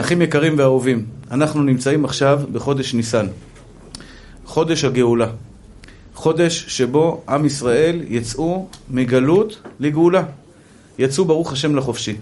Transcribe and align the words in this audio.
אחים 0.00 0.22
יקרים 0.22 0.58
ואהובים, 0.58 1.04
אנחנו 1.30 1.62
נמצאים 1.62 2.04
עכשיו 2.04 2.40
בחודש 2.52 2.94
ניסן, 2.94 3.26
חודש 4.44 4.84
הגאולה, 4.84 5.28
חודש 6.14 6.64
שבו 6.68 7.22
עם 7.28 7.44
ישראל 7.44 8.02
יצאו 8.08 8.68
מגלות 8.90 9.62
לגאולה, 9.80 10.22
יצאו 10.98 11.24
ברוך 11.24 11.52
השם 11.52 11.76
לחופשי. 11.76 12.16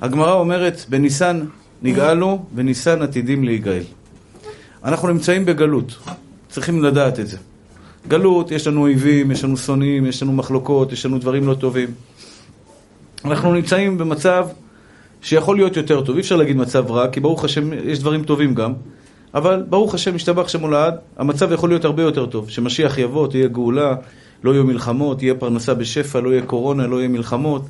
הגמרא 0.00 0.32
אומרת, 0.32 0.84
בניסן 0.88 1.40
נגאלו, 1.82 2.44
בניסן 2.52 3.02
עתידים 3.02 3.44
להיגאל. 3.44 3.82
אנחנו 4.84 5.08
נמצאים 5.08 5.44
בגלות, 5.44 5.98
צריכים 6.48 6.82
לדעת 6.82 7.20
את 7.20 7.26
זה. 7.26 7.36
גלות, 8.08 8.50
יש 8.50 8.66
לנו 8.66 8.80
אויבים, 8.80 9.30
יש 9.30 9.44
לנו 9.44 9.56
שונאים, 9.56 10.06
יש 10.06 10.22
לנו 10.22 10.32
מחלוקות, 10.32 10.92
יש 10.92 11.06
לנו 11.06 11.18
דברים 11.18 11.46
לא 11.46 11.54
טובים. 11.54 11.88
אנחנו 13.24 13.54
נמצאים 13.54 13.98
במצב 13.98 14.46
שיכול 15.22 15.56
להיות 15.56 15.76
יותר 15.76 16.00
טוב. 16.00 16.16
אי 16.16 16.20
אפשר 16.20 16.36
להגיד 16.36 16.56
מצב 16.56 16.90
רע, 16.90 17.08
כי 17.08 17.20
ברוך 17.20 17.44
השם 17.44 17.72
יש 17.72 17.98
דברים 17.98 18.24
טובים 18.24 18.54
גם, 18.54 18.72
אבל 19.34 19.64
ברוך 19.68 19.94
השם, 19.94 20.14
משתבח 20.14 20.48
שם 20.48 20.60
הולד, 20.60 20.94
המצב 21.16 21.52
יכול 21.52 21.68
להיות 21.68 21.84
הרבה 21.84 22.02
יותר 22.02 22.26
טוב. 22.26 22.50
שמשיח 22.50 22.98
יבוא, 22.98 23.26
תהיה 23.26 23.48
גאולה, 23.48 23.94
לא 24.44 24.50
יהיו 24.50 24.64
מלחמות, 24.64 25.18
תהיה 25.18 25.34
פרנסה 25.34 25.74
בשפע, 25.74 26.20
לא 26.20 26.30
יהיה 26.30 26.42
קורונה, 26.42 26.86
לא 26.86 26.96
יהיה 26.96 27.08
מלחמות, 27.08 27.62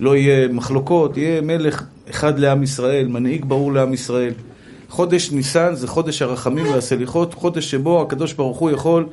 לא 0.00 0.16
יהיה 0.16 0.48
מחלוקות, 0.48 1.16
יהיה 1.16 1.40
מלך 1.40 1.82
אחד 2.10 2.38
לעם 2.38 2.62
ישראל, 2.62 3.08
מנהיג 3.08 3.44
ברור 3.44 3.72
לעם 3.72 3.92
ישראל. 3.92 4.32
חודש 4.88 5.30
ניסן 5.32 5.74
זה 5.74 5.86
חודש 5.86 6.22
הרחמים 6.22 6.66
והסליחות, 6.66 7.34
חודש 7.34 7.70
שבו 7.70 8.02
הקדוש 8.02 8.32
ברוך 8.32 8.58
הוא 8.58 8.70
יכול, 8.70 9.06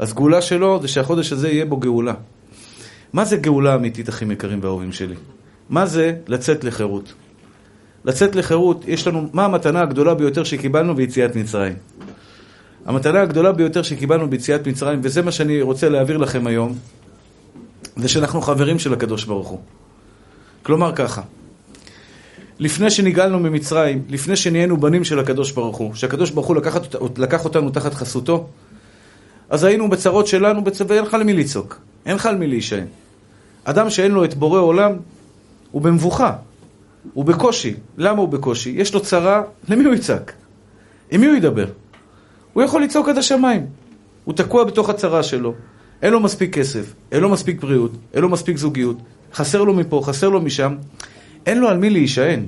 הסגולה 0.00 0.42
שלו 0.42 0.82
זה 0.82 0.88
שהחודש 0.88 1.32
הזה 1.32 1.48
יהיה 1.48 1.64
בו 1.64 1.76
גאולה. 1.76 2.14
מה 3.12 3.24
זה 3.24 3.36
גאולה 3.36 3.74
אמיתית, 3.74 4.08
אחים 4.08 4.30
יקרים 4.30 4.58
ואהובים 4.62 4.92
שלי? 4.92 5.14
מה 5.70 5.86
זה 5.86 6.14
לצאת 6.26 6.64
לחירות? 6.64 7.12
לצאת 8.04 8.36
לחירות, 8.36 8.84
יש 8.88 9.06
לנו, 9.06 9.28
מה 9.32 9.44
המתנה 9.44 9.80
הגדולה 9.80 10.14
ביותר 10.14 10.44
שקיבלנו 10.44 10.94
ביציאת 10.94 11.36
מצרים? 11.36 11.74
המתנה 12.86 13.20
הגדולה 13.20 13.52
ביותר 13.52 13.82
שקיבלנו 13.82 14.30
ביציאת 14.30 14.68
מצרים, 14.68 15.00
וזה 15.02 15.22
מה 15.22 15.32
שאני 15.32 15.62
רוצה 15.62 15.88
להעביר 15.88 16.16
לכם 16.16 16.46
היום, 16.46 16.74
זה 17.96 18.08
שאנחנו 18.08 18.40
חברים 18.40 18.78
של 18.78 18.92
הקדוש 18.92 19.24
ברוך 19.24 19.48
הוא. 19.48 19.60
כלומר 20.62 20.92
ככה, 20.94 21.22
לפני 22.58 22.90
שנגאלנו 22.90 23.40
ממצרים, 23.40 24.02
לפני 24.08 24.36
שנהיינו 24.36 24.76
בנים 24.76 25.04
של 25.04 25.18
הקדוש 25.18 25.52
ברוך 25.52 25.76
הוא, 25.76 25.94
שהקדוש 25.94 26.30
ברוך 26.30 26.46
הוא 26.46 26.56
לקח, 26.56 26.76
לקח 27.16 27.44
אותנו 27.44 27.70
תחת 27.70 27.94
חסותו, 27.94 28.46
אז 29.50 29.64
היינו 29.64 29.90
בצרות 29.90 30.26
שלנו, 30.26 30.62
ואין 30.88 31.04
לך 31.04 31.14
למי 31.14 31.32
לצעוק, 31.32 31.80
אין 32.06 32.16
לך 32.16 32.26
על 32.26 32.36
מי 32.36 32.46
להישען. 32.46 32.86
אדם 33.64 33.90
שאין 33.90 34.12
לו 34.12 34.24
את 34.24 34.34
בורא 34.34 34.60
עולם, 34.60 34.92
הוא 35.70 35.82
במבוכה, 35.82 36.36
הוא 37.14 37.24
בקושי. 37.24 37.74
למה 37.98 38.20
הוא 38.20 38.28
בקושי? 38.28 38.70
יש 38.70 38.94
לו 38.94 39.00
צרה, 39.00 39.42
למי 39.68 39.84
הוא 39.84 39.94
יצעק? 39.94 40.32
עם 41.10 41.20
מי 41.20 41.26
הוא 41.26 41.36
ידבר? 41.36 41.66
הוא 42.52 42.62
יכול 42.62 42.82
לצעוק 42.82 43.08
עד 43.08 43.18
השמיים. 43.18 43.66
הוא 44.24 44.34
תקוע 44.34 44.64
בתוך 44.64 44.90
הצרה 44.90 45.22
שלו. 45.22 45.54
אין 46.02 46.12
לו 46.12 46.20
מספיק 46.20 46.54
כסף, 46.54 46.94
אין 47.12 47.20
לו 47.20 47.28
מספיק 47.28 47.60
בריאות, 47.60 47.92
אין 48.14 48.22
לו 48.22 48.28
מספיק 48.28 48.56
זוגיות, 48.56 48.96
חסר 49.34 49.64
לו 49.64 49.74
מפה, 49.74 50.02
חסר 50.04 50.28
לו 50.28 50.40
משם. 50.40 50.76
אין 51.46 51.58
לו 51.58 51.68
על 51.68 51.78
מי 51.78 51.90
להישען. 51.90 52.46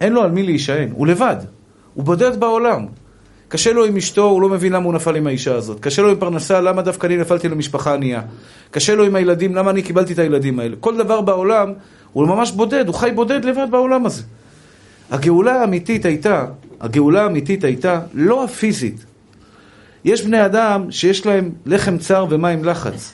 אין 0.00 0.12
לו 0.12 0.22
על 0.22 0.30
מי 0.30 0.42
להישען. 0.42 0.88
הוא 0.92 1.06
לבד. 1.06 1.36
הוא 1.94 2.04
בודד 2.04 2.40
בעולם. 2.40 2.86
קשה 3.52 3.72
לו 3.72 3.84
עם 3.84 3.96
אשתו, 3.96 4.24
הוא 4.24 4.42
לא 4.42 4.48
מבין 4.48 4.72
למה 4.72 4.84
הוא 4.84 4.94
נפל 4.94 5.16
עם 5.16 5.26
האישה 5.26 5.54
הזאת. 5.54 5.80
קשה 5.80 6.02
לו 6.02 6.10
עם 6.10 6.16
פרנסה, 6.16 6.60
למה 6.60 6.82
דווקא 6.82 7.06
אני 7.06 7.16
נפלתי 7.16 7.48
למשפחה 7.48 7.94
ענייה. 7.94 8.22
קשה 8.70 8.94
לו 8.94 9.04
עם 9.04 9.16
הילדים, 9.16 9.54
למה 9.54 9.70
אני 9.70 9.82
קיבלתי 9.82 10.12
את 10.12 10.18
הילדים 10.18 10.58
האלה. 10.58 10.76
כל 10.80 10.96
דבר 10.96 11.20
בעולם, 11.20 11.72
הוא 12.12 12.26
ממש 12.26 12.50
בודד, 12.50 12.86
הוא 12.86 12.94
חי 12.94 13.10
בודד 13.14 13.44
לבד 13.44 13.66
בעולם 13.70 14.06
הזה. 14.06 14.22
הגאולה 15.10 15.60
האמיתית 15.60 16.04
הייתה, 16.04 16.46
הגאולה 16.80 17.22
האמיתית 17.22 17.64
הייתה 17.64 18.00
לא 18.14 18.44
הפיזית. 18.44 19.04
יש 20.04 20.22
בני 20.22 20.44
אדם 20.44 20.90
שיש 20.90 21.26
להם 21.26 21.50
לחם 21.66 21.98
צר 21.98 22.26
ומים 22.30 22.64
לחץ. 22.64 23.12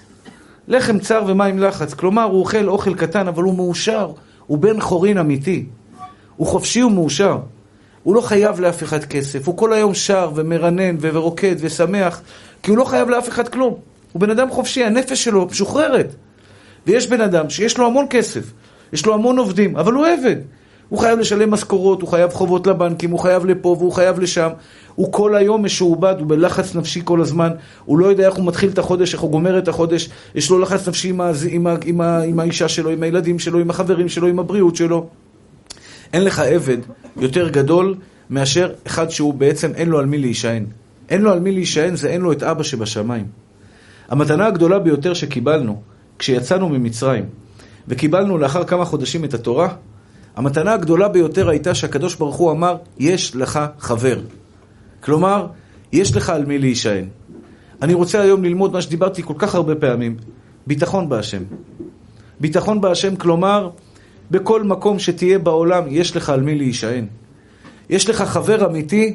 לחם 0.69 0.99
צר 0.99 1.23
ומים 1.27 1.59
לחץ, 1.59 1.95
כלומר 1.95 2.25
הוא 2.25 2.41
אוכל 2.41 2.69
אוכל 2.69 2.95
קטן 2.95 3.29
אבל 3.29 3.43
הוא 3.43 3.55
מאושר, 3.55 4.11
הוא 4.47 4.59
בן 4.59 4.81
חורין 4.81 5.19
אמיתי. 5.19 5.65
הוא 6.37 6.47
חופשי 6.47 6.83
ומאושר. 6.83 7.39
הוא 8.09 8.15
לא 8.15 8.21
חייב 8.21 8.61
לאף 8.61 8.83
אחד 8.83 9.05
כסף, 9.05 9.49
הוא 9.49 9.57
כל 9.57 9.73
היום 9.73 9.95
שר 9.95 10.31
ומרנן 10.35 10.97
ורוקד 11.01 11.57
ושמח, 11.61 12.21
כי 12.63 12.71
הוא 12.71 12.79
לא 12.79 12.85
חייב 12.85 13.09
לאף 13.09 13.29
אחד 13.29 13.49
כלום. 13.49 13.75
הוא 14.13 14.21
בן 14.21 14.31
אדם 14.31 14.51
חופשי, 14.51 14.85
הנפש 14.85 15.25
שלו 15.25 15.47
משוחררת. 15.47 16.15
ויש 16.87 17.07
בן 17.07 17.21
אדם 17.21 17.51
שיש 17.51 17.79
לו 17.79 17.87
המון 17.87 18.07
כסף, 18.11 18.53
יש 18.93 19.07
לו 19.07 19.15
המון 19.15 19.39
עובדים, 19.39 19.77
אבל 19.77 19.93
הוא 19.93 20.07
עבד. 20.07 20.37
הוא 20.89 20.99
חייב 20.99 21.19
לשלם 21.19 21.51
משכורות, 21.51 22.03
הוא 22.03 22.09
חייב 22.09 22.33
חובות 22.33 22.67
לבנקים, 22.67 23.11
הוא 23.11 23.19
חייב 23.19 23.47
לפה 23.47 23.77
והוא 23.79 23.93
חייב 23.93 24.21
לשם. 24.21 24.49
הוא 24.95 25.13
כל 25.13 25.35
היום 25.35 25.65
משועבד, 25.65 26.15
הוא 26.19 26.29
בלחץ 26.29 26.75
נפשי 26.75 27.01
כל 27.05 27.21
הזמן, 27.21 27.51
הוא 27.85 27.99
לא 27.99 28.07
יודע 28.07 28.27
איך 28.27 28.35
הוא 28.35 28.47
מתחיל 28.47 28.71
את 28.71 28.79
החודש, 28.79 29.15
איך 29.15 29.21
הוא 29.21 29.31
גומר 29.31 29.59
את 29.59 29.69
החודש, 29.69 30.11
יש 30.35 30.51
לו 30.51 30.59
לחץ 30.59 30.89
נפשי 30.89 31.09
עם, 31.09 31.21
ה, 31.21 31.31
עם, 31.51 31.67
ה, 31.67 31.77
עם, 31.85 32.01
ה, 32.01 32.21
עם 32.21 32.41
האישה 32.41 32.69
שלו, 32.69 32.91
עם 32.91 33.03
הילדים 33.03 33.39
שלו, 33.39 33.59
עם 33.59 33.71
החברים 33.71 34.09
שלו, 34.09 34.27
עם 34.27 34.39
הבריאות 34.39 34.77
שלו. 34.77 35.07
אין 36.13 36.25
לך 36.25 36.39
עבד 36.39 36.79
יותר 37.17 37.49
גדול 37.49 37.95
מאשר 38.31 38.73
אחד 38.87 39.11
שהוא 39.11 39.35
בעצם 39.35 39.71
אין 39.75 39.89
לו 39.89 39.99
על 39.99 40.07
מי 40.07 40.19
להישען. 40.19 40.65
אין 41.09 41.23
לו 41.23 41.33
על 41.33 41.41
מי 41.41 41.53
להישען 41.53 41.97
זה 41.97 42.09
אין 42.09 42.21
לו 42.21 42.33
את 42.33 42.43
אבא 42.43 42.63
שבשמיים. 42.63 43.27
המתנה 44.09 44.47
הגדולה 44.47 44.79
ביותר 44.79 45.15
שקיבלנו 45.15 45.83
כשיצאנו 46.19 46.69
ממצרים 46.69 47.25
וקיבלנו 47.89 48.39
לאחר 48.39 48.65
כמה 48.65 48.85
חודשים 48.85 49.25
את 49.25 49.35
התורה, 49.35 49.69
המתנה 50.37 50.73
הגדולה 50.73 51.09
ביותר 51.09 51.49
הייתה 51.49 51.75
שהקדוש 51.75 52.15
ברוך 52.15 52.37
הוא 52.37 52.51
אמר, 52.51 52.77
יש 52.99 53.37
לך 53.37 53.61
חבר. 53.79 54.21
כלומר, 55.01 55.47
יש 55.93 56.17
לך 56.17 56.31
על 56.31 56.45
מי 56.45 56.59
להישען. 56.59 57.05
אני 57.83 57.95
רוצה 57.95 58.21
היום 58.21 58.45
ללמוד 58.45 58.73
מה 58.73 58.83
שדיברתי 58.83 59.23
כל 59.23 59.35
כך 59.39 59.55
הרבה 59.55 59.75
פעמים, 59.75 60.17
ביטחון 60.67 61.09
בהשם. 61.09 61.43
ביטחון 62.41 62.81
בהשם, 62.81 63.17
כלומר, 63.17 63.71
בכל 64.31 64.63
מקום 64.63 64.99
שתהיה 64.99 65.39
בעולם 65.39 65.85
יש 65.89 66.17
לך 66.17 66.31
על 66.31 66.41
מי 66.41 66.55
להישען. 66.55 67.07
יש 67.91 68.09
לך 68.09 68.23
חבר 68.23 68.67
אמיתי 68.67 69.15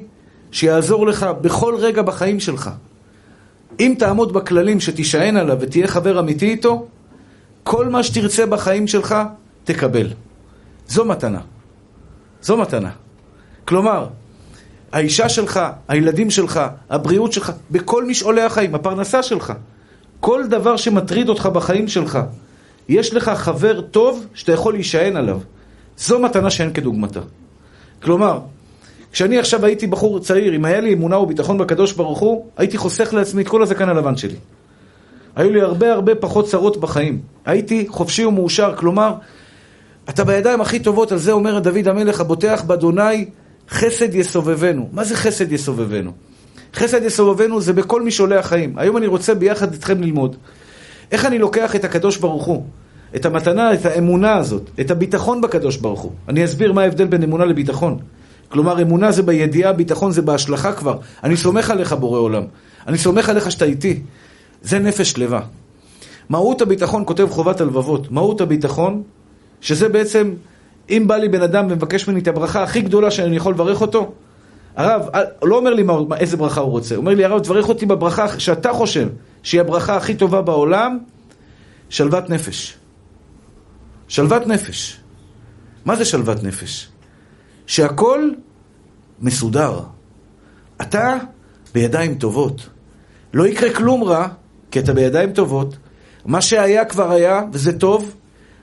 שיעזור 0.51 1.07
לך 1.07 1.23
בכל 1.41 1.75
רגע 1.79 2.01
בחיים 2.01 2.39
שלך. 2.39 2.69
אם 3.79 3.95
תעמוד 3.99 4.33
בכללים 4.33 4.79
שתישען 4.79 5.37
עליו 5.37 5.57
ותהיה 5.59 5.87
חבר 5.87 6.19
אמיתי 6.19 6.49
איתו, 6.49 6.87
כל 7.63 7.89
מה 7.89 8.03
שתרצה 8.03 8.45
בחיים 8.45 8.87
שלך, 8.87 9.15
תקבל. 9.63 10.07
זו 10.87 11.05
מתנה. 11.05 11.39
זו 12.41 12.57
מתנה. 12.57 12.89
כלומר, 13.65 14.07
האישה 14.91 15.29
שלך, 15.29 15.59
הילדים 15.87 16.29
שלך, 16.29 16.59
הבריאות 16.89 17.33
שלך, 17.33 17.51
בכל 17.71 18.05
משעולי 18.05 18.41
החיים, 18.41 18.75
הפרנסה 18.75 19.23
שלך, 19.23 19.53
כל 20.19 20.47
דבר 20.47 20.77
שמטריד 20.77 21.29
אותך 21.29 21.45
בחיים 21.45 21.87
שלך, 21.87 22.19
יש 22.89 23.13
לך 23.13 23.29
חבר 23.29 23.81
טוב 23.81 24.25
שאתה 24.33 24.51
יכול 24.51 24.73
להישען 24.73 25.17
עליו. 25.17 25.39
זו 25.97 26.19
מתנה 26.19 26.49
שאין 26.49 26.73
כדוגמתה. 26.73 27.19
כלומר, 28.01 28.39
כשאני 29.11 29.39
עכשיו 29.39 29.65
הייתי 29.65 29.87
בחור 29.87 30.19
צעיר, 30.19 30.55
אם 30.55 30.65
היה 30.65 30.79
לי 30.81 30.93
אמונה 30.93 31.17
וביטחון 31.17 31.57
בקדוש 31.57 31.93
ברוך 31.93 32.19
הוא, 32.19 32.45
הייתי 32.57 32.77
חוסך 32.77 33.13
לעצמי 33.13 33.41
את 33.41 33.47
כל 33.47 33.63
הזקן 33.63 33.89
הלבן 33.89 34.17
שלי. 34.17 34.35
היו 35.35 35.51
לי 35.51 35.61
הרבה 35.61 35.93
הרבה 35.93 36.15
פחות 36.15 36.47
צרות 36.47 36.77
בחיים. 36.77 37.21
הייתי 37.45 37.85
חופשי 37.89 38.25
ומאושר, 38.25 38.75
כלומר, 38.75 39.13
אתה 40.09 40.23
בידיים 40.23 40.61
הכי 40.61 40.79
טובות, 40.79 41.11
על 41.11 41.17
זה 41.17 41.31
אומר 41.31 41.59
דוד 41.59 41.87
המלך, 41.87 42.19
הבוטח 42.19 42.63
באדוני 42.67 43.25
חסד 43.69 44.15
יסובבנו. 44.15 44.89
מה 44.91 45.03
זה 45.03 45.15
חסד 45.15 45.51
יסובבנו? 45.51 46.11
חסד 46.75 47.03
יסובבנו 47.03 47.61
זה 47.61 47.73
בכל 47.73 48.01
משעולי 48.01 48.37
החיים. 48.37 48.77
היום 48.77 48.97
אני 48.97 49.07
רוצה 49.07 49.35
ביחד 49.35 49.73
איתכם 49.73 50.01
ללמוד 50.01 50.35
איך 51.13 51.25
אני 51.25 51.37
לוקח 51.37 51.75
את 51.75 51.83
הקדוש 51.83 52.17
ברוך 52.17 52.45
הוא, 52.45 52.63
את 53.15 53.25
המתנה, 53.25 53.73
את 53.73 53.85
האמונה 53.85 54.33
הזאת, 54.33 54.69
את 54.79 54.91
הביטחון 54.91 55.41
בקדוש 55.41 55.77
ברוך 55.77 56.01
הוא. 56.01 56.11
אני 56.27 56.45
אסביר 56.45 56.73
מה 56.73 56.81
ההבדל 56.81 57.05
בין 57.05 57.23
אמונה 57.23 57.45
לביטחון. 57.45 57.97
כלומר, 58.49 58.81
אמונה 58.81 59.11
זה 59.11 59.23
בידיעה, 59.23 59.73
ביטחון 59.73 60.11
זה 60.11 60.21
בהשלכה 60.21 60.73
כבר. 60.73 60.97
אני 61.23 61.37
סומך 61.37 61.69
עליך, 61.69 61.93
בורא 61.93 62.19
עולם. 62.19 62.43
אני 62.87 62.97
סומך 62.97 63.29
עליך 63.29 63.51
שאתה 63.51 63.65
איתי. 63.65 63.99
זה 64.61 64.79
נפש 64.79 65.11
שלווה. 65.11 65.41
מהות 66.29 66.61
הביטחון, 66.61 67.03
כותב 67.05 67.27
חובת 67.29 67.61
הלבבות, 67.61 68.11
מהות 68.11 68.41
הביטחון, 68.41 69.03
שזה 69.61 69.89
בעצם, 69.89 70.33
אם 70.89 71.03
בא 71.07 71.15
לי 71.15 71.29
בן 71.29 71.41
אדם 71.41 71.65
ומבקש 71.69 72.07
ממני 72.07 72.19
את 72.19 72.27
הברכה 72.27 72.63
הכי 72.63 72.81
גדולה 72.81 73.11
שאני 73.11 73.35
יכול 73.35 73.53
לברך 73.53 73.81
אותו, 73.81 74.11
הרב, 74.75 75.01
לא 75.43 75.55
אומר 75.55 75.73
לי 75.73 75.83
מה, 75.83 75.93
איזה 76.17 76.37
ברכה 76.37 76.61
הוא 76.61 76.71
רוצה, 76.71 76.95
הוא 76.95 77.01
אומר 77.01 77.13
לי, 77.13 77.25
הרב, 77.25 77.39
תברך 77.39 77.69
אותי 77.69 77.85
בברכה 77.85 78.39
שאתה 78.39 78.73
חושב 78.73 79.07
שהיא 79.43 79.61
הברכה 79.61 79.97
הכי 79.97 80.15
טובה 80.15 80.41
בעולם, 80.41 80.99
שלוות 81.89 82.29
נפש. 82.29 82.77
שלוות 84.07 84.47
נפש. 84.47 84.99
מה 85.85 85.95
זה 85.95 86.05
שלוות 86.05 86.43
נפש? 86.43 86.89
שהכל 87.67 88.31
מסודר. 89.19 89.79
אתה 90.81 91.17
בידיים 91.73 92.15
טובות. 92.15 92.69
לא 93.33 93.47
יקרה 93.47 93.73
כלום 93.73 94.03
רע, 94.03 94.27
כי 94.71 94.79
אתה 94.79 94.93
בידיים 94.93 95.33
טובות. 95.33 95.77
מה 96.25 96.41
שהיה 96.41 96.85
כבר 96.85 97.11
היה, 97.11 97.41
וזה 97.51 97.79
טוב. 97.79 98.15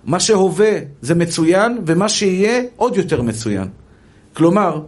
מה 0.05 0.21
שהווה 0.21 0.73
זה 1.03 1.15
מצוין, 1.15 1.79
ומה 1.87 2.09
שיהיה 2.09 2.63
עוד 2.77 2.97
יותר 2.97 3.23
מצוין. 3.23 3.69
כלומר, 4.33 4.83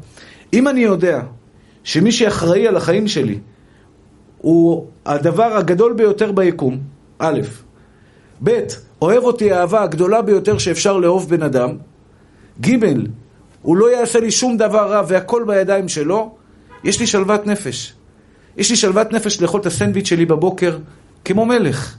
אם 0.52 0.68
אני 0.68 0.80
יודע 0.80 1.22
שמי 1.84 2.12
שאחראי 2.12 2.68
על 2.68 2.76
החיים 2.76 3.08
שלי 3.08 3.38
הוא 4.42 4.86
הדבר 5.06 5.56
הגדול 5.56 5.92
ביותר 5.92 6.32
ביקום, 6.32 6.78
א', 7.18 7.40
ב', 8.44 8.60
אוהב 9.02 9.24
אותי 9.24 9.52
האהבה 9.52 9.82
הגדולה 9.82 10.22
ביותר 10.22 10.58
שאפשר 10.58 10.96
לאהוב 10.96 11.28
בן 11.28 11.42
אדם, 11.42 11.70
ג', 12.60 12.76
הוא 13.62 13.76
לא 13.76 13.92
יעשה 13.92 14.20
לי 14.20 14.30
שום 14.30 14.56
דבר 14.56 14.92
רע 14.92 15.02
והכל 15.08 15.44
בידיים 15.46 15.88
שלו, 15.88 16.34
יש 16.84 17.00
לי 17.00 17.06
שלוות 17.06 17.46
נפש. 17.46 17.94
יש 18.56 18.70
לי 18.70 18.76
שלוות 18.76 19.12
נפש 19.12 19.40
לאכול 19.40 19.60
את 19.60 19.66
הסנדוויץ' 19.66 20.06
שלי 20.06 20.26
בבוקר 20.26 20.78
כמו 21.24 21.46
מלך. 21.46 21.96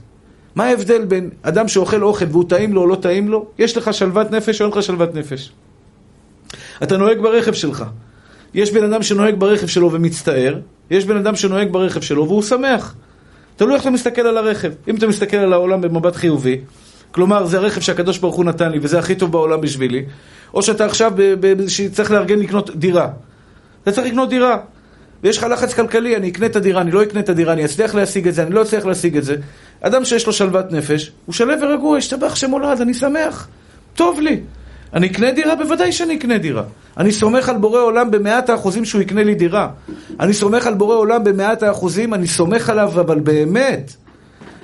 מה 0.54 0.64
ההבדל 0.64 1.04
בין 1.04 1.30
אדם 1.42 1.68
שאוכל 1.68 2.02
אוכל 2.02 2.24
והוא 2.30 2.44
טעים 2.48 2.72
לו 2.72 2.80
או 2.80 2.86
לא 2.86 2.94
טעים 2.96 3.28
לו? 3.28 3.46
יש 3.58 3.76
לך 3.76 3.94
שלוות 3.94 4.30
נפש 4.30 4.60
או 4.60 4.66
אין 4.66 4.72
לך 4.78 4.82
שלוות 4.82 5.14
נפש? 5.14 5.52
אתה 6.82 6.96
נוהג 6.96 7.20
ברכב 7.20 7.52
שלך. 7.52 7.84
יש 8.54 8.72
בן 8.72 8.92
אדם 8.92 9.02
שנוהג 9.02 9.34
ברכב 9.38 9.66
שלו 9.66 9.92
ומצטער, 9.92 10.60
יש 10.90 11.04
בן 11.04 11.16
אדם 11.16 11.36
שנוהג 11.36 11.72
ברכב 11.72 12.00
שלו 12.00 12.28
והוא 12.28 12.42
שמח. 12.42 12.94
תלוי 13.56 13.74
איך 13.74 13.82
אתה 13.82 13.90
מסתכל 13.90 14.22
על 14.22 14.36
הרכב. 14.36 14.72
אם 14.88 14.96
אתה 14.96 15.06
מסתכל 15.06 15.36
על 15.36 15.52
העולם 15.52 15.80
במבט 15.80 16.16
חיובי, 16.16 16.60
כלומר 17.10 17.46
זה 17.46 17.58
הרכב 17.58 17.80
שהקדוש 17.80 18.18
ברוך 18.18 18.36
הוא 18.36 18.44
נתן 18.44 18.72
לי 18.72 18.78
וזה 18.82 18.98
הכי 18.98 19.14
טוב 19.14 19.32
בעולם 19.32 19.60
בשבילי, 19.60 20.04
או 20.54 20.62
שאתה 20.62 20.84
עכשיו 20.84 21.12
צריך 21.92 22.10
לארגן 22.10 22.38
לקנות 22.38 22.76
דירה. 22.76 23.08
אתה 23.82 23.92
צריך 23.92 24.06
לקנות 24.06 24.30
דירה. 24.30 24.56
ויש 25.22 25.38
לך 25.38 25.44
לחץ 25.44 25.74
כלכלי, 25.74 26.16
אני 26.16 26.28
אקנה 26.28 26.46
את 26.46 26.56
הדירה, 26.56 26.80
אני 26.80 26.90
לא 26.90 27.02
אקנה 27.02 27.20
את 27.20 27.28
הדירה, 27.28 27.52
אני 27.52 27.64
אצליח 27.64 27.94
להשיג 27.94 28.28
את 28.28 28.34
זה, 28.34 28.42
אני 28.42 28.54
לא 28.54 28.62
אצליח 28.62 28.86
להשיג 28.86 29.16
את 29.16 29.24
זה. 29.24 29.36
אדם 29.80 30.04
שיש 30.04 30.26
לו 30.26 30.32
שלוות 30.32 30.72
נפש, 30.72 31.12
הוא 31.26 31.32
שלו 31.32 31.54
ורגוע, 31.62 31.98
השתבח 31.98 32.34
שמולד, 32.34 32.80
אני 32.80 32.94
שמח, 32.94 33.48
טוב 33.94 34.20
לי. 34.20 34.40
אני 34.94 35.06
אקנה 35.06 35.32
דירה? 35.32 35.54
בוודאי 35.54 35.92
שאני 35.92 36.16
אקנה 36.16 36.38
דירה. 36.38 36.62
אני 36.98 37.12
סומך 37.12 37.48
על 37.48 37.56
בורא 37.56 37.80
עולם 37.80 38.10
במאת 38.10 38.50
האחוזים 38.50 38.84
שהוא 38.84 39.02
יקנה 39.02 39.24
לי 39.24 39.34
דירה. 39.34 39.68
אני 40.20 40.32
סומך 40.32 40.66
על 40.66 40.74
בורא 40.74 40.96
עולם 40.96 41.24
במאת 41.24 41.62
האחוזים, 41.62 42.14
אני 42.14 42.26
סומך 42.26 42.70
עליו, 42.70 42.92
אבל 43.00 43.20
באמת. 43.20 43.92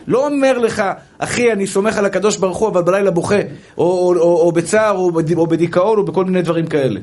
לא 0.07 0.27
אומר 0.27 0.59
לך, 0.59 0.83
אחי, 1.19 1.53
אני 1.53 1.67
סומך 1.67 1.99
על 1.99 2.05
הקדוש 2.05 2.37
ברוך 2.37 2.59
הוא, 2.59 2.69
אבל 2.69 2.83
בלילה 2.83 3.11
בוכה, 3.11 3.41
או, 3.79 3.85
או, 3.85 4.15
או, 4.17 4.41
או 4.41 4.53
בצער, 4.53 4.97
או, 4.97 5.11
או 5.37 5.47
בדיכאון, 5.47 5.99
או 5.99 6.05
בכל 6.05 6.25
מיני 6.25 6.43
דברים 6.43 6.67
כאלה. 6.67 7.01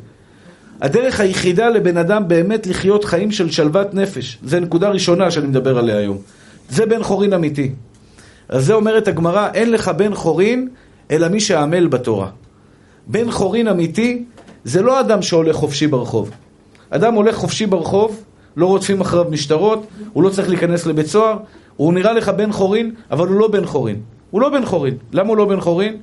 הדרך 0.82 1.20
היחידה 1.20 1.70
לבן 1.70 1.98
אדם 1.98 2.28
באמת 2.28 2.68
לחיות 2.68 3.06
חיים 3.06 3.32
של 3.32 3.52
שלוות 3.52 3.94
נפש, 3.94 4.38
זה 4.44 4.60
נקודה 4.60 4.90
ראשונה 4.90 5.32
שאני 5.32 5.48
מדבר 5.48 5.78
עליה 5.78 5.98
היום. 5.98 6.18
זה 6.70 6.86
בן 6.86 7.04
חורין 7.04 7.34
אמיתי. 7.34 7.72
אז 8.50 8.66
זה 8.66 8.74
אומרת 8.74 9.08
הגמרא, 9.08 9.48
אין 9.54 9.72
לך 9.72 9.88
בן 9.88 10.16
חורין, 10.16 10.70
אלא 11.12 11.28
מי 11.28 11.40
שעמל 11.40 11.88
בתורה. 11.88 12.30
בן 13.10 13.32
חורין 13.32 13.68
אמיתי, 13.68 14.24
זה 14.64 14.82
לא 14.82 15.00
אדם 15.00 15.22
שהולך 15.22 15.56
חופשי 15.56 15.88
ברחוב. 15.88 16.32
אדם 16.90 17.14
הולך 17.14 17.36
חופשי 17.36 17.66
ברחוב, 17.66 18.24
לא 18.58 18.66
רודפים 18.66 19.02
אחריו 19.02 19.26
משטרות, 19.30 19.88
הוא 20.14 20.24
לא 20.24 20.30
צריך 20.30 20.50
להיכנס 20.50 20.86
לבית 20.86 21.08
סוהר, 21.08 21.38
הוא 21.76 21.94
נראה 21.94 22.14
לך 22.14 22.30
בן 22.30 22.52
חורין, 22.52 22.92
אבל 23.12 23.28
הוא 23.28 23.40
לא 23.40 23.48
בן 23.48 23.66
חורין. 23.66 23.96
הוא 24.32 24.42
לא 24.42 24.50
בן 24.50 24.66
חורין. 24.66 24.94
למה 25.14 25.30
הוא 25.30 25.38
לא 25.38 25.46
בן 25.46 25.60
חורין? 25.60 25.98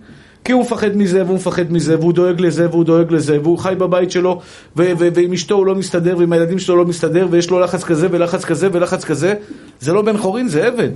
כי 0.44 0.52
הוא 0.52 0.62
מפחד 0.62 0.96
מזה, 0.96 1.24
והוא 1.24 1.36
מפחד 1.36 1.72
מזה, 1.72 1.98
והוא 1.98 2.12
דואג 2.12 2.40
לזה, 2.40 2.70
והוא 2.70 2.84
דואג 2.84 3.12
לזה, 3.12 3.38
והוא 3.42 3.58
חי 3.58 3.74
בבית 3.78 4.10
שלו, 4.10 4.40
ועם 4.76 5.32
אשתו 5.32 5.54
הוא 5.54 5.66
לא 5.66 5.74
מסתדר, 5.74 6.18
ועם 6.18 6.32
הילדים 6.32 6.58
שלו 6.58 6.76
לא 6.76 6.84
מסתדר, 6.84 7.26
ויש 7.30 7.50
לו 7.50 7.60
לחץ 7.60 7.84
כזה, 7.84 8.08
ולחץ 8.10 8.44
כזה, 8.44 8.68
ולחץ 8.72 9.04
כזה. 9.04 9.34
זה 9.80 9.92
לא 9.92 10.02
בן 10.02 10.16
חורין, 10.16 10.48
זה 10.48 10.66
עבד. 10.66 10.90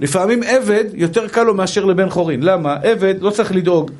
לפעמים 0.00 0.42
עבד 0.42 0.84
יותר 0.94 1.28
קל 1.28 1.42
לו 1.42 1.54
מאשר 1.54 1.84
לבן 1.84 2.10
חורין. 2.10 2.42
למה? 2.42 2.76
עבד 2.82 3.14
לא 3.20 3.30
צריך 3.30 3.52
לדאוג. 3.52 3.90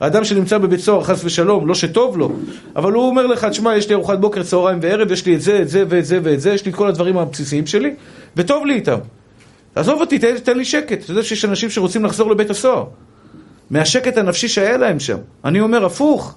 האדם 0.00 0.24
שנמצא 0.24 0.58
בבית 0.58 0.80
סוהר, 0.80 1.04
חס 1.04 1.24
ושלום, 1.24 1.66
לא 1.66 1.74
שטוב 1.74 2.18
לו, 2.18 2.32
אבל 2.76 2.92
הוא 2.92 3.06
אומר 3.06 3.26
לך, 3.26 3.44
תשמע, 3.44 3.76
יש 3.76 3.88
לי 3.88 3.94
ארוחת 3.94 4.18
בוקר, 4.18 4.42
צהריים 4.42 4.78
וערב, 4.82 5.12
יש 5.12 5.26
לי 5.26 5.34
את 5.34 5.40
זה, 5.40 5.62
את 5.62 5.68
זה 5.68 5.84
ואת 5.88 6.04
זה 6.04 6.20
ואת 6.22 6.40
זה, 6.40 6.50
יש 6.50 6.64
לי 6.64 6.70
את 6.70 6.76
כל 6.76 6.88
הדברים 6.88 7.18
הבסיסיים 7.18 7.66
שלי, 7.66 7.94
וטוב 8.36 8.66
לי 8.66 8.74
איתם. 8.74 8.98
עזוב 9.74 10.00
אותי, 10.00 10.18
תן, 10.18 10.38
תן 10.38 10.56
לי 10.56 10.64
שקט. 10.64 11.04
אתה 11.04 11.10
יודע 11.10 11.22
שיש 11.22 11.44
אנשים 11.44 11.70
שרוצים 11.70 12.04
לחזור 12.04 12.30
לבית 12.30 12.50
הסוהר. 12.50 12.84
מהשקט 13.70 14.16
הנפשי 14.16 14.48
שהיה 14.48 14.76
להם 14.76 15.00
שם. 15.00 15.16
אני 15.44 15.60
אומר, 15.60 15.84
הפוך. 15.84 16.36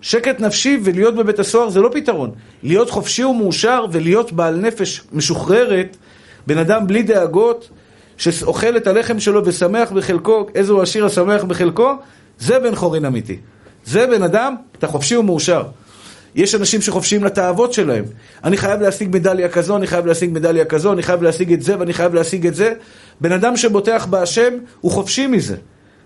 שקט 0.00 0.40
נפשי 0.40 0.80
ולהיות 0.84 1.14
בבית 1.14 1.38
הסוהר 1.38 1.70
זה 1.70 1.80
לא 1.80 1.90
פתרון. 1.92 2.30
להיות 2.62 2.90
חופשי 2.90 3.24
ומאושר 3.24 3.84
ולהיות 3.92 4.32
בעל 4.32 4.56
נפש 4.56 5.00
משוחררת, 5.12 5.96
בן 6.46 6.58
אדם 6.58 6.86
בלי 6.86 7.02
דאגות, 7.02 7.70
שאוכל 8.16 8.76
את 8.76 8.86
הלחם 8.86 9.20
שלו 9.20 9.46
ושמח 9.46 9.92
בחלקו, 9.92 10.46
איזהו 10.54 10.82
עשיר 10.82 11.06
השמח 11.06 11.44
בחלקו, 11.44 11.92
זה 12.38 12.58
בן 12.58 12.74
חורין 12.74 13.04
אמיתי. 13.04 13.36
זה 13.84 14.06
בן 14.06 14.22
אדם, 14.22 14.54
אתה 14.78 14.86
חופשי 14.86 15.16
ומאושר. 15.16 15.62
יש 16.34 16.54
אנשים 16.54 16.80
שחופשיים 16.80 17.24
לתאוות 17.24 17.72
שלהם. 17.72 18.04
אני 18.44 18.56
חייב 18.56 18.80
להשיג 18.80 19.08
מדליה 19.12 19.48
כזו, 19.48 19.76
אני 19.76 19.86
חייב 19.86 20.06
להשיג 20.06 20.30
מדליה 20.32 20.64
כזו, 20.64 20.92
אני 20.92 21.02
חייב 21.02 21.22
להשיג 21.22 21.52
את 21.52 21.62
זה 21.62 21.78
ואני 21.78 21.92
חייב 21.92 22.14
להשיג 22.14 22.46
את 22.46 22.54
זה. 22.54 22.72
בן 23.20 23.32
אדם 23.32 23.56
שבוטח 23.56 24.06
בהשם, 24.10 24.54
הוא 24.80 24.92
חופשי 24.92 25.26
מזה. 25.26 25.56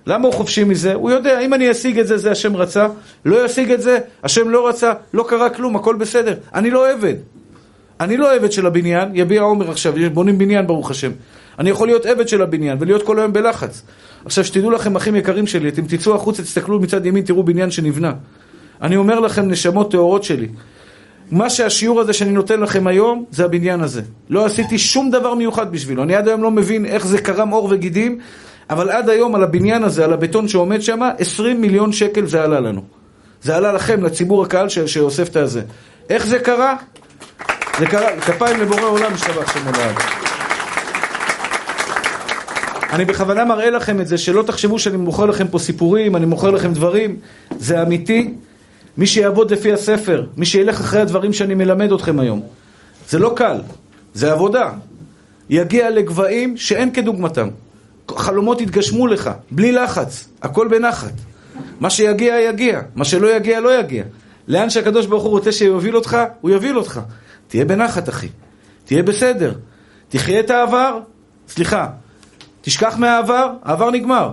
למה 0.07 0.27
הוא 0.29 0.35
חופשי 0.35 0.65
מזה? 0.65 0.95
הוא 0.95 1.11
יודע, 1.11 1.41
אם 1.41 1.55
אני 1.55 1.71
אשיג 1.71 1.99
את 1.99 2.07
זה, 2.07 2.19
זה 2.19 2.31
השם 2.31 2.57
רצה, 2.57 2.87
לא 3.25 3.47
אשיג 3.47 3.71
את 3.73 3.83
זה, 3.83 3.99
השם 4.23 4.51
לא 4.51 4.69
רצה, 4.69 4.93
לא 5.15 5.25
קרה 5.29 5.51
כלום, 5.51 5.77
הכל 5.77 5.97
בסדר. 5.97 6.35
אני 6.55 6.71
לא 6.71 6.91
עבד. 6.91 7.15
אני 8.01 8.17
לא 8.17 8.35
עבד 8.35 8.53
של 8.53 8.67
הבניין, 8.67 9.09
יביע 9.15 9.43
עומר 9.43 9.71
עכשיו, 9.71 9.95
בונים 10.13 10.39
בניין 10.39 10.67
ברוך 10.67 10.91
השם. 10.91 11.11
אני 11.59 11.71
יכול 11.71 11.89
להיות 11.89 12.07
עבד 12.07 12.29
של 12.29 12.43
הבניין 12.43 12.77
ולהיות 12.81 13.03
כל 13.03 13.19
היום 13.19 13.33
בלחץ. 13.33 13.83
עכשיו, 14.25 14.45
שתדעו 14.45 14.71
לכם, 14.71 14.97
אחים 14.97 15.17
יקרים 15.17 15.47
שלי, 15.47 15.69
אתם 15.69 15.83
תצאו 15.87 16.15
החוצה, 16.15 16.43
תסתכלו 16.43 16.81
מצד 16.81 17.07
ימין, 17.07 17.25
תראו 17.25 17.43
בניין 17.43 17.71
שנבנה. 17.71 18.13
אני 18.83 18.97
אומר 18.97 19.21
לכם, 19.21 19.51
נשמות 19.51 19.91
טהורות 19.91 20.25
שלי, 20.25 20.49
מה 21.31 21.51
שהשיעור 21.51 22.01
הזה 22.01 22.13
שאני 22.13 22.31
נותן 22.31 22.61
לכם 22.61 22.87
היום, 22.87 23.25
זה 23.31 23.45
הבניין 23.45 23.81
הזה. 23.81 24.03
לא 24.31 24.45
עשיתי 24.47 24.79
שום 24.79 25.11
דבר 25.11 25.35
מיוחד 25.35 25.73
בשבילו. 25.73 26.03
אני 26.03 26.15
עד 26.15 26.29
היום 26.29 26.43
לא 26.43 26.51
מבין 26.51 26.85
איך 26.85 27.07
זה 27.07 27.19
קרם 27.19 27.49
עור 27.49 27.69
וגידים, 27.71 28.19
אבל 28.71 28.91
עד 28.91 29.09
היום 29.09 29.35
על 29.35 29.43
הבניין 29.43 29.85
הזה, 29.85 30.05
על 30.05 30.13
הבטון 30.13 30.49
שעומד 30.49 30.83
שם, 30.83 31.01
20 31.19 31.61
מיליון 31.61 31.93
שקל 31.93 32.27
זה 32.27 32.43
עלה 32.43 32.61
לנו. 32.61 32.83
זה 33.43 33.57
עלה 33.57 33.73
לכם, 33.73 34.05
לציבור 34.05 34.43
הקהל 34.43 34.69
שאוסף 34.69 35.29
את 35.29 35.37
הזה. 35.37 35.63
איך 36.11 36.27
זה 36.27 36.39
קרה? 36.39 36.77
זה 37.79 37.87
קרה, 37.87 38.21
כפיים 38.21 38.61
לבורא 38.61 38.83
עולם, 38.83 39.13
השתבח 39.13 39.55
שם 39.55 39.69
עליו. 39.69 39.95
אני 42.93 43.05
בכוונה 43.05 43.45
מראה 43.45 43.71
לכם 43.71 44.01
את 44.01 44.07
זה, 44.07 44.19
שלא 44.19 44.43
תחשבו 44.43 44.79
שאני 44.79 44.97
מוכר 44.97 45.27
לכם 45.27 45.49
פה 45.49 45.59
סיפורים, 45.59 46.17
אני 46.17 46.27
מוכר 46.27 46.51
לכם 46.51 46.73
דברים. 46.73 47.17
זה 47.59 47.83
אמיתי. 47.83 48.35
מי 48.99 49.07
שיעבוד 49.07 49.51
לפי 49.51 49.73
הספר, 49.73 50.27
מי 50.37 50.47
שילך 50.47 50.81
אחרי 50.81 51.01
הדברים 51.01 51.33
שאני 51.33 51.55
מלמד 51.55 51.93
אתכם 51.93 52.21
היום. 52.21 52.43
זה 53.09 53.19
לא 53.19 53.33
קל, 53.37 53.61
זה 54.15 54.33
עבודה. 54.33 54.71
יגיע 55.51 55.91
לגבהים 55.91 56.57
שאין 56.57 56.93
כדוגמתם. 56.93 57.49
חלומות 58.11 58.61
יתגשמו 58.61 59.07
לך, 59.07 59.31
בלי 59.51 59.73
לחץ, 59.73 60.29
הכל 60.43 60.69
בנחת. 60.69 61.13
מה 61.81 61.91
שיגיע, 61.91 62.41
יגיע. 62.41 62.81
מה 62.95 63.05
שלא 63.05 63.37
יגיע, 63.37 63.61
לא 63.61 63.81
יגיע. 63.81 64.05
לאן 64.49 64.71
שהקדוש 64.71 65.07
ברוך 65.07 65.23
הוא 65.23 65.31
רוצה 65.31 65.53
שיוביל 65.53 65.97
אותך, 65.97 66.17
הוא 66.41 66.51
יוביל 66.51 66.79
אותך. 66.79 67.01
תהיה 67.49 67.65
בנחת, 67.65 68.09
אחי. 68.09 68.29
תהיה 68.85 69.03
בסדר. 69.03 69.53
תחיה 70.09 70.41
את 70.41 70.51
העבר, 70.51 70.99
סליחה, 71.49 71.87
תשכח 72.69 72.97
מהעבר, 72.99 73.53
העבר 73.63 73.91
נגמר. 73.91 74.33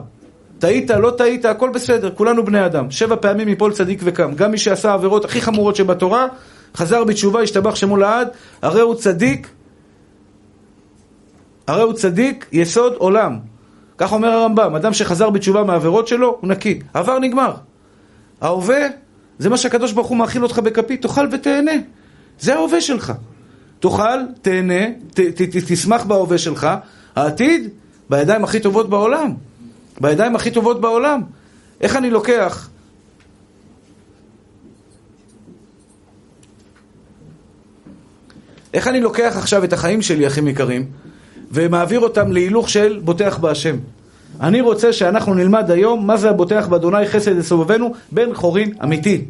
טעית, 0.59 0.89
לא 0.89 1.11
טעית, 1.17 1.45
הכל 1.45 1.69
בסדר, 1.69 2.11
כולנו 2.15 2.45
בני 2.45 2.65
אדם. 2.65 2.91
שבע 2.91 3.15
פעמים 3.15 3.49
יפול 3.49 3.73
צדיק 3.73 4.01
וקם. 4.03 4.33
גם 4.35 4.51
מי 4.51 4.57
שעשה 4.57 4.93
עבירות 4.93 5.25
הכי 5.25 5.41
חמורות 5.41 5.75
שבתורה, 5.75 6.27
חזר 6.75 7.03
בתשובה, 7.03 7.41
השתבח 7.41 7.75
שמו 7.75 7.97
לעד, 7.97 8.27
הרי 8.61 8.81
הוא 8.81 8.95
צדיק, 8.95 9.47
הרי 11.67 11.81
הוא 11.81 11.93
צדיק 11.93 12.45
יסוד 12.51 12.93
עולם. 12.97 13.39
כך 13.97 14.13
אומר 14.13 14.27
הרמב"ם, 14.27 14.75
אדם 14.75 14.93
שחזר 14.93 15.29
בתשובה 15.29 15.63
מהעבירות 15.63 16.07
שלו, 16.07 16.37
הוא 16.41 16.49
נקי. 16.49 16.79
העבר 16.93 17.19
נגמר. 17.19 17.53
ההווה, 18.41 18.87
זה 19.39 19.49
מה 19.49 19.57
שהקדוש 19.57 19.91
ברוך 19.91 20.07
הוא 20.07 20.17
מאכיל 20.17 20.43
אותך 20.43 20.59
בכפית, 20.59 21.01
תאכל 21.01 21.27
ותהנה. 21.31 21.75
זה 22.39 22.55
ההווה 22.55 22.81
שלך. 22.81 23.13
תאכל, 23.79 24.19
תהנה, 24.41 24.89
ת, 25.13 25.19
ת, 25.19 25.41
ת, 25.41 25.71
תשמח 25.71 26.03
בהווה 26.03 26.37
שלך. 26.37 26.67
העתיד, 27.15 27.69
בידיים 28.09 28.43
הכי 28.43 28.59
טובות 28.59 28.89
בעולם. 28.89 29.33
בידיים 30.01 30.35
הכי 30.35 30.51
טובות 30.51 30.81
בעולם. 30.81 31.21
איך 31.81 31.95
אני 31.95 32.09
לוקח? 32.09 32.69
איך 38.73 38.87
אני 38.87 39.01
לוקח 39.01 39.33
עכשיו 39.37 39.63
את 39.63 39.73
החיים 39.73 40.01
שלי, 40.01 40.27
אחים 40.27 40.47
יקרים, 40.47 40.85
ומעביר 41.51 41.99
אותם 41.99 42.31
להילוך 42.31 42.69
של 42.69 42.99
בוטח 43.03 43.37
בהשם? 43.37 43.75
אני 44.41 44.61
רוצה 44.61 44.93
שאנחנו 44.93 45.33
נלמד 45.33 45.71
היום 45.71 46.07
מה 46.07 46.17
זה 46.17 46.29
הבוטח 46.29 46.67
באדוני 46.67 47.07
חסד 47.07 47.37
לסובבנו, 47.37 47.93
בן 48.11 48.33
חורין 48.33 48.73
אמיתי. 48.83 49.25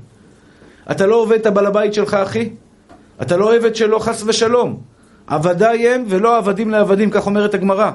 אתה 0.91 1.05
לא 1.05 1.15
עובד 1.15 1.39
את 1.39 1.45
הבעל 1.45 1.65
הבית 1.65 1.93
שלך, 1.93 2.13
אחי? 2.13 2.49
אתה 3.21 3.37
לא 3.37 3.55
עבד 3.55 3.75
שלו, 3.75 3.99
חס 3.99 4.23
ושלום. 4.25 4.79
עבדיי 5.27 5.87
הם 5.89 6.05
ולא 6.07 6.37
עבדים 6.37 6.69
לעבדים, 6.69 7.09
כך 7.09 7.25
אומרת 7.25 7.53
הגמרא. 7.53 7.91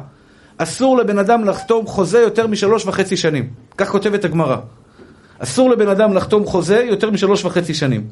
אסור 0.63 0.99
לבן 0.99 1.19
אדם 1.19 1.45
לחתום 1.45 1.87
חוזה 1.87 2.19
יותר 2.19 2.47
משלוש 2.47 2.87
וחצי 2.87 3.17
שנים. 3.17 3.49
כך 3.77 3.89
כותבת 3.89 4.25
הגמרא. 4.25 4.57
אסור 5.39 5.71
לבן 5.71 5.89
אדם 5.89 6.15
לחתום 6.15 6.47
חוזה 6.47 6.85
יותר 6.89 7.11
משלוש 7.11 7.45
וחצי 7.45 7.75
שנים. 7.75 8.05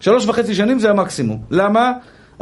שלוש 0.00 0.26
וחצי 0.26 0.54
שנים 0.54 0.78
זה 0.78 0.90
המקסימום. 0.90 1.38
למה? 1.50 1.92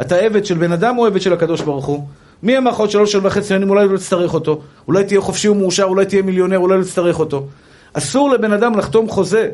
אתה 0.01 0.15
עבד 0.15 0.45
של 0.45 0.57
בן 0.57 0.71
אדם 0.71 0.97
או 0.97 1.05
עבד 1.05 1.21
של 1.21 1.33
הקדוש 1.33 1.61
ברוך 1.61 1.85
הוא? 1.85 2.03
מי 2.43 2.57
אמר 2.57 2.71
לך 2.71 2.77
עוד 2.77 2.89
שלוש 2.89 3.15
וחצי 3.15 3.47
שנים 3.47 3.69
אולי 3.69 3.87
לא 3.87 3.97
תצטרך 3.97 4.33
אותו? 4.33 4.61
אולי 4.87 5.03
תהיה 5.03 5.21
חופשי 5.21 5.49
ומאושר, 5.49 5.83
אולי 5.83 6.05
תהיה 6.05 6.21
מיליונר, 6.21 6.57
אולי 6.57 6.77
לא 6.77 6.83
תצטרך 6.83 7.19
אותו. 7.19 7.45
אסור 7.93 8.29
לבן 8.29 8.53
אדם 8.53 8.77
לחתום 8.77 9.09
חוזה 9.09 9.49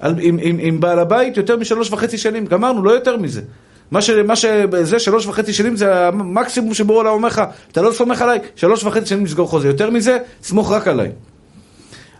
על, 0.00 0.14
עם, 0.20 0.38
עם, 0.42 0.56
עם 0.60 0.80
בעל 0.80 0.98
הבית 0.98 1.36
יותר 1.36 1.56
משלוש 1.56 1.92
וחצי 1.92 2.18
שנים. 2.18 2.46
גמרנו, 2.46 2.82
לא 2.82 2.90
יותר 2.90 3.16
מזה. 3.16 3.40
מה, 3.90 4.02
ש, 4.02 4.10
מה 4.10 4.36
שזה 4.36 4.98
שלוש 4.98 5.26
וחצי 5.26 5.52
שנים 5.52 5.76
זה 5.76 6.06
המקסימום 6.06 6.74
שבו 6.74 6.94
העולם 6.94 7.12
אומר 7.12 7.28
לך, 7.28 7.42
אתה 7.72 7.82
לא 7.82 7.92
סומך 7.92 8.22
עליי, 8.22 8.38
שלוש 8.56 8.84
וחצי 8.84 9.06
שנים 9.06 9.24
לסגור 9.24 9.48
חוזה. 9.48 9.68
יותר 9.68 9.90
מזה, 9.90 10.18
סמוך 10.42 10.72
רק 10.72 10.88
עליי. 10.88 11.10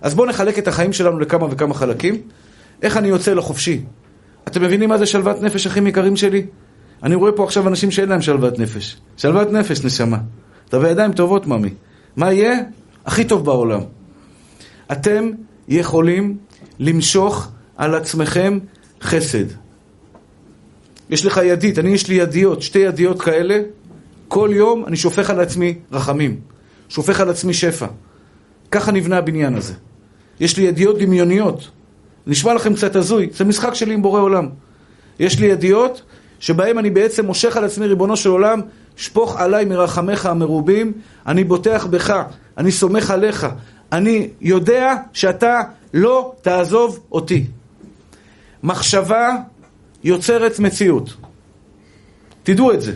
אז 0.03 0.15
בואו 0.15 0.29
נחלק 0.29 0.59
את 0.59 0.69
החיים 0.69 0.93
שלנו 0.93 1.19
לכמה 1.19 1.47
וכמה 1.51 1.75
חלקים. 1.75 2.23
איך 2.83 2.97
אני 2.97 3.09
יוצא 3.09 3.35
לחופשי? 3.35 3.81
אתם 4.49 4.63
מבינים 4.63 4.89
מה 4.89 4.99
זה 4.99 5.07
שלוות 5.07 5.43
נפש, 5.43 5.67
אחים 5.67 5.87
יקרים 5.87 6.17
שלי? 6.17 6.47
אני 7.03 7.15
רואה 7.15 7.33
פה 7.33 7.45
עכשיו 7.45 7.69
אנשים 7.69 7.91
שאין 7.91 8.09
להם 8.09 8.23
שלוות 8.23 8.59
נפש. 8.59 8.97
שלוות 9.17 9.53
נפש, 9.53 9.85
נשמה. 9.85 10.19
אתה 10.69 10.79
בידיים 10.79 11.13
טובות, 11.13 11.47
ממי. 11.47 11.71
מה 12.17 12.33
יהיה? 12.33 12.59
הכי 13.07 13.25
טוב 13.25 13.45
בעולם. 13.45 13.81
אתם 14.93 15.31
יכולים 15.69 16.37
למשוך 16.79 17.49
על 17.77 17.95
עצמכם 17.95 18.59
חסד. 19.03 19.45
יש 21.11 21.27
לך 21.27 21.41
ידית, 21.45 21.79
אני 21.79 21.91
יש 21.91 22.09
לי 22.09 22.15
ידיות, 22.15 22.63
שתי 22.63 22.79
ידיות 22.79 23.23
כאלה, 23.23 23.61
כל 24.29 24.51
יום 24.53 24.85
אני 24.87 24.97
שופך 24.97 25.31
על 25.31 25.41
עצמי 25.41 25.75
רחמים, 25.93 26.41
שופך 26.89 27.21
על 27.21 27.29
עצמי 27.31 27.55
שפע. 27.55 27.87
ככה 28.71 28.93
נבנה 28.93 29.19
הבניין 29.19 29.55
הזה. 29.55 29.75
יש 30.41 30.57
לי 30.57 30.63
ידיעות 30.63 30.99
דמיוניות. 30.99 31.71
נשמע 32.27 32.55
לכם 32.55 32.75
קצת 32.75 32.97
הזוי, 32.97 33.29
זה 33.33 33.45
משחק 33.45 33.75
שלי 33.75 33.95
עם 33.95 34.03
בורא 34.03 34.21
עולם. 34.21 34.49
יש 35.19 35.39
לי 35.39 35.47
ידיעות 35.47 36.03
שבהם 36.41 36.79
אני 36.79 36.91
בעצם 36.91 37.27
מושך 37.27 37.57
על 37.57 37.65
עצמי, 37.65 37.87
ריבונו 37.87 38.17
של 38.17 38.31
עולם, 38.31 38.61
שפוך 38.97 39.41
עליי 39.41 39.65
מרחמיך 39.65 40.27
המרובים, 40.27 40.93
אני 41.27 41.45
בוטח 41.45 41.87
בך, 41.87 42.23
אני 42.59 42.73
סומך 42.73 43.11
עליך, 43.11 43.47
אני 43.93 44.29
יודע 44.41 44.95
שאתה 45.13 45.61
לא 45.95 46.33
תעזוב 46.43 47.01
אותי. 47.13 47.45
מחשבה 48.63 49.37
יוצרת 50.05 50.59
מציאות. 50.59 51.15
תדעו 52.43 52.73
את 52.73 52.81
זה. 52.81 52.93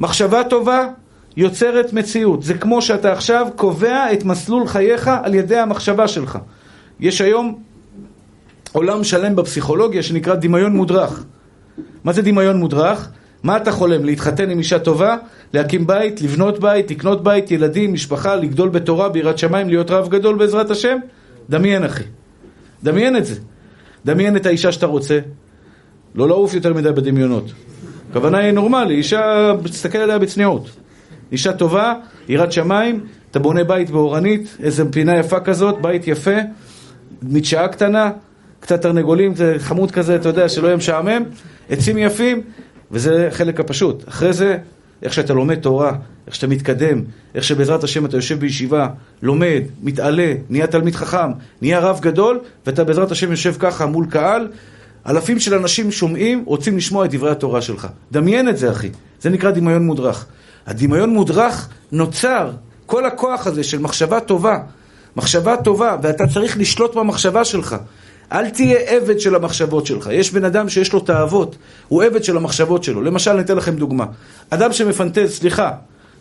מחשבה 0.00 0.44
טובה 0.44 0.88
יוצרת 1.36 1.92
מציאות. 1.92 2.42
זה 2.42 2.54
כמו 2.54 2.82
שאתה 2.82 3.12
עכשיו 3.12 3.46
קובע 3.56 4.12
את 4.12 4.24
מסלול 4.24 4.66
חייך 4.66 5.10
על 5.22 5.34
ידי 5.34 5.56
המחשבה 5.56 6.08
שלך. 6.08 6.38
יש 7.00 7.20
היום 7.20 7.62
עולם 8.72 9.04
שלם 9.04 9.36
בפסיכולוגיה 9.36 10.02
שנקרא 10.02 10.34
דמיון 10.34 10.76
מודרך. 10.76 11.24
מה 12.04 12.12
זה 12.12 12.22
דמיון 12.22 12.56
מודרך? 12.56 13.08
מה 13.42 13.56
אתה 13.56 13.72
חולם? 13.72 14.04
להתחתן 14.04 14.50
עם 14.50 14.58
אישה 14.58 14.78
טובה? 14.78 15.16
להקים 15.54 15.86
בית? 15.86 16.22
לבנות 16.22 16.58
בית? 16.58 16.90
לקנות 16.90 17.24
בית? 17.24 17.50
ילדים? 17.50 17.92
משפחה? 17.92 18.36
לגדול 18.36 18.68
בתורה? 18.68 19.08
ביראת 19.08 19.38
שמיים? 19.38 19.68
להיות 19.68 19.90
רב 19.90 20.08
גדול 20.08 20.36
בעזרת 20.36 20.70
השם? 20.70 20.98
דמיין 21.50 21.84
אחי. 21.84 22.04
דמיין 22.82 23.16
את 23.16 23.26
זה. 23.26 23.34
דמיין 24.04 24.36
את 24.36 24.46
האישה 24.46 24.72
שאתה 24.72 24.86
רוצה. 24.86 25.18
לא 26.18 26.28
לעוף 26.28 26.54
יותר 26.54 26.74
מדי 26.74 26.92
בדמיונות. 26.92 27.52
הכוונה 28.10 28.38
היא 28.38 28.52
נורמלי, 28.52 28.94
אישה, 28.94 29.52
תסתכל 29.64 29.98
עליה 29.98 30.18
בצניעות. 30.18 30.70
אישה 31.32 31.52
טובה, 31.52 31.94
יראת 32.28 32.52
שמיים, 32.52 33.00
אתה 33.30 33.38
בונה 33.38 33.64
בית 33.64 33.90
באורנית, 33.90 34.56
איזה 34.62 34.92
פינה 34.92 35.18
יפה 35.18 35.40
כזאת, 35.40 35.82
בית 35.82 36.08
יפה, 36.08 36.36
מדשאה 37.22 37.68
קטנה, 37.68 38.10
קצת 38.60 38.82
תרנגולים, 38.82 39.34
זה 39.34 39.54
חמוד 39.58 39.90
כזה, 39.90 40.16
אתה 40.16 40.28
יודע, 40.28 40.48
שלא 40.48 40.66
יהיה 40.66 40.76
משעמם, 40.76 41.22
עצים 41.70 41.98
יפים, 41.98 42.42
וזה 42.90 43.28
החלק 43.28 43.60
הפשוט. 43.60 44.08
אחרי 44.08 44.32
זה, 44.32 44.56
איך 45.02 45.12
שאתה 45.12 45.34
לומד 45.34 45.60
תורה, 45.60 45.92
איך 46.26 46.34
שאתה 46.34 46.46
מתקדם, 46.46 47.02
איך 47.34 47.44
שבעזרת 47.44 47.84
השם 47.84 48.06
אתה 48.06 48.16
יושב 48.16 48.40
בישיבה, 48.40 48.88
לומד, 49.22 49.62
מתעלה, 49.82 50.34
נהיה 50.50 50.66
תלמיד 50.66 50.94
חכם, 50.94 51.30
נהיה 51.62 51.80
רב 51.80 52.00
גדול, 52.00 52.40
ואתה 52.66 52.84
בעזרת 52.84 53.10
השם 53.10 53.30
יושב 53.30 53.54
ככה 53.58 53.86
מול 53.86 54.06
קהל, 54.10 54.48
אלפים 55.06 55.38
של 55.38 55.54
אנשים 55.54 55.92
שומעים, 55.92 56.42
רוצים 56.46 56.76
לשמוע 56.76 57.04
את 57.04 57.14
דברי 57.14 57.30
התורה 57.30 57.60
שלך. 57.60 57.88
דמיין 58.12 58.48
את 58.48 58.58
זה, 58.58 58.70
אחי. 58.70 58.90
זה 59.20 59.30
נקרא 59.30 59.50
דמיון 59.50 59.86
מודרך. 59.86 60.26
הדמיון 60.66 61.10
מודרך 61.10 61.68
נוצר, 61.92 62.50
כל 62.86 63.06
הכוח 63.06 63.46
הזה 63.46 63.64
של 63.64 63.78
מחשבה 63.78 64.20
טובה, 64.20 64.58
מחשבה 65.16 65.56
טובה, 65.56 65.96
ואתה 66.02 66.26
צריך 66.26 66.58
לשלוט 66.58 66.94
במחשבה 66.94 67.44
שלך. 67.44 67.76
אל 68.32 68.50
תהיה 68.50 68.78
עבד 68.78 69.20
של 69.20 69.34
המחשבות 69.34 69.86
שלך. 69.86 70.08
יש 70.12 70.32
בן 70.32 70.44
אדם 70.44 70.68
שיש 70.68 70.92
לו 70.92 71.00
תאוות, 71.00 71.56
הוא 71.88 72.02
עבד 72.02 72.24
של 72.24 72.36
המחשבות 72.36 72.84
שלו. 72.84 73.02
למשל, 73.02 73.30
אני 73.30 73.40
אתן 73.40 73.56
לכם 73.56 73.76
דוגמה. 73.76 74.06
אדם 74.50 74.72
שמפנטז, 74.72 75.30
סליחה, 75.30 75.70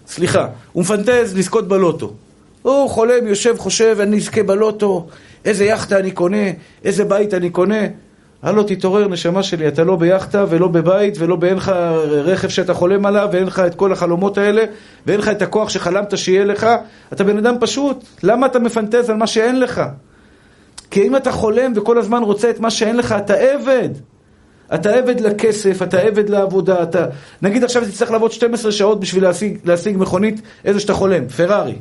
סליחה, 0.07 0.47
הוא 0.73 0.81
מפנטז 0.81 1.37
לזכות 1.37 1.67
בלוטו. 1.67 2.13
הוא 2.61 2.89
חולם, 2.89 3.27
יושב, 3.27 3.57
חושב, 3.57 3.97
אני 3.99 4.17
אזכה 4.17 4.43
בלוטו, 4.43 5.07
איזה 5.45 5.65
יאכטה 5.65 5.99
אני 5.99 6.11
קונה, 6.11 6.47
איזה 6.83 7.05
בית 7.05 7.33
אני 7.33 7.49
קונה. 7.49 7.81
הלו, 8.47 8.63
תתעורר, 8.63 9.07
נשמה 9.07 9.43
שלי, 9.43 9.67
אתה 9.67 9.83
לא 9.83 9.95
ביאכטה 9.95 10.45
ולא 10.49 10.67
בבית 10.67 11.15
ולא 11.19 11.35
באין 11.35 11.57
לך 11.57 11.69
רכב 12.07 12.47
שאתה 12.47 12.73
חולם 12.73 13.05
עליו 13.05 13.29
ואין 13.31 13.47
לך 13.47 13.59
את 13.59 13.75
כל 13.75 13.91
החלומות 13.91 14.37
האלה 14.37 14.63
ואין 15.05 15.19
לך 15.19 15.29
את 15.29 15.41
הכוח 15.41 15.69
שחלמת 15.69 16.17
שיהיה 16.17 16.45
לך. 16.45 16.67
אתה 17.13 17.23
בן 17.23 17.37
אדם 17.37 17.55
פשוט. 17.59 18.03
למה 18.23 18.45
אתה 18.45 18.59
מפנטז 18.59 19.09
על 19.09 19.15
מה 19.15 19.27
שאין 19.27 19.59
לך? 19.59 19.81
כי 20.91 21.01
אם 21.01 21.15
אתה 21.15 21.31
חולם 21.31 21.73
וכל 21.75 21.97
הזמן 21.97 22.23
רוצה 22.23 22.49
את 22.49 22.59
מה 22.59 22.71
שאין 22.71 22.97
לך, 22.97 23.11
אתה 23.11 23.33
עבד. 23.33 23.89
אתה 24.73 24.89
עבד 24.89 25.19
לכסף, 25.19 25.81
אתה 25.81 25.99
עבד 25.99 26.29
לעבודה, 26.29 26.83
אתה... 26.83 27.05
נגיד 27.41 27.63
עכשיו 27.63 27.85
תצטרך 27.85 28.11
לעבוד 28.11 28.31
12 28.31 28.71
שעות 28.71 28.99
בשביל 28.99 29.23
להשיג, 29.23 29.57
להשיג 29.63 29.97
מכונית, 29.97 30.41
איזה 30.65 30.79
שאתה 30.79 30.93
חולם, 30.93 31.27
פרארי. 31.27 31.75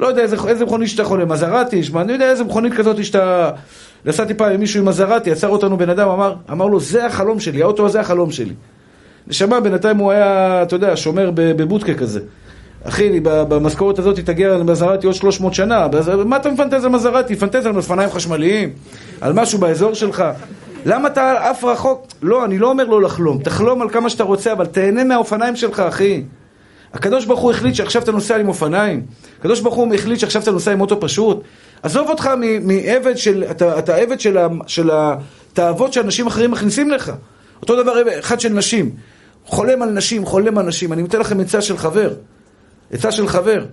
לא 0.00 0.06
יודע 0.06 0.22
איזה, 0.22 0.36
איזה 0.48 0.64
מכונית 0.64 0.88
שאתה 0.88 1.04
חולם, 1.04 1.28
מזרטי, 1.28 1.82
שמע, 1.82 2.00
אני 2.00 2.12
יודע 2.12 2.30
איזה 2.30 2.44
מכונית 2.44 2.74
כזאת 2.74 3.04
שאתה... 3.04 3.50
נסעתי 4.04 4.34
פעם 4.34 4.52
עם 4.52 4.60
מישהו 4.60 4.80
עם 4.80 4.88
מזרטי, 4.88 5.30
עצר 5.30 5.48
אותנו 5.48 5.76
בן 5.78 5.90
אדם, 5.90 6.08
אמר, 6.08 6.34
אמר 6.52 6.66
לו, 6.66 6.80
זה 6.80 7.06
החלום 7.06 7.40
שלי, 7.40 7.62
האוטו 7.62 7.86
הזה 7.86 8.00
החלום 8.00 8.30
שלי. 8.30 8.54
נשמע, 9.26 9.60
בינתיים 9.60 9.96
הוא 9.96 10.12
היה, 10.12 10.62
אתה 10.62 10.76
יודע, 10.76 10.96
שומר 10.96 11.30
בבודקה 11.34 11.94
כזה. 11.94 12.20
אחי, 12.84 13.20
במשכורת 13.22 13.98
הזאת 13.98 14.20
תגיע 14.20 14.48
למזרטי 14.48 15.06
עוד 15.06 15.14
300 15.14 15.54
שנה, 15.54 15.86
מה 16.24 16.36
אתה 16.36 16.50
מפנטז 16.50 16.84
על 16.84 16.90
מזרטי? 16.90 17.36
פנטז 17.36 17.66
על 17.66 17.76
אופניים 17.76 18.10
חשמליים, 18.10 18.70
על 19.20 19.32
משהו 19.32 19.58
באזור 19.58 19.94
שלך. 19.94 20.24
למה 20.86 21.08
אתה 21.08 21.50
עף 21.50 21.64
רחוק? 21.64 22.06
לא, 22.22 22.44
אני 22.44 22.58
לא 22.58 22.70
אומר 22.70 22.84
לא 22.84 23.02
לחלום, 23.02 23.38
תחלום 23.38 23.82
על 23.82 23.88
כמה 23.90 24.10
שאתה 24.10 24.24
רוצה, 24.24 24.52
אבל 24.52 24.66
תהנה 24.66 25.04
מהאופניים 25.04 25.56
שלך, 25.56 25.80
אחי. 25.80 26.22
הקדוש 26.94 27.24
ברוך 27.24 27.40
הוא 27.40 27.50
החליט 27.50 27.74
שעכשיו 27.74 28.02
אתה 28.02 28.12
נוסע 28.12 28.36
עם 28.36 28.48
אופניים. 28.48 29.06
הקדוש 29.38 29.60
ברוך 29.60 29.74
הוא 29.74 29.94
החליט 29.94 30.18
שעכשיו 30.18 30.42
אתה 30.42 30.50
נוסע 30.50 30.72
עם 30.72 30.80
אוטו 30.80 31.00
פשוט. 31.00 31.42
עזוב 31.82 32.08
אותך 32.08 32.30
מעבד 32.62 33.16
של, 33.16 33.44
אתה, 33.50 33.78
אתה 33.78 33.96
עבד 33.96 34.20
של, 34.20 34.36
של 34.66 34.90
התאוות 34.92 35.92
שאנשים 35.92 36.26
אחרים 36.26 36.50
מכניסים 36.50 36.90
לך. 36.90 37.12
אותו 37.62 37.82
דבר 37.82 38.18
אחד 38.18 38.40
של 38.40 38.48
נשים. 38.48 38.90
חולם 39.44 39.82
על 39.82 39.90
נשים, 39.90 40.24
חולם 40.24 40.58
על 40.58 40.66
נשים. 40.66 40.92
אני 40.92 41.02
נותן 41.02 41.20
לכם 41.20 41.40
עצה 41.40 41.62
של 41.62 41.76
חבר. 41.76 42.14
עצה 42.90 43.12
של 43.12 43.28
חבר. 43.28 43.64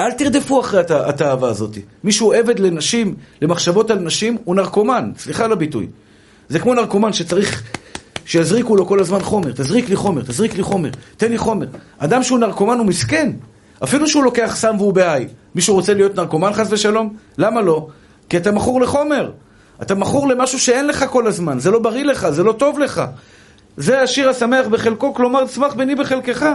אל 0.00 0.12
תרדפו 0.12 0.60
אחרי 0.60 0.80
הת... 0.80 0.90
התאווה 0.90 1.48
הזאת. 1.48 1.78
מישהו 2.04 2.32
עבד 2.32 2.58
לנשים, 2.58 3.14
למחשבות 3.42 3.90
על 3.90 3.98
נשים, 3.98 4.38
הוא 4.44 4.54
נרקומן. 4.54 5.12
סליחה 5.18 5.44
על 5.44 5.52
הביטוי. 5.52 5.86
זה 6.48 6.58
כמו 6.58 6.74
נרקומן 6.74 7.12
שצריך 7.12 7.62
שיזריקו 8.24 8.76
לו 8.76 8.86
כל 8.86 9.00
הזמן 9.00 9.20
חומר. 9.20 9.52
תזריק 9.52 9.88
לי 9.88 9.96
חומר, 9.96 10.22
תזריק 10.22 10.54
לי 10.54 10.62
חומר, 10.62 10.90
תן 11.16 11.30
לי 11.30 11.38
חומר. 11.38 11.66
אדם 11.98 12.22
שהוא 12.22 12.38
נרקומן 12.38 12.78
הוא 12.78 12.86
מסכן. 12.86 13.32
אפילו 13.84 14.06
שהוא 14.06 14.24
לוקח 14.24 14.52
סם 14.56 14.74
והוא 14.78 14.92
בהיי. 14.92 15.28
מישהו 15.54 15.74
רוצה 15.74 15.94
להיות 15.94 16.16
נרקומן 16.16 16.52
חס 16.52 16.66
ושלום? 16.70 17.16
למה 17.38 17.62
לא? 17.62 17.88
כי 18.28 18.36
אתה 18.36 18.52
מכור 18.52 18.80
לחומר. 18.80 19.30
אתה 19.82 19.94
מכור 19.94 20.28
למשהו 20.28 20.58
שאין 20.58 20.86
לך 20.86 21.04
כל 21.10 21.26
הזמן. 21.26 21.58
זה 21.58 21.70
לא 21.70 21.78
בריא 21.78 22.04
לך, 22.04 22.30
זה 22.30 22.42
לא 22.42 22.52
טוב 22.52 22.78
לך. 22.78 23.02
זה 23.76 24.02
השיר 24.02 24.28
השמח 24.28 24.66
בחלקו, 24.66 25.14
כלומר 25.14 25.46
צמח 25.46 25.74
בני 25.74 25.94
בחלקך. 25.94 26.46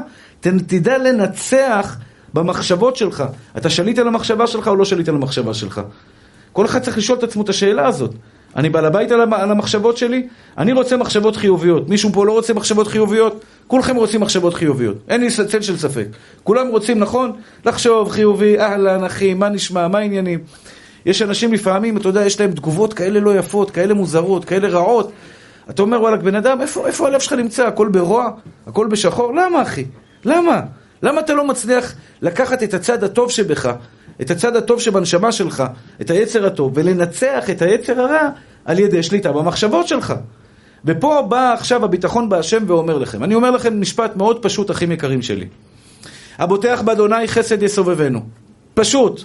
תדע 0.41 0.97
לנצח 0.97 1.97
במחשבות 2.33 2.95
שלך. 2.95 3.23
אתה 3.57 3.69
שליט 3.69 3.99
על 3.99 4.07
המחשבה 4.07 4.47
שלך 4.47 4.67
או 4.67 4.75
לא 4.75 4.85
שליט 4.85 5.09
על 5.09 5.15
המחשבה 5.15 5.53
שלך? 5.53 5.81
כל 6.53 6.65
אחד 6.65 6.81
צריך 6.81 6.97
לשאול 6.97 7.17
את 7.17 7.23
עצמו 7.23 7.43
את 7.43 7.49
השאלה 7.49 7.87
הזאת. 7.87 8.11
אני 8.55 8.69
בעל 8.69 8.85
הבית 8.85 9.11
על 9.11 9.51
המחשבות 9.51 9.97
שלי? 9.97 10.27
אני 10.57 10.71
רוצה 10.71 10.97
מחשבות 10.97 11.35
חיוביות. 11.35 11.89
מישהו 11.89 12.09
פה 12.13 12.25
לא 12.25 12.31
רוצה 12.31 12.53
מחשבות 12.53 12.87
חיוביות? 12.87 13.45
כולכם 13.67 13.95
רוצים 13.95 14.21
מחשבות 14.21 14.53
חיוביות. 14.53 14.97
אין 15.09 15.21
לי 15.21 15.27
צל 15.29 15.61
של 15.61 15.77
ספק. 15.77 16.05
כולם 16.43 16.67
רוצים, 16.67 16.99
נכון? 16.99 17.31
לחשוב 17.65 18.09
חיובי, 18.09 18.59
אהלן, 18.59 19.03
אחי, 19.03 19.33
מה 19.33 19.49
נשמע, 19.49 19.87
מה 19.87 19.97
העניינים? 19.97 20.39
יש 21.05 21.21
אנשים 21.21 21.53
לפעמים, 21.53 21.97
אתה 21.97 22.09
יודע, 22.09 22.25
יש 22.25 22.39
להם 22.39 22.51
תגובות 22.51 22.93
כאלה 22.93 23.19
לא 23.19 23.35
יפות, 23.35 23.71
כאלה 23.71 23.93
מוזרות, 23.93 24.45
כאלה 24.45 24.67
רעות. 24.67 25.11
אתה 25.69 25.81
אומר, 25.81 26.01
וואלכ, 26.01 26.21
בן 26.21 26.35
אדם, 26.35 26.61
איפה, 26.61 26.87
איפה 26.87 27.07
הלב 27.07 27.19
שלך 27.19 27.33
נמצא? 27.33 27.67
הכל 27.67 27.87
ברוע? 27.87 28.29
הכל 28.67 28.87
בשחור? 28.87 29.33
למה, 29.33 29.61
אחי? 29.61 29.85
למה? 30.25 30.61
למה 31.03 31.19
אתה 31.19 31.33
לא 31.33 31.47
מצליח 31.47 31.95
לקחת 32.21 32.63
את 32.63 32.73
הצד 32.73 33.03
הטוב 33.03 33.31
שבך, 33.31 33.73
את 34.21 34.31
הצד 34.31 34.55
הטוב 34.55 34.81
שבנשמה 34.81 35.31
שלך, 35.31 35.63
את 36.01 36.09
היצר 36.09 36.45
הטוב, 36.45 36.71
ולנצח 36.75 37.49
את 37.49 37.61
היצר 37.61 38.01
הרע 38.01 38.29
על 38.65 38.79
ידי 38.79 39.03
שליטה 39.03 39.31
במחשבות 39.31 39.87
שלך? 39.87 40.13
ופה 40.85 41.21
בא 41.29 41.53
עכשיו 41.53 41.85
הביטחון 41.85 42.29
בהשם 42.29 42.63
ואומר 42.67 42.97
לכם. 42.97 43.23
אני 43.23 43.35
אומר 43.35 43.51
לכם 43.51 43.81
משפט 43.81 44.15
מאוד 44.15 44.41
פשוט, 44.41 44.71
אחים 44.71 44.91
יקרים 44.91 45.21
שלי. 45.21 45.47
הבוטח 46.37 46.81
באדוני 46.85 47.27
חסד 47.27 47.63
יסובבנו. 47.63 48.21
פשוט. 48.73 49.23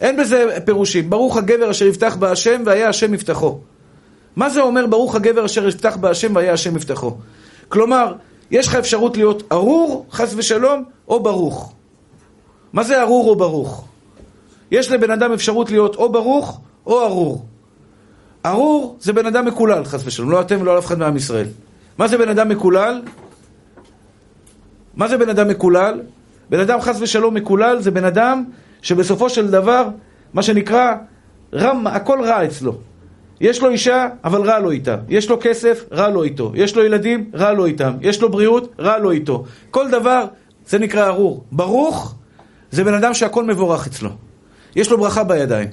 אין 0.00 0.16
בזה 0.16 0.58
פירושים. 0.64 1.10
ברוך 1.10 1.36
הגבר 1.36 1.70
אשר 1.70 1.86
יפתח 1.86 2.16
בהשם 2.18 2.62
והיה 2.66 2.88
השם 2.88 3.14
יפתחו. 3.14 3.58
מה 4.36 4.50
זה 4.50 4.60
אומר 4.60 4.86
ברוך 4.86 5.14
הגבר 5.14 5.44
אשר 5.44 5.68
יפתח 5.68 5.96
בהשם 5.96 6.34
והיה 6.34 6.52
השם 6.52 6.76
יפתחו? 6.76 7.16
כלומר, 7.68 8.14
יש 8.50 8.68
לך 8.68 8.74
אפשרות 8.74 9.16
להיות 9.16 9.42
ארור, 9.52 10.06
חס 10.10 10.34
ושלום, 10.36 10.84
או 11.08 11.22
ברוך. 11.22 11.72
מה 12.72 12.82
זה 12.82 13.02
ארור 13.02 13.30
או 13.30 13.36
ברוך? 13.36 13.87
יש 14.70 14.90
לבן 14.90 15.10
אדם 15.10 15.32
אפשרות 15.32 15.70
להיות 15.70 15.96
או 15.96 16.12
ברוך 16.12 16.60
או 16.86 17.02
ארור. 17.02 17.44
ארור 18.46 18.96
זה 19.00 19.12
בן 19.12 19.26
אדם 19.26 19.44
מקולל, 19.44 19.84
חס 19.84 20.06
ושלום, 20.06 20.30
לא 20.30 20.40
אתם 20.40 20.60
ולא 20.60 20.78
אף 20.78 20.86
אחד 20.86 20.98
מעם 20.98 21.16
ישראל. 21.16 21.46
מה 21.98 22.08
זה 22.08 22.18
בן 22.18 22.28
אדם 22.28 22.48
מקולל? 22.48 23.02
מה 24.94 25.08
זה 25.08 25.18
בן 25.18 25.28
אדם 25.28 25.48
מקולל? 25.48 26.00
בן 26.50 26.60
אדם 26.60 26.80
חס 26.80 27.00
ושלום 27.00 27.34
מקולל 27.34 27.80
זה 27.80 27.90
בן 27.90 28.04
אדם 28.04 28.44
שבסופו 28.82 29.30
של 29.30 29.50
דבר, 29.50 29.88
מה 30.34 30.42
שנקרא, 30.42 30.94
רם, 31.54 31.86
הכל 31.86 32.24
רע 32.24 32.44
אצלו. 32.44 32.78
יש 33.40 33.62
לו 33.62 33.70
אישה, 33.70 34.08
אבל 34.24 34.42
רע 34.42 34.58
לו 34.58 34.70
איתה. 34.70 34.96
יש 35.08 35.30
לו 35.30 35.38
כסף, 35.40 35.84
רע 35.92 36.08
לו 36.08 36.22
איתו. 36.22 36.52
יש 36.54 36.76
לו 36.76 36.84
ילדים, 36.84 37.30
רע 37.34 37.52
לו 37.52 37.66
איתם. 37.66 37.92
יש 38.00 38.22
לו 38.22 38.30
בריאות, 38.30 38.74
רע 38.78 38.98
לו 38.98 39.10
איתו. 39.10 39.44
כל 39.70 39.90
דבר, 39.90 40.24
זה 40.66 40.78
נקרא 40.78 41.06
ארור. 41.06 41.44
ברוך, 41.52 42.14
זה 42.70 42.84
בן 42.84 42.94
אדם 42.94 43.14
שהכל 43.14 43.44
מבורך 43.44 43.86
אצלו. 43.86 44.10
יש 44.76 44.90
לו 44.90 44.98
ברכה 44.98 45.24
בידיים. 45.24 45.68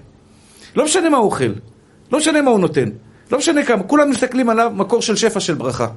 לא 0.76 0.86
משנה 0.86 1.10
מה 1.10 1.18
הוא 1.18 1.26
אוכל, 1.26 1.54
לא 2.12 2.18
משנה 2.18 2.42
מה 2.42 2.52
הוא 2.52 2.60
נותן, 2.60 2.90
לא 3.32 3.38
משנה 3.38 3.66
כמה, 3.66 3.84
כולם 3.84 4.10
מסתכלים 4.10 4.50
עליו 4.50 4.72
מקור 4.76 5.02
של 5.02 5.16
שפע 5.16 5.40
של 5.40 5.54
ברכה. 5.54 5.88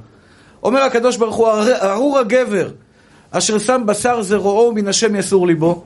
אומר 0.63 0.83
הקדוש 0.83 1.17
ברוך 1.17 1.37
הוא, 1.37 1.49
ארור 1.83 2.19
הגבר 2.19 2.69
אשר 3.31 3.59
שם 3.59 3.83
בשר 3.87 4.23
זרועו 4.23 4.73
מן 4.73 4.89
השם 4.89 5.17
יסור 5.17 5.47
ליבו. 5.47 5.85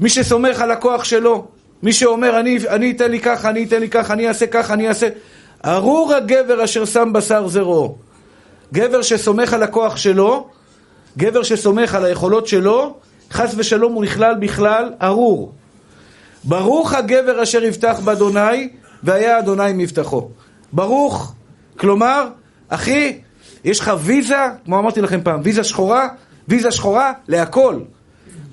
מי 0.00 0.08
שסומך 0.08 0.60
על 0.60 0.70
הכוח 0.70 1.04
שלו, 1.04 1.46
מי 1.82 1.92
שאומר, 1.92 2.40
אני, 2.40 2.58
אני 2.68 2.90
אתן 2.90 3.10
לי 3.10 3.20
ככה, 3.20 3.50
אני 3.50 3.64
אתן 3.64 3.80
לי 3.80 3.88
ככה, 3.88 4.12
אני 4.12 4.28
אעשה 4.28 4.46
ככה, 4.46 4.74
אני 4.74 4.88
אעשה... 4.88 5.08
ארור 5.64 6.14
הגבר 6.14 6.64
אשר 6.64 6.84
שם 6.84 7.12
בשר 7.12 7.48
זרועו. 7.48 7.96
גבר 8.72 9.02
שסומך 9.02 9.52
על 9.52 9.62
הכוח 9.62 9.96
שלו, 9.96 10.48
גבר 11.18 11.42
שסומך 11.42 11.94
על 11.94 12.04
היכולות 12.04 12.46
שלו, 12.46 12.96
חס 13.30 13.54
ושלום 13.56 13.92
הוא 13.92 14.04
נכלל 14.04 14.34
בכלל 14.40 14.92
ארור. 15.02 15.52
ברוך 16.44 16.94
הגבר 16.94 17.42
אשר 17.42 17.64
יבטח 17.64 18.00
באדוני, 18.00 18.68
והיה 19.02 19.38
אדוני 19.38 19.72
מבטחו. 19.74 20.28
ברוך, 20.72 21.34
כלומר, 21.78 22.28
אחי, 22.68 23.18
יש 23.64 23.80
לך 23.80 23.92
ויזה, 24.00 24.36
כמו 24.64 24.78
אמרתי 24.78 25.00
לכם 25.00 25.20
פעם, 25.24 25.40
ויזה 25.44 25.64
שחורה, 25.64 26.08
ויזה 26.48 26.70
שחורה 26.70 27.12
להכל. 27.28 27.80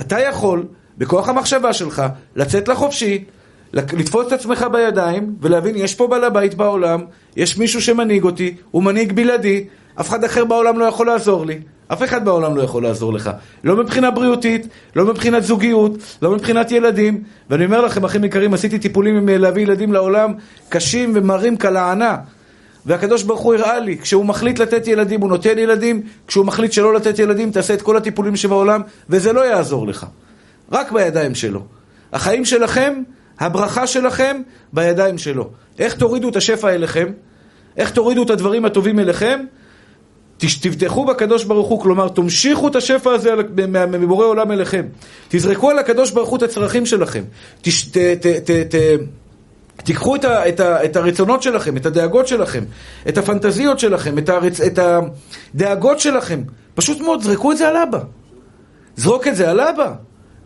אתה 0.02 0.20
יכול, 0.20 0.66
בכוח 0.98 1.30
המחשבה 1.30 1.74
שלך, 1.74 2.04
לצאת 2.36 2.68
לחופשי, 2.68 3.24
לתפוס 3.74 4.28
את 4.28 4.32
עצמך 4.32 4.66
בידיים, 4.72 5.36
ולהבין, 5.42 5.76
יש 5.76 5.96
פה 5.96 6.08
בעל 6.08 6.24
הבית 6.24 6.54
בעולם, 6.54 7.02
יש 7.36 7.58
מישהו 7.58 7.82
שמנהיג 7.82 8.24
אותי, 8.24 8.56
הוא 8.72 8.84
מנהיג 8.84 9.14
בלעדי, 9.14 9.68
אף 10.00 10.10
אחד 10.10 10.24
אחר 10.24 10.46
בעולם 10.46 10.80
לא 10.80 10.86
יכול 10.86 11.08
לעזור 11.08 11.46
לי. 11.46 11.60
אף 11.94 12.04
אחד 12.04 12.26
בעולם 12.26 12.58
לא 12.58 12.62
יכול 12.62 12.84
לעזור 12.84 13.14
לך. 13.14 13.32
לא 13.64 13.76
מבחינה 13.76 14.12
בריאותית, 14.12 14.68
לא 14.96 15.06
מבחינת 15.06 15.44
זוגיות, 15.44 15.92
לא 16.22 16.32
מבחינת 16.32 16.72
ילדים. 16.72 17.24
ואני 17.50 17.66
אומר 17.66 17.82
לכם, 17.82 18.04
אחים 18.04 18.24
יקרים, 18.24 18.54
עשיתי 18.54 18.80
טיפולים 18.80 19.18
עם 19.18 19.30
להביא 19.30 19.64
ילדים 19.64 19.94
לעולם 19.94 20.34
קשים 20.70 21.12
ומרים 21.16 21.58
כלענה. 21.58 22.18
והקדוש 22.86 23.24
ברוך 23.24 23.42
הוא 23.42 23.56
הראה 23.56 23.80
לי, 23.80 23.98
כשהוא 23.98 24.26
מחליט 24.26 24.60
לתת 24.60 24.88
ילדים, 24.88 25.22
הוא 25.22 25.30
נותן 25.30 25.58
ילדים, 25.58 26.02
כשהוא 26.28 26.46
מחליט 26.46 26.72
שלא 26.72 26.94
לתת 26.94 27.20
ילדים, 27.20 27.52
תעשה 27.52 27.74
את 27.74 27.82
כל 27.82 27.98
הטיפולים 27.98 28.36
שבעולם, 28.36 28.82
וזה 29.10 29.34
לא 29.34 29.42
יעזור 29.42 29.88
לך. 29.88 30.06
רק 30.72 30.92
בידיים 30.92 31.36
שלו. 31.36 31.62
החיים 32.14 32.46
שלכם, 32.46 32.94
הברכה 33.40 33.88
שלכם, 33.88 34.42
בידיים 34.74 35.18
שלו. 35.18 35.50
איך 35.80 35.94
תורידו 35.94 36.30
את 36.30 36.36
השפע 36.36 36.70
אליכם? 36.70 37.08
איך 37.78 37.92
תורידו 37.92 38.24
את 38.24 38.30
הדברים 38.30 38.66
הטובים 38.66 39.00
אליכם? 39.00 39.46
תבטחו 40.62 41.06
בקדוש 41.06 41.44
ברוך 41.44 41.68
הוא, 41.68 41.82
כלומר, 41.82 42.08
תמשיכו 42.08 42.68
את 42.68 42.76
השפע 42.76 43.12
הזה 43.12 43.30
מבורא 43.88 44.26
עולם 44.26 44.52
אליכם. 44.52 44.86
תזרקו 45.30 45.70
על 45.70 45.80
הקדוש 45.80 46.12
ברוך 46.12 46.30
הוא 46.30 46.38
את 46.38 46.44
הצרכים 46.44 46.86
שלכם. 46.86 47.24
תש, 47.62 47.84
ת, 47.84 47.98
ת, 47.98 48.26
ת, 48.26 48.76
ת, 48.76 48.76
תיקחו 49.84 50.16
את, 50.16 50.26
ה, 50.26 50.50
את, 50.50 50.60
ה, 50.60 50.86
את 50.86 50.96
הרצונות 50.96 51.44
שלכם, 51.44 51.78
את 51.78 51.86
הדאגות 51.86 52.28
שלכם, 52.28 52.64
את 53.10 53.18
הפנטזיות 53.18 53.80
שלכם, 53.80 54.18
את, 54.18 54.30
הרצ, 54.30 54.62
את 54.62 54.80
הדאגות 55.56 56.00
שלכם. 56.00 56.42
פשוט 56.76 57.02
מאוד, 57.02 57.22
זרקו 57.22 57.52
את 57.52 57.58
זה 57.58 57.68
על 57.68 57.78
אבא. 57.78 58.00
זרוק 58.96 59.28
את 59.28 59.36
זה 59.36 59.50
על 59.50 59.60
אבא. 59.60 59.94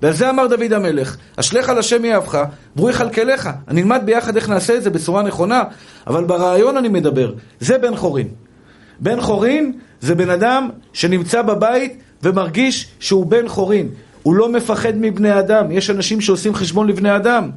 ועל 0.02 0.14
זה 0.14 0.30
אמר 0.30 0.48
דוד 0.48 0.74
המלך, 0.74 1.18
אשליך 1.36 1.70
על 1.70 1.78
השם 1.78 2.06
יאהבך, 2.06 2.44
והוא 2.76 2.90
יכלכלך. 2.90 3.50
אני 3.68 3.82
נלמד 3.82 4.02
ביחד 4.06 4.36
איך 4.36 4.50
נעשה 4.50 4.76
את 4.76 4.84
זה 4.84 4.90
בצורה 4.90 5.24
נכונה, 5.24 5.64
אבל 6.08 6.24
ברעיון 6.24 6.78
אני 6.78 6.88
מדבר. 6.88 7.34
זה 7.60 7.78
בן 7.78 7.96
חורין. 7.96 8.28
בן 9.00 9.22
חורין 9.22 9.74
זה 10.02 10.16
בן 10.16 10.30
אדם 10.30 10.70
שנמצא 10.94 11.42
בבית 11.42 11.98
ומרגיש 12.24 12.88
שהוא 13.00 13.26
בן 13.26 13.48
חורין. 13.48 13.90
הוא 14.24 14.36
לא 14.36 14.52
מפחד 14.52 14.94
מבני 14.96 15.40
אדם. 15.40 15.72
יש 15.72 15.90
אנשים 15.90 16.22
שעושים 16.22 16.56
חשבון 16.56 16.88
לבני 16.88 17.16
אדם. 17.16 17.50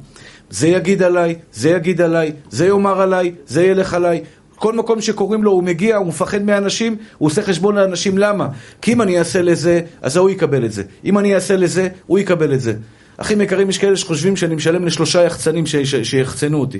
זה 0.49 0.67
יגיד 0.67 1.03
עליי, 1.03 1.35
זה 1.53 1.69
יגיד 1.69 2.01
עליי, 2.01 2.31
זה 2.49 2.67
יאמר 2.67 3.01
עליי, 3.01 3.31
זה 3.47 3.63
ילך 3.63 3.93
עליי. 3.93 4.21
כל 4.55 4.73
מקום 4.73 5.01
שקוראים 5.01 5.43
לו 5.43 5.51
הוא 5.51 5.63
מגיע, 5.63 5.97
הוא 5.97 6.07
מפחד 6.07 6.41
מאנשים, 6.41 6.95
הוא 7.17 7.27
עושה 7.27 7.41
חשבון 7.41 7.75
לאנשים. 7.75 8.17
למה? 8.17 8.47
כי 8.81 8.93
אם 8.93 9.01
אני 9.01 9.19
אעשה 9.19 9.41
לזה, 9.41 9.81
אז 10.01 10.17
הוא 10.17 10.29
יקבל 10.29 10.65
את 10.65 10.71
זה. 10.71 10.83
אם 11.05 11.17
אני 11.17 11.35
אעשה 11.35 11.55
לזה, 11.55 11.87
הוא 12.07 12.19
יקבל 12.19 12.53
את 12.53 12.61
זה. 12.61 12.73
אחים 13.17 13.41
יקרים, 13.41 13.69
יש 13.69 13.77
כאלה 13.77 13.95
שחושבים 13.95 14.35
שאני 14.35 14.55
משלם 14.55 14.85
לשלושה 14.85 15.23
יחצנים 15.23 15.63
שיחצנו 16.03 16.59
אותי. 16.59 16.79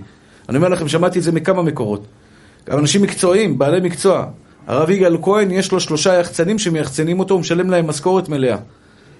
אני 0.50 0.58
אומר 0.58 0.69
לכם, 0.69 0.88
שמעתי 0.88 1.19
את 1.19 1.24
זה 1.24 1.32
מכמה 1.32 1.62
מקורות. 1.62 2.08
אנשים 2.72 3.02
מקצועיים, 3.02 3.58
בעלי 3.58 3.80
מקצוע. 3.82 4.26
הרב 4.70 4.90
יגאל 4.90 5.18
כהן, 5.22 5.52
יש 5.52 5.72
לו 5.72 5.80
שלושה 5.80 6.14
יחצנים 6.14 6.60
שמייחצנים 6.60 7.20
אותו, 7.20 7.34
הוא 7.34 7.42
משלם 7.42 7.70
להם 7.70 7.88
משכורת 7.88 8.30
מלאה. 8.30 8.58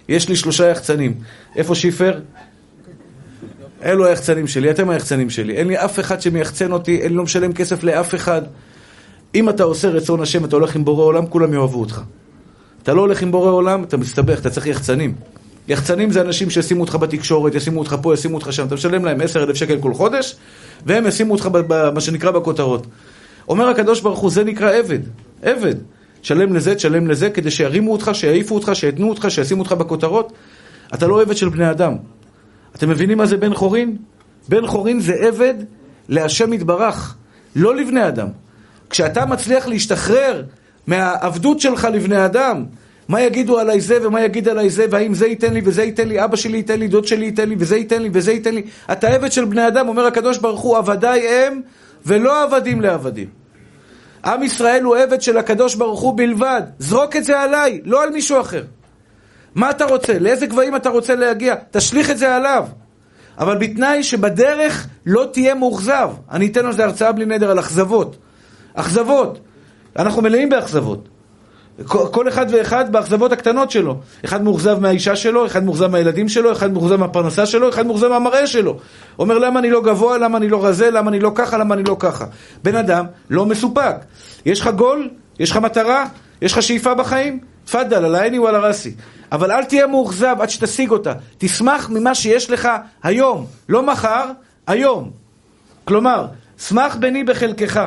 יש 0.10 0.30
לי 0.30 0.36
שלושה 0.36 0.68
יחצנים. 0.68 1.14
איפה 1.56 1.76
שיפר? 1.76 2.20
אלו 3.84 4.06
היחצנים 4.06 4.48
שלי, 4.48 4.72
אתם 4.72 4.90
היחצנים 4.90 5.30
שלי. 5.30 5.56
אין 5.56 5.68
לי 5.68 5.78
אף 5.78 6.00
אחד 6.00 6.22
שמייחצן 6.22 6.72
אותי, 6.72 7.02
אני 7.06 7.14
לא 7.14 7.24
משלם 7.24 7.54
כסף 7.54 7.84
לאף 7.84 8.16
אחד. 8.16 8.42
אם 9.36 9.50
אתה 9.50 9.64
עושה 9.64 9.90
רצון 9.90 10.22
השם, 10.22 10.46
אתה 10.46 10.56
הולך 10.56 10.76
עם 10.76 10.86
בורא 10.86 11.04
עולם, 11.04 11.28
כולם 11.28 11.54
יאהבו 11.54 11.80
אותך. 11.80 12.02
אתה 12.84 12.94
לא 12.94 13.02
הולך 13.02 13.22
עם 13.22 13.32
בורא 13.32 13.52
עולם, 13.52 13.84
אתה 13.84 13.98
מסתבך, 13.98 14.40
אתה 14.40 14.50
צריך 14.50 14.68
יחצנים. 14.68 15.16
יחצנים 15.68 16.12
זה 16.12 16.22
אנשים 16.22 16.50
שישימו 16.50 16.82
אותך 16.82 16.96
בתקשורת, 16.96 17.56
ישימו 17.56 17.80
אותך 17.80 17.96
פה, 18.02 18.14
ישימו 18.14 18.36
אותך 18.36 18.54
שם. 18.54 18.68
אתה 18.68 18.76
משלם 18.76 19.06
להם 19.06 19.22
עשר 19.22 19.44
אלף 19.44 19.56
שקל 19.56 19.78
כל 19.80 19.94
חודש, 19.94 20.36
והם 20.86 21.08
ישימו 21.08 21.34
אותך 21.34 21.50
במה 21.52 22.02
שנקרא 22.02 22.32
בכותרות. 22.32 22.88
אומר 23.50 23.70
הקדוש 23.70 24.02
ברוך 24.02 24.20
הוא, 24.20 24.32
זה 24.32 24.44
נקרא 24.44 24.72
עבד. 24.72 25.00
עבד. 25.42 25.76
תשלם 26.22 26.56
לזה, 26.56 26.76
תשלם 26.76 27.08
לזה, 27.08 27.30
כדי 27.30 27.52
שירימו 27.52 27.92
אותך, 27.92 28.12
שיעיפו 28.14 28.56
אותך, 28.56 28.72
שיתנו 28.74 29.10
אותך, 29.10 29.26
שישימו 29.30 29.62
אותך 29.62 29.72
בכותרות. 29.72 30.34
אתה 30.94 31.08
לא 31.08 31.22
עבד 31.22 31.38
של 31.38 31.50
בני 31.50 31.72
אדם. 31.72 31.96
אתם 32.76 32.90
מבינים 32.90 33.18
מה 33.18 33.26
זה 33.26 33.38
בן 33.38 33.54
חורין? 33.54 33.98
בן 34.50 34.68
חורין 34.68 35.00
זה 35.00 35.14
עבד 35.14 35.54
להשם 36.10 36.54
יתברך, 36.54 37.16
לא 37.56 37.76
לבני 37.76 38.08
אדם. 38.08 38.28
כשאתה 38.90 39.26
מצליח 39.26 39.68
להשתחרר 39.68 40.44
מהעבדות 40.88 41.60
שלך 41.60 41.88
לבני 41.94 42.26
אדם, 42.26 42.66
מה 43.08 43.22
יגידו 43.22 43.60
עליי 43.60 43.82
זה 43.82 44.08
ומה 44.08 44.22
יגיד 44.22 44.48
עליי 44.48 44.70
זה, 44.70 44.86
והאם 44.90 45.14
זה 45.14 45.28
ייתן 45.28 45.54
לי 45.54 45.62
וזה 45.66 45.84
ייתן 45.84 46.08
לי, 46.08 46.24
אבא 46.24 46.36
שלי 46.36 46.58
ייתן 46.58 46.80
לי, 46.80 46.88
דוד 46.88 47.08
שלי 47.08 47.26
ייתן 47.26 47.50
לי, 47.50 47.56
וזה 47.60 47.78
ייתן 47.78 48.02
לי 48.02 48.10
וזה 48.14 48.32
ייתן 48.32 48.56
לי. 48.56 48.62
אתה 48.92 49.08
עבד 49.08 49.32
של 49.32 49.46
בני 49.46 49.68
אדם, 49.68 49.88
אומר 49.88 50.06
הקדוש 50.06 50.38
ברוך 50.38 50.62
הוא, 50.62 50.78
עבדיי 50.78 51.28
הם 51.28 51.62
ולא 52.06 52.44
עבדים 52.44 52.82
לעבדים. 52.82 53.39
עם 54.26 54.44
ישראל 54.44 54.84
הוא 54.84 54.98
עבד 54.98 55.22
של 55.22 55.38
הקדוש 55.38 55.76
ברוך 55.76 56.00
הוא 56.00 56.18
בלבד. 56.18 56.62
זרוק 56.80 57.16
את 57.16 57.24
זה 57.24 57.40
עליי, 57.40 57.82
לא 57.86 58.04
על 58.04 58.10
מישהו 58.10 58.42
אחר. 58.42 58.64
מה 59.56 59.70
אתה 59.70 59.86
רוצה? 59.86 60.20
לאיזה 60.20 60.46
גבהים 60.46 60.76
אתה 60.76 60.90
רוצה 60.90 61.16
להגיע? 61.16 61.56
תשליך 61.72 62.12
את 62.12 62.18
זה 62.18 62.36
עליו. 62.36 62.68
אבל 63.38 63.58
בתנאי 63.58 64.04
שבדרך 64.04 64.88
לא 65.06 65.28
תהיה 65.34 65.56
מאוכזב. 65.56 66.10
אני 66.32 66.48
אתן 66.48 66.66
על 66.66 66.74
זה 66.74 66.84
הרצאה 66.84 67.12
בלי 67.12 67.26
נדר 67.26 67.52
על 67.52 67.60
אכזבות. 67.60 68.18
אכזבות. 68.74 69.40
אנחנו 69.96 70.22
מלאים 70.22 70.50
באכזבות. 70.50 71.10
כל 71.88 72.28
אחד 72.28 72.46
ואחד 72.50 72.92
באכזבות 72.92 73.32
הקטנות 73.32 73.72
שלו. 73.72 73.96
אחד 74.26 74.44
מאוכזב 74.44 74.80
מהאישה 74.80 75.16
שלו, 75.16 75.46
אחד 75.46 75.64
מאוכזב 75.64 75.88
מהילדים 75.88 76.30
שלו, 76.30 76.52
אחד 76.52 76.74
מאוכזב 76.74 76.96
מהפרנסה 76.96 77.46
שלו, 77.46 77.70
אחד 77.70 77.86
מאוכזב 77.88 78.08
מהמראה 78.08 78.48
שלו. 78.48 78.78
אומר 79.20 79.38
למה 79.38 79.60
אני 79.60 79.70
לא 79.70 79.82
גבוה, 79.82 80.18
למה 80.18 80.38
אני 80.38 80.50
לא 80.50 80.66
רזה, 80.66 80.92
למה 80.92 81.10
אני 81.10 81.20
לא 81.20 81.32
ככה, 81.36 81.58
למה 81.58 81.76
אני 81.76 81.84
לא 81.84 81.96
ככה. 82.00 82.26
בן 82.64 82.76
אדם 82.76 83.06
לא 83.30 83.46
מסופק. 83.46 83.96
יש 84.46 84.62
לך 84.62 84.68
גול, 84.68 85.10
יש 85.40 85.52
לך 85.52 85.58
מטרה, 85.58 86.06
יש 86.42 86.54
לך 86.54 86.62
שאיפה 86.62 86.94
בחיים, 86.94 87.40
תפאדל, 87.66 88.06
על 88.06 88.16
העיני 88.16 88.40
ועל 88.40 88.56
הרסי. 88.56 88.96
אבל 89.32 89.52
אל 89.52 89.64
תהיה 89.64 89.88
מאוכזב 89.88 90.36
עד 90.40 90.50
שתשיג 90.50 90.92
אותה. 90.92 91.14
תשמח 91.38 91.90
ממה 91.90 92.16
שיש 92.16 92.50
לך 92.50 92.70
היום, 93.04 93.46
לא 93.70 93.84
מחר, 93.84 94.26
היום. 94.68 95.12
כלומר, 95.86 96.26
שמח 96.58 96.96
בני 96.96 97.24
בחלקך. 97.24 97.82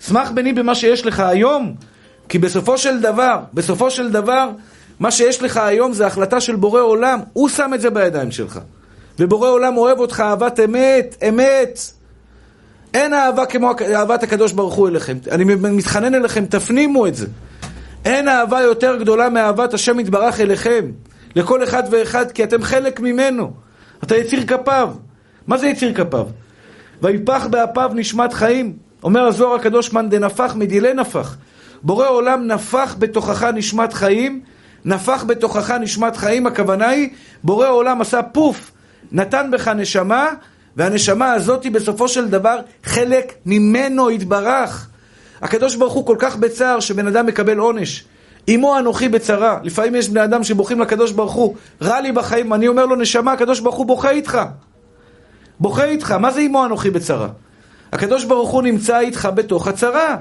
שמח 0.00 0.30
בני 0.30 0.52
במה 0.52 0.74
שיש 0.74 1.06
לך 1.06 1.20
היום, 1.20 1.74
כי 2.28 2.38
בסופו 2.38 2.78
של 2.78 3.00
דבר, 3.00 3.38
בסופו 3.54 3.90
של 3.90 4.10
דבר, 4.10 4.50
מה 5.00 5.10
שיש 5.10 5.42
לך 5.42 5.56
היום 5.56 5.92
זה 5.92 6.06
החלטה 6.06 6.40
של 6.40 6.56
בורא 6.56 6.80
עולם, 6.80 7.20
הוא 7.32 7.48
שם 7.48 7.70
את 7.74 7.80
זה 7.80 7.90
בידיים 7.90 8.30
שלך. 8.30 8.60
ובורא 9.18 9.48
עולם 9.48 9.76
אוהב 9.76 9.98
אותך 9.98 10.20
אהבת 10.20 10.60
אמת, 10.60 11.16
אמת. 11.28 11.78
אין 12.94 13.14
אהבה 13.14 13.46
כמו 13.46 13.72
אהבת 13.94 14.22
הקדוש 14.22 14.52
ברוך 14.52 14.74
הוא 14.74 14.88
אליכם. 14.88 15.16
אני 15.30 15.44
מתחנן 15.54 16.14
אליכם, 16.14 16.44
תפנימו 16.46 17.06
את 17.06 17.14
זה. 17.14 17.26
אין 18.04 18.28
אהבה 18.28 18.60
יותר 18.60 18.96
גדולה 18.96 19.28
מאהבת 19.28 19.74
השם 19.74 20.00
יתברך 20.00 20.40
אליכם. 20.40 20.90
לכל 21.36 21.64
אחד 21.64 21.82
ואחד, 21.90 22.32
כי 22.32 22.44
אתם 22.44 22.62
חלק 22.62 23.00
ממנו. 23.00 23.52
אתה 24.04 24.16
יציר 24.16 24.46
כפיו. 24.46 24.90
מה 25.46 25.58
זה 25.58 25.66
יציר 25.66 25.94
כפיו? 25.94 26.26
ויפח 27.02 27.46
באפיו 27.50 27.90
נשמת 27.94 28.32
חיים. 28.32 28.72
אומר 29.02 29.20
הזוהר 29.20 29.54
הקדוש 29.54 29.92
מאן 29.92 30.08
דנפח 30.08 30.54
מדילי 30.56 30.94
נפח. 30.94 31.36
בורא 31.86 32.08
עולם 32.08 32.46
נפח 32.46 32.96
בתוכך 32.98 33.42
נשמת 33.42 33.92
חיים, 33.92 34.40
נפח 34.84 35.24
בתוכך 35.24 35.70
נשמת 35.70 36.16
חיים, 36.16 36.46
הכוונה 36.46 36.88
היא, 36.88 37.08
בורא 37.44 37.68
עולם 37.68 38.00
עשה 38.00 38.22
פוף, 38.22 38.72
נתן 39.12 39.50
בך 39.52 39.68
נשמה, 39.68 40.28
והנשמה 40.76 41.32
הזאת 41.32 41.64
היא 41.64 41.72
בסופו 41.72 42.08
של 42.08 42.28
דבר 42.28 42.58
חלק 42.84 43.32
ממנו 43.46 44.10
יתברך. 44.10 44.88
הקדוש 45.42 45.76
ברוך 45.76 45.92
הוא 45.92 46.06
כל 46.06 46.16
כך 46.18 46.36
בצער 46.36 46.80
שבן 46.80 47.06
אדם 47.06 47.26
מקבל 47.26 47.58
עונש. 47.58 48.04
אמו 48.54 48.78
אנוכי 48.78 49.08
בצרה. 49.08 49.58
לפעמים 49.62 49.94
יש 49.94 50.08
בני 50.08 50.24
אדם 50.24 50.44
שבוכים 50.44 50.80
לקדוש 50.80 51.12
ברוך 51.12 51.32
הוא, 51.32 51.54
רע 51.82 52.00
לי 52.00 52.12
בחיים, 52.12 52.52
אני 52.52 52.68
אומר 52.68 52.86
לו, 52.86 52.96
נשמה, 52.96 53.32
הקדוש 53.32 53.60
ברוך 53.60 53.76
הוא 53.76 53.86
בוכה 53.86 54.10
איתך. 54.10 54.38
בוכה 55.60 55.84
איתך, 55.84 56.12
מה 56.12 56.30
זה 56.30 56.40
אמו 56.40 56.64
אנוכי 56.64 56.90
בצרה? 56.90 57.28
הקדוש 57.92 58.24
ברוך 58.24 58.50
הוא 58.50 58.62
נמצא 58.62 58.98
איתך 58.98 59.28
בתוך 59.34 59.68
הצרה. 59.68 60.16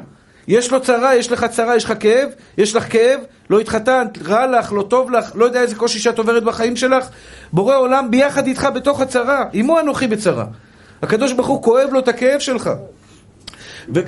יש 0.47 0.71
לו 0.71 0.81
צרה, 0.81 1.15
יש 1.15 1.31
לך 1.31 1.45
צרה, 1.45 1.75
יש 1.75 1.85
לך 1.85 1.93
כאב, 1.99 2.29
יש 2.57 2.75
לך 2.75 2.91
כאב, 2.91 3.19
לא 3.49 3.59
התחתנת, 3.59 4.17
רע 4.27 4.47
לך, 4.47 4.71
לא 4.71 4.85
טוב 4.89 5.11
לך, 5.11 5.31
לא 5.35 5.45
יודע 5.45 5.61
איזה 5.61 5.75
קושי 5.75 5.99
שאת 5.99 6.17
עוברת 6.17 6.43
בחיים 6.43 6.75
שלך. 6.75 7.05
בורא 7.53 7.77
עולם 7.77 8.11
ביחד 8.11 8.47
איתך 8.47 8.67
בתוך 8.75 9.01
הצרה, 9.01 9.43
עמו 9.53 9.79
אנוכי 9.79 10.07
בצרה. 10.07 10.45
הקדוש 11.01 11.33
ברוך 11.33 11.47
הוא 11.47 11.63
כואב 11.63 11.89
לו 11.91 11.99
את 11.99 12.07
הכאב 12.07 12.39
שלך. 12.39 12.69
ו... 13.95 13.99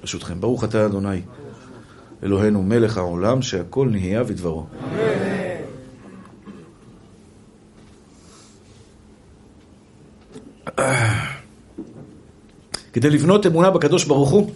ברשותכם, 0.00 0.40
ברוך 0.40 0.64
אתה 0.64 0.86
אדוני, 0.86 1.20
אלוהינו 2.22 2.62
מלך 2.62 2.98
העולם, 2.98 3.42
שהכל 3.42 3.88
נהיה 3.90 4.24
בדברו. 4.24 4.66
כדי 12.94 13.10
לבנות 13.10 13.46
אמונה 13.46 13.70
בקדוש 13.70 14.04
ברוך 14.04 14.30
הוא, 14.30 14.50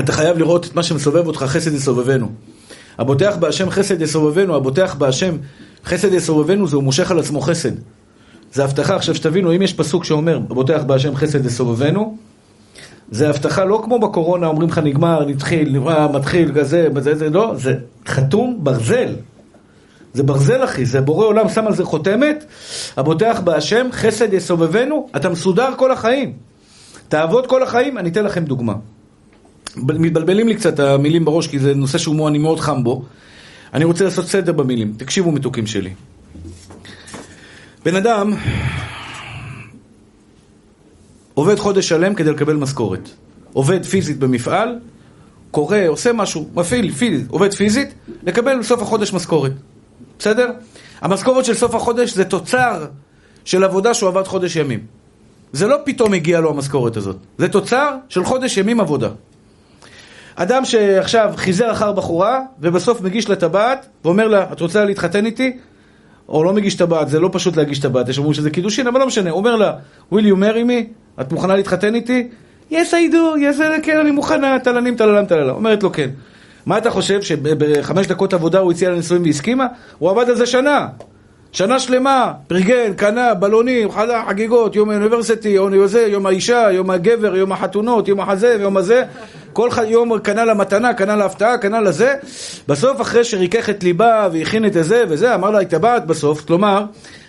אתה 0.00 0.12
חייב 0.12 0.38
לראות 0.38 0.66
את 0.66 0.74
מה 0.74 0.82
שמסובב 0.82 1.26
אותך, 1.26 1.44
חסד 1.48 1.74
יסובבנו. 1.74 2.28
הבוטח 2.98 3.36
בהשם 3.36 3.70
חסד 3.70 4.02
יסובבנו, 4.02 4.56
הבוטח 4.56 4.94
בהשם 4.94 5.36
חסד 5.84 6.12
יסובבנו, 6.12 6.68
זה 6.68 6.76
הוא 6.76 6.84
מושך 6.84 7.10
על 7.10 7.18
עצמו 7.18 7.40
חסד. 7.40 7.70
זה 8.52 8.64
הבטחה, 8.64 8.96
עכשיו 8.96 9.14
שתבינו, 9.14 9.56
אם 9.56 9.62
יש 9.62 9.72
פסוק 9.72 10.04
שאומר, 10.04 10.36
הבוטח 10.50 10.82
בהשם 10.86 11.16
חסד 11.16 11.46
יסובבנו, 11.46 12.16
זה 13.10 13.30
הבטחה 13.30 13.64
לא 13.64 13.80
כמו 13.84 13.98
בקורונה, 13.98 14.46
אומרים 14.46 14.68
לך 14.68 14.78
נגמר, 14.78 15.24
נתחיל, 15.24 15.72
נברא, 15.72 16.08
מתחיל, 16.12 16.52
כזה, 16.54 16.88
זה, 17.00 17.14
זה 17.14 17.30
לא, 17.30 17.52
זה 17.56 17.74
חתום 18.06 18.58
ברזל. 18.62 19.14
זה 20.14 20.22
ברזל 20.22 20.64
אחי, 20.64 20.84
זה 20.84 21.00
בורא 21.00 21.26
עולם 21.26 21.48
שם 21.48 21.66
על 21.66 21.74
זה 21.74 21.84
חותמת, 21.84 22.44
הבוטח 22.96 23.40
בהשם, 23.44 23.86
חסד 23.92 24.32
יסובבנו, 24.32 25.08
אתה 25.16 25.28
מסודר 25.28 25.68
כל 25.76 25.92
החיים. 25.92 26.32
תעבוד 27.14 27.46
כל 27.46 27.62
החיים, 27.62 27.98
אני 27.98 28.08
אתן 28.08 28.24
לכם 28.24 28.44
דוגמה. 28.44 28.74
מתבלבלים 29.76 30.48
לי 30.48 30.54
קצת 30.54 30.80
המילים 30.80 31.24
בראש, 31.24 31.46
כי 31.46 31.58
זה 31.58 31.74
נושא 31.74 31.98
שהוא 31.98 32.28
אני 32.28 32.38
מאוד 32.38 32.60
חם 32.60 32.84
בו. 32.84 33.04
אני 33.74 33.84
רוצה 33.84 34.04
לעשות 34.04 34.26
סדר 34.26 34.52
במילים. 34.52 34.94
תקשיבו 34.96 35.32
מתוקים 35.32 35.66
שלי. 35.66 35.94
בן 37.84 37.96
אדם 37.96 38.32
עובד 41.34 41.58
חודש 41.58 41.88
שלם 41.88 42.14
כדי 42.14 42.30
לקבל 42.30 42.56
משכורת. 42.56 43.08
עובד 43.52 43.84
פיזית 43.84 44.18
במפעל, 44.18 44.78
קורא, 45.50 45.78
עושה 45.88 46.12
משהו, 46.12 46.48
מפעיל, 46.54 46.92
פיזית, 46.92 47.30
עובד 47.30 47.54
פיזית, 47.54 47.94
לקבל 48.22 48.58
בסוף 48.58 48.82
החודש 48.82 49.12
משכורת. 49.12 49.52
בסדר? 50.18 50.50
המשכורת 51.00 51.44
של 51.44 51.54
סוף 51.54 51.74
החודש 51.74 52.14
זה 52.14 52.24
תוצר 52.24 52.86
של 53.44 53.64
עבודה 53.64 53.94
שהוא 53.94 54.08
עבד 54.08 54.26
חודש 54.26 54.56
ימים. 54.56 55.03
זה 55.52 55.66
לא 55.66 55.76
פתאום 55.84 56.14
הגיע 56.14 56.40
לו 56.40 56.50
המשכורת 56.50 56.96
הזאת, 56.96 57.16
זה 57.38 57.48
תוצר 57.48 57.90
של 58.08 58.24
חודש 58.24 58.56
ימים 58.56 58.80
עבודה. 58.80 59.08
אדם 60.36 60.64
שעכשיו 60.64 61.32
חיזר 61.36 61.72
אחר 61.72 61.92
בחורה, 61.92 62.40
ובסוף 62.60 63.00
מגיש 63.00 63.28
לה 63.28 63.36
טבעת, 63.36 63.86
ואומר 64.04 64.28
לה, 64.28 64.46
את 64.52 64.60
רוצה 64.60 64.84
להתחתן 64.84 65.26
איתי? 65.26 65.56
או 66.28 66.44
לא 66.44 66.52
מגיש 66.52 66.74
טבעת, 66.74 67.08
זה 67.08 67.20
לא 67.20 67.28
פשוט 67.32 67.56
להגיש 67.56 67.78
טבעת, 67.78 68.08
יש 68.08 68.18
אומרים 68.18 68.34
שזה 68.34 68.50
קידושין, 68.50 68.86
אבל 68.86 69.00
לא 69.00 69.06
משנה. 69.06 69.30
הוא 69.30 69.38
אומר 69.38 69.56
לה, 69.56 69.72
will 70.12 70.24
you 70.24 70.36
marry 70.36 70.68
me? 70.68 71.20
את 71.20 71.32
מוכנה 71.32 71.56
להתחתן 71.56 71.94
איתי? 71.94 72.28
yes 72.70 72.74
I 72.74 73.12
do, 73.12 73.38
yes 73.38 73.62
כן, 73.82 73.98
אני 73.98 74.10
מוכנה, 74.10 74.58
טללים, 74.58 74.96
טללם, 74.96 75.24
טללה. 75.24 75.52
אומרת 75.52 75.82
לו 75.82 75.92
כן. 75.92 76.10
מה 76.66 76.78
אתה 76.78 76.90
חושב, 76.90 77.22
שבחמש 77.22 78.06
דקות 78.06 78.34
עבודה 78.34 78.58
הוא 78.58 78.72
הציע 78.72 78.90
לה 78.90 78.96
נישואים 78.96 79.22
והסכימה? 79.22 79.66
הוא 79.98 80.10
עבד 80.10 80.28
על 80.28 80.36
זה 80.36 80.46
שנה. 80.46 80.86
שנה 81.54 81.80
שלמה, 81.80 82.32
פרגן, 82.46 82.92
קנה, 82.96 83.34
בלונים, 83.34 83.90
חלה, 83.90 84.24
חגיגות, 84.28 84.76
יום 84.76 84.90
האוניברסיטי, 84.90 85.48
יום 86.08 86.26
האישה, 86.26 86.68
יום 86.72 86.90
הגבר, 86.90 87.36
יום 87.36 87.52
החתונות, 87.52 88.08
יום 88.08 88.20
החזה 88.20 88.56
ויום 88.58 88.76
הזה. 88.76 89.02
כל 89.52 89.68
יום 89.86 90.18
קנה 90.18 90.44
לה 90.44 90.54
מתנה, 90.54 90.94
קנה 90.94 91.16
לה 91.16 91.24
הפתעה, 91.24 91.58
קנה 91.58 91.80
לה 91.80 91.92
זה. 91.92 92.14
בסוף, 92.68 93.00
אחרי 93.00 93.24
שריכך 93.24 93.70
את 93.70 93.82
ליבה 93.82 94.28
והכין 94.32 94.64
את 94.64 94.72
זה 94.72 95.04
וזה, 95.08 95.34
אמר 95.34 95.50
לה, 95.50 95.58
התאבעת 95.58 96.06
בסוף. 96.06 96.44
כלומר, 96.44 96.84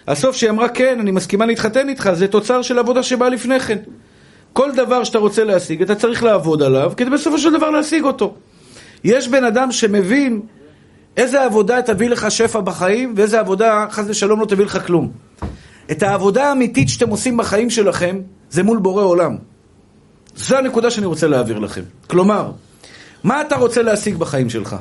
הסוף 0.08 0.36
שהיא 0.36 0.50
אמרה, 0.50 0.70
כן, 0.70 1.00
אני 1.00 1.12
מסכימה 1.12 1.46
להתחתן 1.46 1.90
איתך, 1.90 2.10
זה 2.14 2.28
תוצר 2.28 2.62
של 2.62 2.80
עבודה 2.80 3.04
שבאה 3.04 3.30
לפני 3.30 3.60
כן. 3.60 3.78
כל 4.54 4.72
דבר 4.72 5.04
שאתה 5.04 5.18
רוצה 5.18 5.44
להשיג, 5.44 5.82
אתה 5.82 5.96
צריך 5.96 6.24
לעבוד 6.24 6.64
עליו, 6.64 6.94
כדי 6.98 7.10
בסופו 7.10 7.38
של 7.38 7.54
דבר 7.54 7.70
להשיג 7.70 8.04
אותו. 8.04 8.36
יש 9.04 9.28
בן 9.28 9.44
אדם 9.44 9.72
שמבין 9.72 10.42
איזה 11.17 11.43
עבודה 11.43 11.82
תביא 11.82 12.10
לך 12.10 12.32
שפע 12.32 12.60
בחיים, 12.60 13.13
ואיזה 13.17 13.39
עבודה, 13.39 13.86
חס 13.89 14.04
ושלום, 14.08 14.39
לא 14.39 14.45
תביא 14.45 14.65
לך 14.65 14.86
כלום. 14.88 15.12
את 15.91 16.04
העבודה 16.04 16.49
האמיתית 16.49 16.89
שאתם 16.89 17.10
עושים 17.10 17.38
בחיים 17.38 17.69
שלכם, 17.69 18.19
זה 18.49 18.63
מול 18.63 18.78
בורא 18.78 19.04
עולם. 19.04 19.38
זו 20.36 20.58
הנקודה 20.58 20.91
שאני 20.91 21.06
רוצה 21.06 21.28
להעביר 21.28 21.60
לכם. 21.60 21.82
כלומר, 22.08 22.51
מה 23.23 23.41
אתה 23.41 23.56
רוצה 23.56 23.82
להשיג 23.82 24.17
בחיים 24.17 24.49
שלך? 24.49 24.75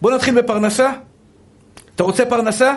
בוא 0.00 0.12
נתחיל 0.12 0.42
בפרנסה. 0.42 0.92
אתה 1.94 2.02
רוצה 2.02 2.26
פרנסה? 2.26 2.74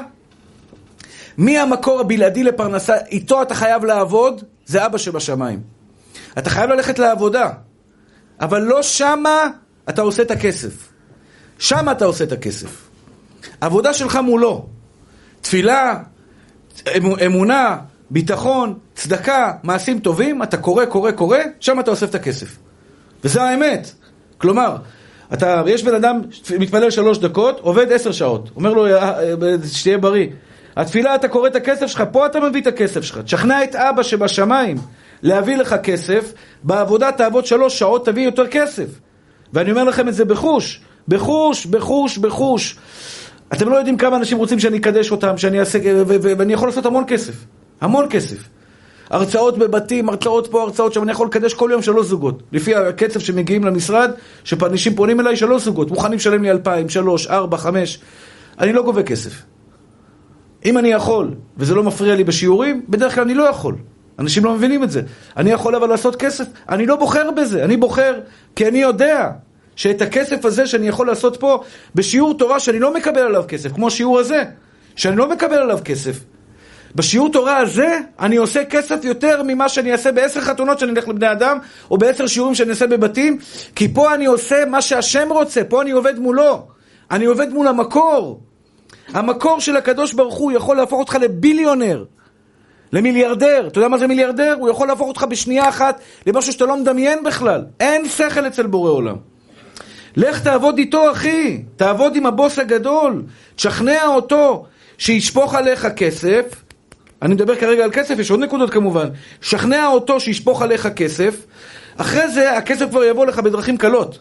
מי 1.37 1.59
המקור 1.59 1.99
הבלעדי 1.99 2.43
לפרנסה? 2.43 2.95
איתו 3.11 3.41
אתה 3.41 3.55
חייב 3.55 3.85
לעבוד, 3.85 4.43
זה 4.65 4.85
אבא 4.85 4.97
שבשמיים. 4.97 5.61
אתה 6.37 6.49
חייב 6.49 6.69
ללכת 6.69 6.99
לעבודה, 6.99 7.49
אבל 8.41 8.61
לא 8.61 8.83
שמה 8.83 9.47
אתה 9.89 10.01
עושה 10.01 10.23
את 10.23 10.31
הכסף. 10.31 10.96
שם 11.59 11.89
אתה 11.91 12.05
עושה 12.05 12.23
את 12.23 12.31
הכסף. 12.31 12.89
העבודה 13.61 13.93
שלך 13.93 14.15
מולו. 14.15 14.65
תפילה, 15.41 15.99
אמונה, 17.25 17.77
ביטחון, 18.09 18.73
צדקה, 18.95 19.51
מעשים 19.63 19.99
טובים, 19.99 20.43
אתה 20.43 20.57
קורא, 20.57 20.85
קורא, 20.85 21.11
קורא, 21.11 21.37
שם 21.59 21.79
אתה 21.79 21.91
אוסף 21.91 22.09
את 22.09 22.15
הכסף. 22.15 22.57
וזה 23.23 23.43
האמת. 23.43 23.91
כלומר, 24.37 24.75
אתה, 25.33 25.63
יש 25.67 25.83
בן 25.83 25.95
אדם 25.95 26.21
מתפלל 26.59 26.89
שלוש 26.89 27.17
דקות, 27.17 27.59
עובד 27.59 27.91
עשר 27.91 28.11
שעות. 28.11 28.49
אומר 28.55 28.73
לו, 28.73 28.85
אה, 28.85 29.19
אה, 29.19 29.33
שתהיה 29.73 29.97
בריא. 29.97 30.27
התפילה 30.75 31.15
אתה 31.15 31.27
קורא 31.27 31.47
את 31.47 31.55
הכסף 31.55 31.87
שלך, 31.87 32.03
פה 32.11 32.25
אתה 32.25 32.39
מביא 32.39 32.61
את 32.61 32.67
הכסף 32.67 33.01
שלך. 33.01 33.17
תשכנע 33.17 33.63
את 33.63 33.75
אבא 33.75 34.03
שבשמיים 34.03 34.77
להביא 35.21 35.57
לך 35.57 35.75
כסף, 35.83 36.33
בעבודה 36.63 37.11
תעבוד 37.11 37.45
שלוש 37.45 37.79
שעות, 37.79 38.05
תביא 38.05 38.25
יותר 38.25 38.47
כסף. 38.47 38.87
ואני 39.53 39.71
אומר 39.71 39.83
לכם 39.83 40.07
את 40.07 40.13
זה 40.13 40.25
בחוש. 40.25 40.81
בחוש, 41.07 41.65
בחוש, 41.65 42.17
בחוש. 42.17 42.77
אתם 43.53 43.69
לא 43.69 43.75
יודעים 43.75 43.97
כמה 43.97 44.17
אנשים 44.17 44.37
רוצים 44.37 44.59
שאני 44.59 44.77
אקדש 44.77 45.11
אותם, 45.11 45.37
שאני 45.37 45.59
אעשה, 45.59 45.79
ואני 46.07 46.53
יכול 46.53 46.67
לעשות 46.67 46.85
המון 46.85 47.03
כסף. 47.07 47.33
המון 47.81 48.05
כסף. 48.09 48.37
הרצאות 49.09 49.57
בבתים, 49.57 50.09
הרצאות 50.09 50.47
פה, 50.47 50.61
הרצאות 50.61 50.93
שם, 50.93 51.03
אני 51.03 51.11
יכול 51.11 51.27
לקדש 51.27 51.53
כל 51.53 51.69
יום 51.73 51.81
שלוש 51.81 52.07
זוגות. 52.07 52.43
לפי 52.51 52.75
הקצב 52.75 53.19
שמגיעים 53.19 53.63
למשרד, 53.63 54.11
שאנשים 54.43 54.95
פונים 54.95 55.19
אליי, 55.19 55.35
שלוש 55.35 55.63
זוגות. 55.63 55.89
מוכנים 55.89 56.17
לשלם 56.17 56.43
לי 56.43 56.51
אלפיים, 56.51 56.89
שלוש, 56.89 57.27
ארבע, 57.27 57.57
חמש. 57.57 57.99
אני 58.59 58.73
לא 58.73 58.83
גובה 58.83 59.03
כסף. 59.03 59.43
אם 60.65 60.77
אני 60.77 60.87
יכול, 60.87 61.33
וזה 61.57 61.75
לא 61.75 61.83
מפריע 61.83 62.15
לי 62.15 62.23
בשיעורים, 62.23 62.85
בדרך 62.89 63.15
כלל 63.15 63.23
אני 63.23 63.33
לא 63.33 63.43
יכול. 63.43 63.75
אנשים 64.19 64.45
לא 64.45 64.53
מבינים 64.55 64.83
את 64.83 64.91
זה. 64.91 65.01
אני 65.37 65.51
יכול 65.51 65.75
אבל 65.75 65.89
לעשות 65.89 66.15
כסף, 66.15 66.45
אני 66.69 66.85
לא 66.85 66.95
בוחר 66.95 67.31
בזה, 67.31 67.63
אני 67.63 67.77
בוחר 67.77 68.19
כי 68.55 68.67
אני 68.67 68.81
יודע 68.81 69.29
שאת 69.77 70.01
הכסף 70.01 70.45
הזה 70.45 70.67
שאני 70.67 70.87
יכול 70.87 71.07
לעשות 71.07 71.37
פה 71.37 71.63
בשיעור 71.95 72.37
תורה 72.37 72.59
שאני 72.59 72.79
לא 72.79 72.93
מקבל 72.93 73.21
עליו 73.21 73.43
כסף, 73.47 73.71
כמו 73.71 73.87
השיעור 73.87 74.19
הזה, 74.19 74.43
שאני 74.95 75.15
לא 75.15 75.29
מקבל 75.29 75.57
עליו 75.57 75.79
כסף. 75.85 76.19
בשיעור 76.95 77.31
תורה 77.31 77.57
הזה, 77.57 77.99
אני 78.19 78.35
עושה 78.35 78.65
כסף 78.65 78.99
יותר 79.03 79.43
ממה 79.43 79.69
שאני 79.69 79.91
אעשה 79.91 80.11
בעשר 80.11 80.41
חתונות 80.41 80.79
שאני 80.79 80.91
אלך 80.91 81.07
לבני 81.07 81.31
אדם, 81.31 81.57
או 81.91 81.97
בעשר 81.97 82.27
שיעורים 82.27 82.55
שאני 82.55 82.69
אעשה 82.69 82.87
בבתים, 82.87 83.37
כי 83.75 83.93
פה 83.93 84.13
אני 84.13 84.25
עושה 84.25 84.65
מה 84.65 84.81
שהשם 84.81 85.27
רוצה, 85.31 85.63
פה 85.63 85.81
אני 85.81 85.91
עובד 85.91 86.19
מולו. 86.19 86.67
אני 87.11 87.25
עובד 87.25 87.53
מול 87.53 87.67
המקור. 87.67 88.41
המקור 89.07 89.59
של 89.59 89.77
הקדוש 89.77 90.13
ברוך 90.13 90.35
הוא 90.35 90.51
יכול 90.51 90.77
להפוך 90.77 90.99
אותך 90.99 91.17
לביליונר, 91.21 92.03
למיליארדר. 92.93 93.67
אתה 93.67 93.79
יודע 93.79 93.87
מה 93.87 93.97
זה 93.97 94.07
מיליארדר? 94.07 94.55
הוא 94.59 94.69
יכול 94.69 94.87
להפוך 94.87 95.07
אותך 95.07 95.25
בשנייה 95.29 95.69
אחת 95.69 96.01
למשהו 96.25 96.53
שאתה 96.53 96.65
לא 96.65 96.77
מדמיין 96.77 97.23
בכלל. 97.23 97.65
אין 97.79 98.09
שכל 98.09 98.47
אצל 98.47 98.67
בורא 98.67 98.91
עולם. 98.91 99.36
לך 100.17 100.41
תעבוד 100.41 100.77
איתו, 100.77 101.11
אחי. 101.11 101.61
תעבוד 101.75 102.15
עם 102.15 102.25
הבוס 102.25 102.59
הגדול. 102.59 103.23
תשכנע 103.55 104.05
אותו 104.05 104.65
שישפוך 104.97 105.55
עליך 105.55 105.87
כסף. 105.95 106.63
אני 107.21 107.33
מדבר 107.33 107.55
כרגע 107.55 107.83
על 107.83 107.91
כסף, 107.91 108.19
יש 108.19 108.31
עוד 108.31 108.39
נקודות 108.39 108.69
כמובן. 108.69 109.07
שכנע 109.41 109.87
אותו 109.87 110.19
שישפוך 110.19 110.61
עליך 110.61 110.87
כסף. 110.87 111.45
אחרי 111.97 112.27
זה 112.27 112.57
הכסף 112.57 112.89
כבר 112.89 113.03
יבוא 113.03 113.25
לך 113.25 113.39
בדרכים 113.39 113.77
קלות. 113.77 114.19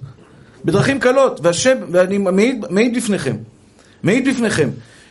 בדרכים 0.64 1.00
קלות. 1.00 1.40
והשם, 1.42 1.76
ואני 1.90 2.18
מעיד, 2.18 2.64
מעיד 2.70 2.96
בפניכם. 2.96 3.36
מעיד 4.02 4.28
בפניכם. 4.28 4.68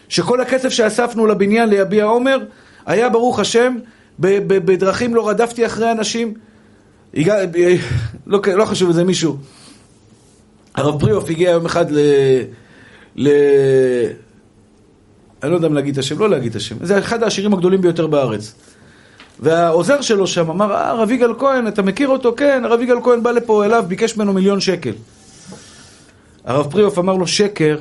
שכל 0.10 0.42
הכסף 0.42 0.70
שאספנו 0.70 1.28
לבניין 1.28 1.70
ליביע 1.70 2.04
עומר, 2.04 2.38
היה 2.86 3.10
ברוך 3.10 3.40
השם, 3.40 3.76
בדרכים 4.20 5.16
לא 5.16 5.30
רדפתי 5.30 5.66
אחרי 5.66 5.92
אנשים. 5.92 6.34
לא, 8.28 8.40
לא 8.46 8.66
חשוב 8.66 8.90
איזה 8.90 9.04
מישהו. 9.04 9.38
הרב 10.76 11.00
פריאוף 11.00 11.30
הגיע 11.30 11.50
יום 11.50 11.66
אחד 11.66 11.92
ל... 11.92 12.00
ל... 13.16 13.30
אני 15.44 15.52
לא 15.52 15.56
יודע 15.56 15.68
אם 15.68 15.74
להגיד 15.74 15.94
את 15.94 16.00
השם, 16.00 16.20
לא 16.20 16.30
להגיד 16.30 16.50
את 16.50 16.56
השם. 16.56 16.76
זה 16.82 17.00
אחד 17.00 17.24
העשירים 17.24 17.54
הגדולים 17.54 17.82
ביותר 17.82 18.08
בארץ. 18.08 18.56
והעוזר 19.40 20.02
שלו 20.02 20.28
שם 20.28 20.50
אמר, 20.50 20.74
אה, 20.74 20.90
הרב 20.90 21.12
יגאל 21.12 21.34
כהן, 21.40 21.68
אתה 21.68 21.82
מכיר 21.82 22.08
אותו? 22.08 22.34
כן, 22.38 22.64
הרב 22.66 22.82
יגאל 22.82 23.02
כהן 23.04 23.24
בא 23.24 23.32
לפה 23.32 23.66
אליו, 23.66 23.86
ביקש 23.88 24.18
ממנו 24.18 24.34
מיליון 24.34 24.60
שקל. 24.60 24.94
הרב 26.46 26.72
פריאוף 26.72 27.00
אמר 27.00 27.14
לו, 27.14 27.28
שקר, 27.28 27.78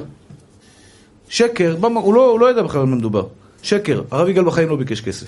שקר, 1.29 1.77
הוא 1.81 2.15
לא, 2.15 2.31
הוא 2.31 2.41
לא 2.41 2.51
ידע 2.51 2.63
בכלל 2.63 2.81
על 2.81 2.87
מה 2.87 2.97
מדובר. 2.97 3.27
שקר, 3.63 4.03
הרב 4.11 4.29
יגאל 4.29 4.45
בחיים 4.45 4.69
לא 4.69 4.77
ביקש 4.77 5.01
כסף. 5.01 5.27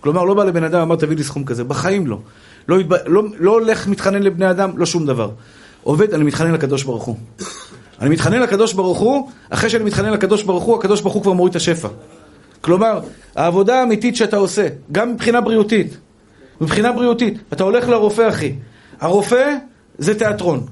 כלומר, 0.00 0.24
לא 0.24 0.34
בא 0.34 0.44
לבן 0.44 0.64
אדם, 0.64 0.80
אמר 0.80 0.96
תביא 0.96 1.16
לי 1.16 1.24
סכום 1.24 1.44
כזה, 1.44 1.64
בחיים 1.64 2.06
לא. 2.06 2.18
לא, 2.68 2.78
לא, 3.06 3.22
לא 3.38 3.50
הולך 3.50 3.88
מתחנן 3.88 4.22
לבני 4.22 4.50
אדם, 4.50 4.78
לא 4.78 4.86
שום 4.86 5.06
דבר. 5.06 5.30
עובד, 5.86 6.14
אני 6.14 6.24
מתחנן 6.24 6.52
לקדוש 6.52 6.82
ברוך 6.82 7.04
הוא. 7.04 7.16
אני 8.00 8.10
מתחנן 8.10 8.40
לקדוש 8.42 8.72
ברוך 8.72 8.98
הוא, 8.98 9.30
אחרי 9.50 9.70
שאני 9.70 9.84
מתחנן 9.84 10.12
לקדוש 10.12 10.42
ברוך 10.42 10.64
הוא, 10.64 10.76
הקדוש 10.76 11.00
ברוך 11.00 11.14
הוא 11.14 11.22
כבר 11.22 11.32
מוריד 11.32 11.50
את 11.50 11.56
השפע. 11.56 11.88
כלומר, 12.60 13.00
העבודה 13.36 13.80
האמיתית 13.80 14.16
שאתה 14.16 14.36
עושה, 14.36 14.68
גם 14.92 15.12
מבחינה 15.12 15.40
בריאותית, 15.40 15.96
מבחינה 16.60 16.92
בריאותית, 16.92 17.38
אתה 17.52 17.64
הולך 17.64 17.88
לרופא, 17.88 18.28
אחי. 18.28 18.54
הרופא 19.00 19.56
זה 19.98 20.18
תיאטרון. 20.18 20.66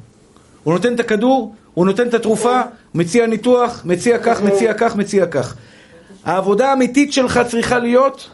הוא 0.65 0.73
נותן 0.73 0.95
את 0.95 1.01
הכדור, 1.01 1.55
הוא 1.75 1.87
נותן 1.87 2.09
את 2.09 2.15
התרופה, 2.15 2.61
מציע 2.95 3.27
ניתוח, 3.27 3.83
מציע 3.85 4.19
כך, 4.19 4.43
מציע 4.43 4.75
כך, 4.75 4.97
מציע 4.97 5.27
כך. 5.27 5.57
העבודה 6.25 6.71
האמיתית 6.71 7.13
שלך 7.13 7.41
צריכה 7.49 7.79
להיות, 7.79 8.31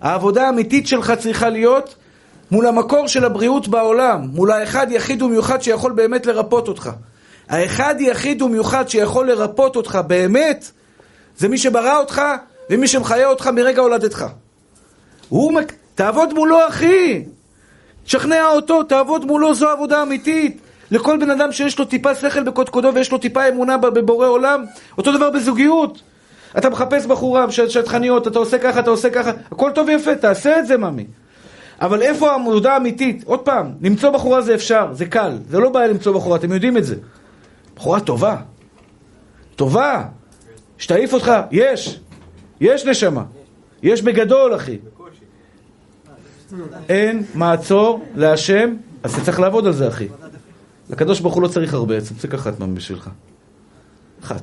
העבודה 0.00 0.46
האמיתית 0.46 0.86
שלך 0.86 1.12
צריכה 1.18 1.48
להיות 1.48 1.94
מול 2.50 2.66
המקור 2.66 3.08
של 3.08 3.24
הבריאות 3.24 3.68
בעולם, 3.68 4.28
מול 4.32 4.50
האחד 4.50 4.86
יחיד 4.90 5.22
ומיוחד 5.22 5.62
שיכול 5.62 5.92
באמת 5.92 6.26
לרפות 6.26 6.68
אותך. 6.68 6.90
האחד 7.48 7.94
יחיד 7.98 8.42
ומיוחד 8.42 8.88
שיכול 8.88 9.30
לרפות 9.30 9.76
אותך 9.76 9.98
באמת, 10.06 10.70
זה 11.36 11.48
מי 11.48 11.58
שברא 11.58 11.96
אותך 11.96 12.22
ומי 12.70 12.88
שמחיה 12.88 13.26
אותך 13.26 13.46
מרגע 13.46 13.82
הולדתך. 13.82 14.26
הוא, 15.28 15.60
תעבוד 15.94 16.34
מולו 16.34 16.68
אחי, 16.68 17.24
תשכנע 18.04 18.46
אותו, 18.46 18.82
תעבוד 18.82 19.24
מולו, 19.24 19.54
זו 19.54 19.68
עבודה 19.68 20.02
אמיתית. 20.02 20.60
לכל 20.90 21.16
בן 21.16 21.30
אדם 21.30 21.52
שיש 21.52 21.78
לו 21.78 21.84
טיפה 21.84 22.14
שכל 22.14 22.42
בקודקודו 22.42 22.94
ויש 22.94 23.12
לו 23.12 23.18
טיפה 23.18 23.48
אמונה 23.48 23.76
בבורא 23.76 24.26
עולם, 24.26 24.64
אותו 24.98 25.12
דבר 25.12 25.30
בזוגיות. 25.30 26.02
אתה 26.58 26.70
מחפש 26.70 27.06
בחורה 27.06 27.50
שטחניות, 27.50 28.26
אתה 28.26 28.38
עושה 28.38 28.58
ככה, 28.58 28.80
אתה 28.80 28.90
עושה 28.90 29.10
ככה, 29.10 29.30
הכל 29.52 29.70
טוב 29.74 29.88
ויפה, 29.88 30.14
תעשה 30.14 30.58
את 30.58 30.66
זה, 30.66 30.76
ממי. 30.76 31.06
אבל 31.80 32.02
איפה 32.02 32.30
העמודה 32.30 32.72
האמיתית? 32.72 33.24
עוד 33.24 33.40
פעם, 33.40 33.72
למצוא 33.80 34.10
בחורה 34.10 34.42
זה 34.42 34.54
אפשר, 34.54 34.88
זה 34.92 35.06
קל, 35.06 35.38
זה 35.48 35.58
לא 35.58 35.70
בעיה 35.70 35.86
למצוא 35.86 36.12
בחורה, 36.12 36.36
אתם 36.36 36.52
יודעים 36.52 36.76
את 36.76 36.84
זה. 36.84 36.96
בחורה 37.76 38.00
טובה, 38.00 38.36
טובה, 39.56 40.04
שתעיף 40.78 41.12
אותך, 41.12 41.32
יש, 41.50 42.00
יש 42.60 42.86
נשמה, 42.86 43.24
יש 43.82 44.02
בגדול, 44.02 44.56
אחי. 44.56 44.78
אין 46.88 47.24
מעצור 47.34 48.04
להשם, 48.14 48.74
אז 49.02 49.14
אתה 49.14 49.24
צריך 49.24 49.40
לעבוד 49.40 49.66
על 49.66 49.72
זה, 49.72 49.88
אחי. 49.88 50.08
לקדוש 50.90 51.20
ברוך 51.20 51.34
הוא 51.34 51.42
לא 51.42 51.48
צריך 51.48 51.74
הרבה, 51.74 52.00
צריך 52.00 52.34
אחת 52.34 52.58
בשבילך. 52.58 53.10
אחת. 54.24 54.42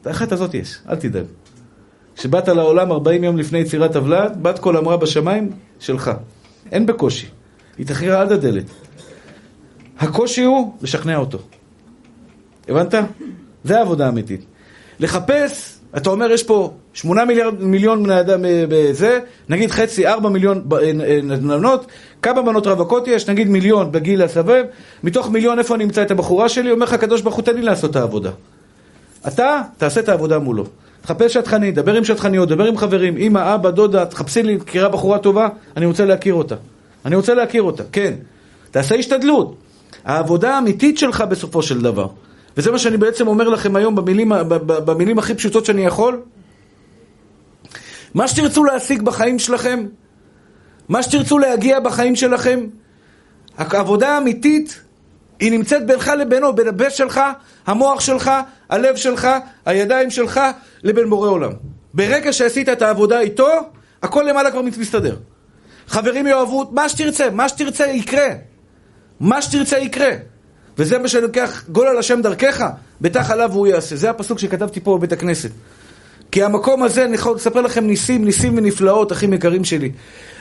את 0.00 0.06
האחת 0.06 0.32
הזאת 0.32 0.54
יש, 0.54 0.78
אל 0.88 0.96
תדאג. 0.96 1.24
כשבאת 2.16 2.48
לעולם 2.48 2.92
40 2.92 3.24
יום 3.24 3.38
לפני 3.38 3.58
יצירת 3.58 3.96
הוולד, 3.96 4.42
בת 4.42 4.58
קול 4.58 4.76
אמרה 4.76 4.96
בשמיים, 4.96 5.50
שלך. 5.80 6.10
אין 6.72 6.86
בקושי. 6.86 7.26
היא 7.78 7.86
תחרירה 7.86 8.20
עד 8.20 8.32
הדלת. 8.32 8.64
הקושי 9.98 10.42
הוא 10.42 10.74
לשכנע 10.82 11.16
אותו. 11.16 11.38
הבנת? 12.68 12.94
זה 13.64 13.78
העבודה 13.78 14.06
האמיתית. 14.06 14.44
לחפש, 15.00 15.78
אתה 15.96 16.10
אומר, 16.10 16.30
יש 16.30 16.42
פה 16.42 16.72
8 16.94 17.24
מיליון, 17.24 17.56
מיליון 17.60 18.02
בני 18.02 18.20
אדם 18.20 18.44
אה, 18.44 18.64
בזה, 18.68 19.20
נגיד 19.48 19.70
חצי, 19.70 20.06
4 20.06 20.28
מיליון 20.28 20.62
בנות, 20.66 21.80
אה, 21.80 21.86
אה, 21.86 21.92
כמה 22.22 22.42
בנות 22.42 22.66
רווקות 22.66 23.08
יש? 23.08 23.28
נגיד 23.28 23.48
מיליון 23.48 23.92
בגיל 23.92 24.22
הסבב, 24.22 24.64
מתוך 25.02 25.30
מיליון 25.30 25.58
איפה 25.58 25.74
אני 25.74 25.84
אמצא 25.84 26.02
את 26.02 26.10
הבחורה 26.10 26.48
שלי? 26.48 26.70
אומר 26.70 26.86
לך 26.86 26.92
הקדוש 26.92 27.20
ברוך 27.20 27.36
הוא, 27.36 27.44
תן 27.44 27.54
לי 27.54 27.62
לעשות 27.62 27.90
את 27.90 27.96
העבודה. 27.96 28.30
אתה, 29.28 29.62
תעשה 29.76 30.00
את 30.00 30.08
העבודה 30.08 30.38
מולו. 30.38 30.64
תחפש 31.06 31.34
שטחנית, 31.34 31.74
דבר 31.74 31.94
עם 31.94 32.04
שטחניות, 32.04 32.48
דבר 32.48 32.64
עם 32.64 32.76
חברים, 32.76 33.16
אמא, 33.16 33.54
אבא, 33.54 33.70
דודה, 33.70 34.06
תחפשי 34.06 34.42
לי, 34.42 34.56
מכירה 34.56 34.88
בחורה 34.88 35.18
טובה, 35.18 35.48
אני 35.76 35.86
רוצה 35.86 36.04
להכיר 36.04 36.34
אותה. 36.34 36.54
אני 37.04 37.16
רוצה 37.16 37.34
להכיר 37.34 37.62
אותה, 37.62 37.82
כן. 37.92 38.14
תעשה 38.70 38.94
השתדלות. 38.94 39.56
העבודה 40.04 40.54
האמיתית 40.54 40.98
שלך 40.98 41.20
בסופו 41.20 41.62
של 41.62 41.80
דבר. 41.80 42.08
וזה 42.56 42.70
מה 42.70 42.78
שאני 42.78 42.96
בעצם 42.96 43.28
אומר 43.28 43.48
לכם 43.48 43.76
היום 43.76 43.94
במילים, 43.94 44.32
במילים 44.66 45.18
הכי 45.18 45.34
פשוטות 45.34 45.64
שאני 45.64 45.84
יכול. 45.84 46.20
מה 48.14 48.28
שתרצו 48.28 48.64
להשיג 48.64 49.02
בחיים 49.02 49.38
שלכם, 49.38 49.86
מה 50.88 51.02
שתרצו 51.02 51.38
להגיע 51.38 51.80
בחיים 51.80 52.16
שלכם, 52.16 52.60
העבודה 53.58 54.08
האמיתית 54.08 54.80
היא 55.40 55.52
נמצאת 55.52 55.86
בינך 55.86 56.08
לבינו, 56.18 56.52
בין 56.52 56.68
הבן 56.68 56.90
שלך, 56.90 57.20
המוח 57.66 58.00
שלך, 58.00 58.30
הלב 58.70 58.96
שלך, 58.96 59.28
הידיים 59.66 60.10
שלך, 60.10 60.40
לבין 60.82 61.10
בורא 61.10 61.28
עולם. 61.28 61.52
ברגע 61.94 62.32
שעשית 62.32 62.68
את 62.68 62.82
העבודה 62.82 63.20
איתו, 63.20 63.48
הכל 64.02 64.22
למעלה 64.28 64.50
כבר 64.50 64.62
מסתדר. 64.62 65.16
חברים 65.88 66.26
יאהבו, 66.26 66.64
מה 66.70 66.88
שתרצה, 66.88 67.30
מה 67.30 67.48
שתרצה 67.48 67.86
יקרה. 67.86 68.28
מה 69.20 69.42
שתרצה 69.42 69.78
יקרה. 69.78 70.10
וזה 70.78 70.98
מה 70.98 71.08
שאני 71.08 71.22
לוקח, 71.22 71.64
גול 71.68 71.86
על 71.86 71.98
השם 71.98 72.22
דרכך, 72.22 72.64
בטח 73.00 73.30
עליו 73.30 73.52
הוא 73.52 73.66
יעשה. 73.66 73.96
זה 73.96 74.10
הפסוק 74.10 74.38
שכתבתי 74.38 74.80
פה 74.80 74.98
בבית 74.98 75.12
הכנסת. 75.12 75.50
כי 76.32 76.42
המקום 76.42 76.82
הזה, 76.82 77.04
אני 77.04 77.14
יכול 77.14 77.36
לספר 77.36 77.60
לכם 77.60 77.86
ניסים, 77.86 78.24
ניסים 78.24 78.56
ונפלאות, 78.56 79.12
אחים 79.12 79.32
יקרים 79.32 79.64
שלי. 79.64 79.92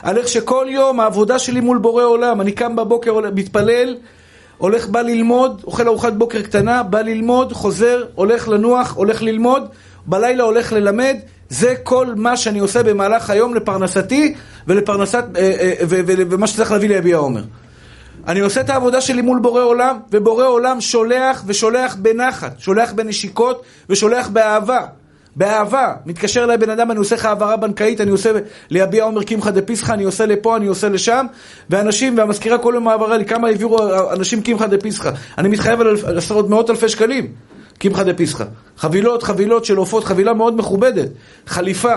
על 0.02 0.18
איך 0.18 0.28
שכל 0.28 0.68
יום 0.70 1.00
העבודה 1.00 1.40
שלי 1.40 1.62
מול 1.62 1.78
בורא 1.78 2.04
עולם, 2.04 2.42
אני 2.42 2.52
קם 2.52 2.76
בבוקר, 2.76 3.20
מתפלל, 3.36 3.98
הולך, 4.58 4.88
בא 4.88 5.02
ללמוד, 5.02 5.62
אוכל 5.68 5.88
ארוחת 5.88 6.14
בוקר 6.14 6.42
קטנה, 6.42 6.84
בא 6.84 7.02
ללמוד, 7.02 7.54
חוזר, 7.54 8.04
הולך 8.16 8.48
לנוח, 8.48 8.96
הולך 8.96 9.22
ללמוד, 9.22 9.68
בלילה 10.06 10.44
הולך 10.44 10.74
ללמד, 10.74 11.18
זה 11.50 11.74
כל 11.84 12.08
מה 12.16 12.38
שאני 12.38 12.60
עושה 12.60 12.84
במהלך 12.84 13.30
היום 13.30 13.56
לפרנסתי 13.56 14.36
ולפרנסת, 14.68 15.24
אה, 15.36 15.42
אה, 15.42 15.74
ומה 16.30 16.48
שצריך 16.48 16.72
להביא 16.72 16.90
ליביע 16.90 17.18
עומר. 17.18 17.44
אני 18.28 18.40
עושה 18.40 18.62
את 18.62 18.70
העבודה 18.70 19.02
שלי 19.02 19.22
מול 19.22 19.40
בורא 19.40 19.62
עולם, 19.62 20.00
ובורא 20.12 20.46
עולם 20.46 20.82
שולח 20.82 21.44
ושולח 21.48 21.96
בנחת, 21.96 22.60
שולח 22.60 22.94
בנשיקות 22.94 23.64
ושולח 23.90 24.28
באהבה. 24.28 24.86
באהבה. 25.36 25.94
מתקשר 26.06 26.44
אליי 26.44 26.58
בן 26.58 26.70
אדם, 26.70 26.92
אני 26.92 27.00
עושה 27.00 27.16
לך 27.16 27.26
העברה 27.26 27.58
בנקאית, 27.58 28.02
אני 28.02 28.12
עושה 28.12 28.32
ליביע 28.70 29.04
עומר 29.04 29.24
קמחא 29.24 29.52
דפיסחא, 29.52 29.94
אני 29.94 30.04
עושה 30.04 30.26
לפה, 30.26 30.56
אני 30.58 30.66
עושה 30.66 30.90
לשם, 30.90 31.26
ואנשים, 31.70 32.18
והמזכירה 32.18 32.58
כל 32.58 32.72
יום 32.76 32.88
העברה 32.88 33.18
לי, 33.18 33.26
כמה 33.26 33.48
העבירו 33.48 33.78
אנשים 34.14 34.42
קמחא 34.42 34.68
דפיסחא. 34.68 35.12
אני 35.38 35.50
מתחייב 35.50 35.82
על 35.82 36.18
עשרות 36.18 36.50
מאות 36.50 36.70
אלפי 36.70 36.90
שקלים. 36.90 37.32
קמחא 37.78 38.04
דפיסחא. 38.04 38.44
חבילות, 38.78 39.24
חבילות 39.24 39.66
של 39.66 39.78
עופות, 39.78 40.04
חבילה 40.04 40.34
מאוד 40.34 40.58
מכובדת. 40.58 41.10
חליפה, 41.48 41.96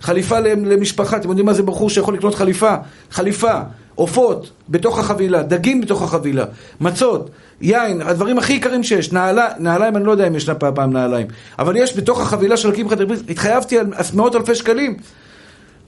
חליפה 0.00 0.38
למשפחה, 0.40 1.16
אתם 1.16 1.28
יודעים 1.28 1.46
מה 1.46 1.52
זה 1.52 1.62
בחור 1.62 1.90
שיכול 1.90 2.14
לקנות 2.14 2.34
חליפה? 2.34 2.74
חליפה, 3.10 3.60
עופות 3.94 4.50
בתוך 4.68 4.98
החבילה, 4.98 5.42
דגים 5.42 5.80
בתוך 5.80 6.02
החבילה, 6.02 6.44
מצות, 6.80 7.30
יין, 7.60 8.02
הדברים 8.02 8.38
הכי 8.38 8.52
יקרים 8.52 8.82
שיש, 8.82 9.12
נעלה, 9.12 9.48
נעליים, 9.58 9.96
אני 9.96 10.04
לא 10.04 10.10
יודע 10.10 10.26
אם 10.26 10.34
ישנה 10.34 10.54
פעם 10.54 10.92
נעליים, 10.92 11.26
אבל 11.58 11.76
יש 11.76 11.96
בתוך 11.96 12.20
החבילה 12.20 12.56
של 12.56 12.74
קמחא 12.74 12.94
דפיסחא, 12.94 13.30
התחייבתי 13.30 13.78
על 13.78 13.86
מאות 14.14 14.36
אלפי 14.36 14.54
שקלים. 14.54 14.96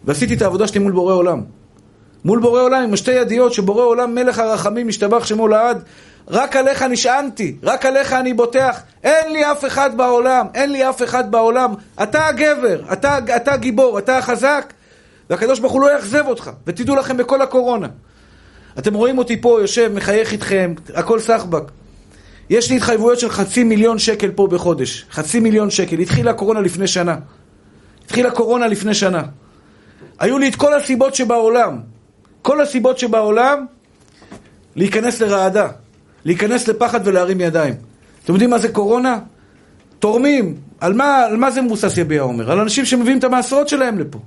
ועשיתי 0.05 0.35
את 0.35 0.43
העבודה 0.43 0.67
שלי 0.67 0.81
מול 0.81 0.93
בורא 0.93 1.15
עולם. 1.15 1.43
מול 2.25 2.39
בורא 2.39 2.63
עולם 2.63 2.83
עם 2.83 2.97
שתי 2.97 3.13
ידיעות 3.13 3.53
שבורא 3.53 3.85
עולם 3.85 4.15
מלך 4.15 4.39
הרחמים 4.39 4.89
משתבח 4.89 5.27
שמו 5.27 5.49
לעד 5.49 5.83
רק 6.29 6.57
עליך 6.57 6.83
נשענתי, 6.83 7.57
רק 7.63 7.87
עליך 7.87 8.13
אני 8.13 8.33
בוטח, 8.33 8.81
אין 9.05 9.33
לי 9.33 9.53
אף 9.53 9.65
אחד 9.65 9.97
בעולם, 9.97 10.47
אין 10.55 10.73
לי 10.73 10.89
אף 10.89 11.03
אחד 11.03 11.31
בעולם. 11.31 11.75
אתה 12.03 12.27
הגבר, 12.27 12.81
אתה, 12.93 13.19
אתה 13.37 13.57
גיבור, 13.57 13.99
אתה 13.99 14.19
החזק, 14.19 14.73
והקדוש 15.31 15.59
ברוך 15.61 15.73
הוא 15.73 15.81
לא 15.81 15.93
יאכזב 15.93 16.27
אותך. 16.27 16.51
ותדעו 16.67 16.97
לכם 16.97 17.17
בכל 17.17 17.43
הקורונה. 17.43 17.89
אתם 18.79 18.95
רואים 18.95 19.19
אותי 19.19 19.41
פה, 19.41 19.59
יושב, 19.61 19.93
מחייך 19.95 20.33
איתכם, 20.33 20.75
הכל 20.95 21.21
סחבק. 21.21 21.63
יש 22.51 22.71
לי 22.71 22.77
התחייבויות 22.77 23.19
של 23.19 23.31
חצי 23.31 23.65
מיליון 23.65 23.99
שקל 23.99 24.31
פה 24.31 24.47
בחודש. 24.47 25.07
חצי 25.11 25.41
מיליון 25.41 25.71
שקל. 25.71 25.99
התחילה 25.99 26.31
הקורונה 26.31 26.61
לפני 26.61 26.87
שנה. 26.87 27.17
התחילה 28.05 28.31
קורונה 28.31 28.69
לפני 28.69 28.95
שנה. 28.95 29.23
היו 30.19 30.39
לי 30.39 30.49
את 30.49 30.55
כל 30.55 30.75
הסיבות 30.75 31.15
שבעולם. 31.15 31.79
כל 32.43 32.61
הסיבות 32.61 32.99
שבעולם 32.99 33.67
להיכנס 34.77 35.21
לרעדה. 35.21 35.69
להיכנס 36.25 36.69
לפחד 36.69 37.01
ולהרים 37.05 37.41
ידיים. 37.41 37.75
אתם 38.25 38.33
יודעים 38.33 38.51
מה 38.51 38.59
זה 38.59 38.69
קורונה? 38.69 39.19
תורמים. 39.99 40.57
על 40.81 40.93
מה, 40.93 41.25
על 41.25 41.37
מה 41.37 41.51
זה 41.51 41.63
מבוסס 41.63 41.99
יביע 41.99 42.23
אומר? 42.23 42.53
על 42.53 42.61
אנשים 42.61 42.85
שמביאים 42.85 43.19
את 43.19 43.25
המעשרות 43.25 43.69
שלהם 43.69 43.99
לפה. 43.99 44.19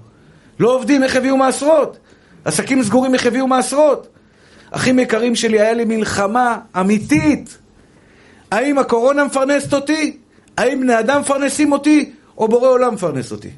לא 0.59 0.75
עובדים, 0.75 1.03
איך 1.03 1.15
הביאו 1.15 1.37
מעשרות? 1.37 1.97
עסקים 2.45 2.83
סגורים, 2.83 3.13
איך 3.13 3.25
הביאו 3.25 3.47
מעשרות? 3.47 4.07
אחים 4.75 4.99
יקרים 4.99 5.35
שלי, 5.35 5.59
היה 5.59 5.73
לי 5.73 5.85
מלחמה 5.85 6.57
אמיתית. 6.79 7.57
האם 8.51 8.77
הקורונה 8.77 9.23
מפרנסת 9.23 9.73
אותי? 9.73 10.17
האם 10.57 10.81
בני 10.81 10.99
אדם 10.99 11.21
מפרנסים 11.21 11.71
אותי? 11.71 12.11
או 12.37 12.47
בורא 12.47 12.67
עולם 12.67 12.93
מפרנס 12.93 13.31
אותי? 13.31 13.49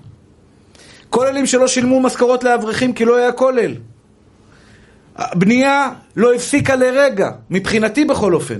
כוללים 1.09 1.45
שלא 1.45 1.67
שילמו 1.67 2.01
משכורות 2.01 2.43
לאברכים 2.43 2.93
כי 2.93 3.05
לא 3.05 3.15
היה 3.15 3.31
כולל. 3.31 3.75
הבנייה 5.15 5.89
לא 6.15 6.33
הפסיקה 6.33 6.75
לרגע, 6.75 7.31
מבחינתי 7.49 8.05
בכל 8.05 8.33
אופן. 8.33 8.59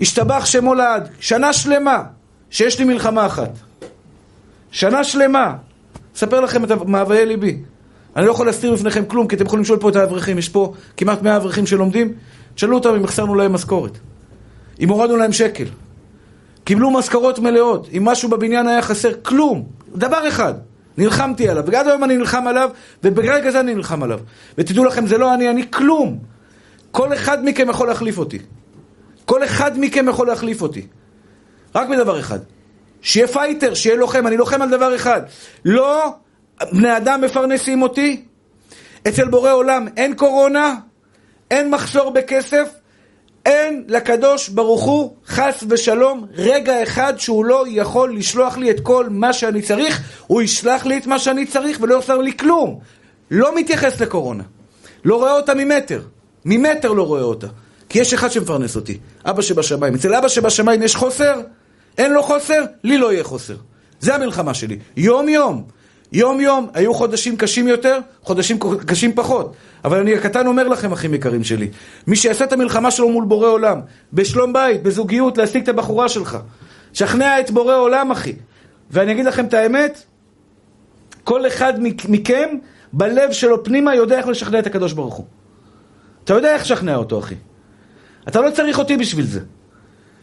השתבח 0.00 0.46
שמו 0.46 0.74
לעד, 0.74 1.08
שנה 1.20 1.52
שלמה 1.52 2.02
שיש 2.50 2.78
לי 2.78 2.84
מלחמה 2.84 3.26
אחת. 3.26 3.50
שנה 4.70 5.04
שלמה. 5.04 5.56
אספר 6.16 6.40
לכם 6.40 6.64
את 6.64 6.70
מאוויי 6.70 7.26
ליבי. 7.26 7.58
אני 8.16 8.26
לא 8.26 8.30
יכול 8.30 8.46
להסתיר 8.46 8.72
בפניכם 8.72 9.04
כלום, 9.04 9.28
כי 9.28 9.36
אתם 9.36 9.44
יכולים 9.44 9.62
לשאול 9.62 9.78
פה 9.78 9.88
את 9.88 9.96
האברכים. 9.96 10.38
יש 10.38 10.48
פה 10.48 10.72
כמעט 10.96 11.22
100 11.22 11.36
אברכים 11.36 11.66
שלומדים. 11.66 12.12
תשאלו 12.54 12.76
אותם 12.76 12.94
אם 12.94 13.04
החסרנו 13.04 13.34
להם 13.34 13.52
משכורת. 13.52 13.98
אם 14.80 14.88
הורדנו 14.88 15.16
להם 15.16 15.32
שקל. 15.32 15.64
קיבלו 16.64 16.90
משכורות 16.90 17.38
מלאות. 17.38 17.88
אם 17.96 18.04
משהו 18.04 18.28
בבניין 18.28 18.68
היה 18.68 18.82
חסר, 18.82 19.12
כלום. 19.22 19.66
דבר 19.94 20.28
אחד. 20.28 20.54
נלחמתי 20.98 21.48
עליו, 21.48 21.64
ועד 21.66 21.88
היום 21.88 22.04
אני 22.04 22.16
נלחם 22.16 22.46
עליו, 22.46 22.70
וברגע 23.04 23.50
זה 23.50 23.60
אני 23.60 23.74
נלחם 23.74 24.02
עליו. 24.02 24.20
ותדעו 24.58 24.84
לכם, 24.84 25.06
זה 25.06 25.18
לא 25.18 25.34
אני, 25.34 25.50
אני 25.50 25.70
כלום. 25.70 26.18
כל 26.90 27.14
אחד 27.14 27.44
מכם 27.44 27.68
יכול 27.70 27.88
להחליף 27.88 28.18
אותי. 28.18 28.38
כל 29.24 29.44
אחד 29.44 29.78
מכם 29.78 30.08
יכול 30.08 30.26
להחליף 30.26 30.62
אותי. 30.62 30.86
רק 31.74 31.88
בדבר 31.88 32.20
אחד. 32.20 32.38
שיהיה 33.02 33.28
פייטר, 33.28 33.74
שיהיה 33.74 33.96
לוחם. 33.96 34.26
אני 34.26 34.36
לוחם 34.36 34.62
על 34.62 34.70
דבר 34.70 34.96
אחד. 34.96 35.22
לא 35.64 36.14
בני 36.72 36.96
אדם 36.96 37.20
מפרנסים 37.20 37.82
אותי. 37.82 38.22
אצל 39.08 39.28
בורא 39.28 39.52
עולם 39.52 39.86
אין 39.96 40.14
קורונה, 40.14 40.74
אין 41.50 41.70
מחסור 41.70 42.10
בכסף, 42.10 42.68
אין 43.46 43.84
לקדוש 43.88 44.48
ברוך 44.48 44.82
הוא, 44.82 45.16
חס 45.26 45.64
ושלום, 45.68 46.26
רגע 46.34 46.82
אחד 46.82 47.14
שהוא 47.18 47.44
לא 47.44 47.64
יכול 47.68 48.16
לשלוח 48.16 48.56
לי 48.56 48.70
את 48.70 48.80
כל 48.80 49.06
מה 49.10 49.32
שאני 49.32 49.62
צריך, 49.62 50.02
הוא 50.26 50.42
ישלח 50.42 50.86
לי 50.86 50.98
את 50.98 51.06
מה 51.06 51.18
שאני 51.18 51.46
צריך 51.46 51.78
ולא 51.80 51.94
יחסר 51.94 52.18
לי 52.18 52.36
כלום. 52.36 52.78
לא 53.30 53.56
מתייחס 53.56 54.00
לקורונה. 54.00 54.42
לא 55.04 55.16
רואה 55.16 55.32
אותה 55.32 55.54
ממטר. 55.54 56.02
ממטר 56.44 56.92
לא 56.92 57.02
רואה 57.02 57.22
אותה. 57.22 57.46
כי 57.88 57.98
יש 57.98 58.14
אחד 58.14 58.30
שמפרנס 58.30 58.76
אותי, 58.76 58.98
אבא 59.24 59.42
שבשמיים. 59.42 59.94
אצל 59.94 60.14
אבא 60.14 60.28
שבשמיים 60.28 60.82
יש 60.82 60.96
חוסר? 60.96 61.40
אין 61.98 62.12
לו 62.12 62.22
חוסר? 62.22 62.64
לי 62.84 62.98
לא 62.98 63.12
יהיה 63.12 63.24
חוסר. 63.24 63.56
זה 64.00 64.14
המלחמה 64.14 64.54
שלי. 64.54 64.78
יום 64.96 65.28
יום. 66.16 66.40
יום 66.40 66.40
יום 66.40 66.68
היו 66.74 66.94
חודשים 66.94 67.36
קשים 67.36 67.68
יותר, 67.68 67.98
חודשים 68.22 68.58
קשים 68.86 69.12
פחות. 69.14 69.54
אבל 69.84 70.00
אני 70.00 70.14
הקטן 70.14 70.46
אומר 70.46 70.68
לכם, 70.68 70.92
אחים 70.92 71.14
יקרים 71.14 71.44
שלי, 71.44 71.68
מי 72.06 72.16
שיעשה 72.16 72.44
את 72.44 72.52
המלחמה 72.52 72.90
שלו 72.90 73.08
מול 73.08 73.24
בורא 73.24 73.48
עולם, 73.48 73.80
בשלום 74.12 74.52
בית, 74.52 74.82
בזוגיות, 74.82 75.38
להשיג 75.38 75.62
את 75.62 75.68
הבחורה 75.68 76.08
שלך, 76.08 76.38
שכנע 76.92 77.40
את 77.40 77.50
בורא 77.50 77.76
עולם, 77.76 78.10
אחי. 78.10 78.32
ואני 78.90 79.12
אגיד 79.12 79.24
לכם 79.24 79.44
את 79.44 79.54
האמת, 79.54 80.02
כל 81.24 81.46
אחד 81.46 81.72
מכם, 82.08 82.48
בלב 82.92 83.32
שלו 83.32 83.64
פנימה, 83.64 83.94
יודע 83.94 84.18
איך 84.18 84.28
לשכנע 84.28 84.58
את 84.58 84.66
הקדוש 84.66 84.92
ברוך 84.92 85.14
הוא. 85.14 85.26
אתה 86.24 86.34
יודע 86.34 86.54
איך 86.54 86.62
לשכנע 86.62 86.96
אותו, 86.96 87.18
אחי. 87.18 87.34
אתה 88.28 88.40
לא 88.40 88.50
צריך 88.50 88.78
אותי 88.78 88.96
בשביל 88.96 89.26
זה. 89.26 89.40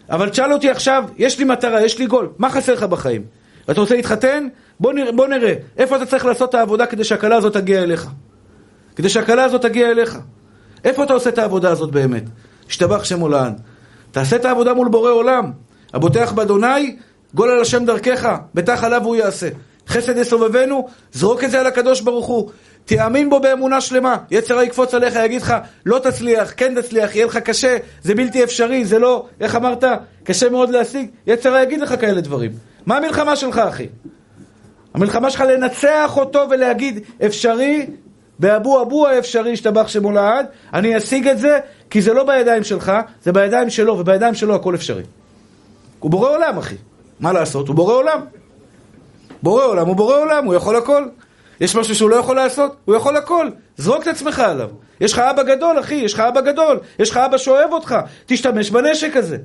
אבל 0.09 0.29
תשאל 0.29 0.53
אותי 0.53 0.69
עכשיו, 0.69 1.03
יש 1.17 1.39
לי 1.39 1.45
מטרה, 1.45 1.85
יש 1.85 1.99
לי 1.99 2.05
גול, 2.05 2.29
מה 2.37 2.49
חסר 2.49 2.73
לך 2.73 2.83
בחיים? 2.83 3.42
אתה 3.71 3.81
רוצה 3.81 3.95
להתחתן? 3.95 4.47
בוא 4.79 4.93
נראה, 4.93 5.11
בוא 5.11 5.27
נראה 5.27 5.53
איפה 5.77 5.95
אתה 5.95 6.05
צריך 6.05 6.25
לעשות 6.25 6.49
את 6.49 6.55
העבודה 6.55 6.85
כדי 6.85 7.03
שהכלה 7.03 7.35
הזאת 7.35 7.53
תגיע 7.53 7.83
אליך. 7.83 8.07
כדי 8.95 9.09
שהכלה 9.09 9.43
הזאת 9.43 9.61
תגיע 9.61 9.91
אליך. 9.91 10.17
איפה 10.83 11.03
אתה 11.03 11.13
עושה 11.13 11.29
את 11.29 11.37
העבודה 11.37 11.69
הזאת 11.69 11.91
באמת? 11.91 12.23
השתבח 12.69 13.03
שם 13.03 13.19
עולן. 13.19 13.53
תעשה 14.11 14.35
את 14.35 14.45
העבודה 14.45 14.73
מול 14.73 14.87
בורא 14.87 15.11
עולם. 15.11 15.51
הבוטח 15.93 16.31
באדוני, 16.31 16.95
גול 17.33 17.49
על 17.49 17.61
השם 17.61 17.85
דרכך, 17.85 18.35
בטח 18.53 18.83
עליו 18.83 19.03
הוא 19.03 19.15
יעשה. 19.15 19.49
חסד 19.87 20.17
יסובבנו, 20.17 20.87
זרוק 21.11 21.43
את 21.43 21.51
זה 21.51 21.59
על 21.59 21.67
הקדוש 21.67 22.01
ברוך 22.01 22.25
הוא. 22.25 22.49
תאמין 22.85 23.29
בו 23.29 23.39
באמונה 23.39 23.81
שלמה. 23.81 24.17
יצר 24.31 24.61
יקפוץ 24.61 24.93
עליך, 24.93 25.15
יגיד 25.25 25.41
לך, 25.41 25.53
לא 25.85 25.99
תצליח, 25.99 26.53
כן 26.57 26.81
תצליח, 26.81 27.15
יהיה 27.15 27.25
לך 27.25 27.37
קשה, 27.37 27.77
זה 28.01 28.15
בלתי 28.15 28.43
אפשרי, 28.43 28.85
זה 28.85 28.99
לא, 28.99 29.25
איך 29.39 29.55
אמרת, 29.55 29.83
קשה 30.23 30.49
מאוד 30.49 30.69
להשיג. 30.69 31.09
יצר 31.27 31.57
יגיד 31.63 31.81
לך 31.81 31.95
כאלה 32.01 32.21
דברים. 32.21 32.51
מה 32.85 32.97
המלחמה 32.97 33.35
שלך, 33.35 33.57
אחי? 33.57 33.87
המלחמה 34.93 35.29
שלך 35.29 35.41
לנצח 35.41 36.17
אותו 36.17 36.45
ולהגיד, 36.49 36.99
אפשרי, 37.25 37.87
באבו 38.39 38.81
אבו 38.81 39.07
האפשרי, 39.07 39.53
השתבח 39.53 39.87
שמו 39.87 40.11
לעד, 40.11 40.45
אני 40.73 40.97
אשיג 40.97 41.27
את 41.27 41.39
זה, 41.39 41.59
כי 41.89 42.01
זה 42.01 42.13
לא 42.13 42.23
בידיים 42.23 42.63
שלך, 42.63 42.91
זה 43.23 43.31
בידיים 43.31 43.69
שלו, 43.69 43.99
ובידיים 43.99 44.35
שלו 44.35 44.55
הכל 44.55 44.75
אפשרי. 44.75 45.03
הוא 45.99 46.11
בורא 46.11 46.29
עולם, 46.29 46.57
אחי. 46.57 46.75
מה 47.19 47.33
לעשות? 47.33 47.67
הוא 47.67 47.75
בורא 47.75 47.93
עולם. 47.93 48.19
בורא 49.43 49.65
עולם 49.65 49.87
הוא 49.87 49.95
בורא 49.95 50.17
עולם, 50.17 50.45
הוא 50.45 50.53
יכול 50.53 50.75
הכל. 50.75 51.05
יש 51.59 51.75
משהו 51.75 51.95
שהוא 51.95 52.09
לא 52.09 52.15
יכול 52.15 52.35
לעשות? 52.35 52.75
הוא 52.85 52.95
יכול 52.95 53.17
הכל. 53.17 53.49
זרוק 53.77 54.03
את 54.03 54.07
עצמך 54.07 54.39
עליו. 54.39 54.69
יש 55.01 55.13
לך 55.13 55.19
אבא 55.19 55.43
גדול, 55.43 55.79
אחי, 55.79 55.95
יש 55.95 56.13
לך 56.13 56.19
אבא 56.19 56.41
גדול. 56.41 56.79
יש 56.99 57.09
לך 57.09 57.17
אבא 57.17 57.37
שאוהב 57.37 57.71
אותך. 57.73 57.95
תשתמש 58.25 58.69
בנשק 58.69 59.17
הזה. 59.17 59.37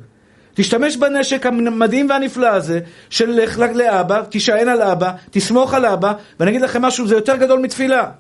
תשתמש 0.59 0.97
בנשק 0.97 1.47
המדהים 1.47 2.11
והנפלא 2.11 2.47
הזה 2.47 2.81
של 3.11 3.31
לך 3.31 3.59
לאבא, 3.75 4.23
תישען 4.23 4.69
על 4.69 4.83
אבא, 4.83 5.13
תסמוך 5.31 5.75
על 5.75 5.87
אבא, 5.87 6.13
ואני 6.41 6.51
אגיד 6.51 6.61
לכם 6.61 6.83
משהו, 6.83 7.07
זה 7.07 7.15
יותר 7.15 7.37
גדול 7.37 7.61
מתפילה. 7.61 8.11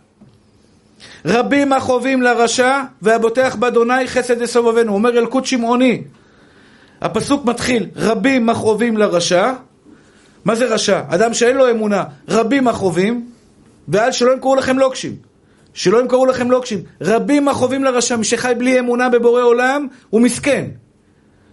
רבים 1.25 1.73
החובים 1.73 2.23
לרשע, 2.23 2.81
והבוטח 3.03 3.57
באדוני 3.59 4.09
חסד 4.09 4.43
יסובבנו. 4.43 4.95
אומר 4.95 5.19
אלקוט 5.19 5.45
שמעוני. 5.45 6.03
הפסוק 7.01 7.45
מתחיל, 7.45 7.87
רבים 7.97 8.49
החובים 8.49 8.97
לרשע. 8.97 9.53
מה 10.45 10.55
זה 10.55 10.67
רשע? 10.67 11.01
אדם 11.09 11.35
שאין 11.35 11.57
לו 11.57 11.71
אמונה. 11.71 12.05
רבים 12.29 12.69
החובים, 12.69 13.27
ועל 13.89 14.13
שלא 14.13 14.33
ימכרו 14.33 14.55
לכם 14.55 14.79
לוקשים. 14.79 15.17
שלא 15.75 16.01
ימכרו 16.01 16.27
לכם 16.27 16.51
לוקשים. 16.51 16.83
רבים 17.01 17.49
החובים 17.49 17.85
לרשע, 17.85 18.17
מי 18.17 18.25
שחי 18.25 18.53
בלי 18.59 18.79
אמונה 18.79 19.09
בבורא 19.09 19.43
עולם, 19.43 19.87
הוא 20.11 20.21
מסכן. 20.21 20.65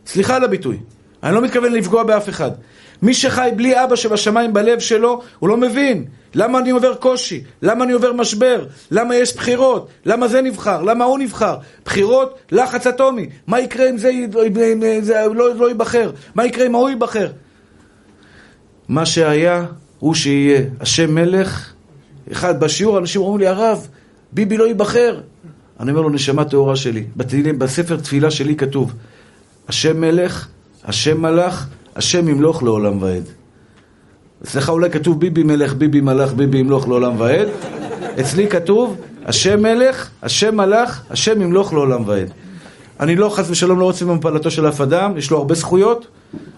סליחה 0.06 0.36
על 0.36 0.44
הביטוי. 0.44 0.78
אני 1.24 1.36
לא 1.36 1.41
מתכוון 1.41 1.74
לפגוע 1.74 2.04
באף 2.04 2.30
אחד. 2.30 2.52
מי 3.02 3.13
שחי 3.13 3.50
בלי 3.56 3.84
אבא 3.84 3.96
שבשמיים 3.96 4.54
בלב 4.54 4.80
שלו, 4.80 5.22
הוא 5.39 5.50
לא 5.50 5.58
מבין. 5.58 6.06
למה 6.36 6.60
אני 6.60 6.69
עובר 6.69 6.96
קושי? 6.96 7.44
למה 7.62 7.84
אני 7.84 7.94
עובר 7.94 8.13
משבר? 8.13 8.65
למה 8.92 9.15
יש 9.15 9.36
בחירות? 9.36 9.88
למה 10.06 10.27
זה 10.27 10.42
נבחר? 10.42 10.82
למה 10.82 11.06
הוא 11.06 11.19
נבחר? 11.19 11.58
בחירות, 11.86 12.38
לחץ 12.52 12.88
אטומי. 12.88 13.29
מה 13.48 13.60
יקרה 13.60 13.90
אם 13.90 13.98
זה, 13.98 14.10
אם 14.98 15.02
זה 15.02 15.25
לא, 15.34 15.56
לא 15.56 15.67
ייבחר? 15.67 16.12
מה 16.36 16.46
יקרה 16.46 16.65
אם 16.65 16.75
ההוא 16.75 16.90
ייבחר? 16.90 17.27
מה 18.90 19.06
שהיה, 19.06 19.65
הוא 20.00 20.13
שיהיה. 20.13 20.62
השם 20.79 21.15
מלך, 21.15 21.73
אחד, 22.32 22.60
בשיעור 22.60 22.98
אנשים 22.98 23.21
אומרים 23.21 23.40
לי, 23.40 23.48
הרב, 23.48 23.88
ביבי 24.32 24.58
לא 24.58 24.67
ייבחר. 24.67 25.21
אני 25.79 25.92
אומר 25.92 26.02
לו, 26.02 26.10
נשמה 26.10 26.46
טהורה 26.46 26.75
שלי. 26.75 27.04
בספר 27.58 27.96
תפילה 27.96 28.32
שלי 28.32 28.56
כתוב, 28.56 28.94
השם 29.68 30.02
מלך, 30.02 30.48
השם 30.86 31.22
מלך, 31.22 31.66
השם 31.96 32.30
ימלוך 32.30 32.63
לעולם 32.63 33.02
ועד. 33.02 33.24
אצלך 34.44 34.70
אולי 34.70 34.90
כתוב 34.90 35.20
ביבי 35.20 35.44
מלך, 35.44 35.74
ביבי 35.74 36.02
מלך, 36.02 36.34
ביבי 36.34 36.58
ימלוך 36.58 36.88
לעולם 36.88 37.20
ועד. 37.20 37.48
אצלי 38.20 38.48
כתוב, 38.48 38.98
השם 39.26 39.62
מלך, 39.62 40.10
השם 40.22 40.58
מלך, 40.58 41.02
השם 41.10 41.42
ימלוך 41.42 41.74
לעולם 41.74 42.04
ועד. 42.08 42.30
אני 43.00 43.16
לא, 43.16 43.30
חס 43.30 43.50
ושלום, 43.50 43.80
לא 43.80 43.86
רוצה 43.86 44.06
במפלתו 44.06 44.52
של 44.52 44.68
אף 44.68 44.82
אדם, 44.82 45.18
יש 45.18 45.32
לו 45.32 45.38
הרבה 45.38 45.56
זכויות, 45.56 46.08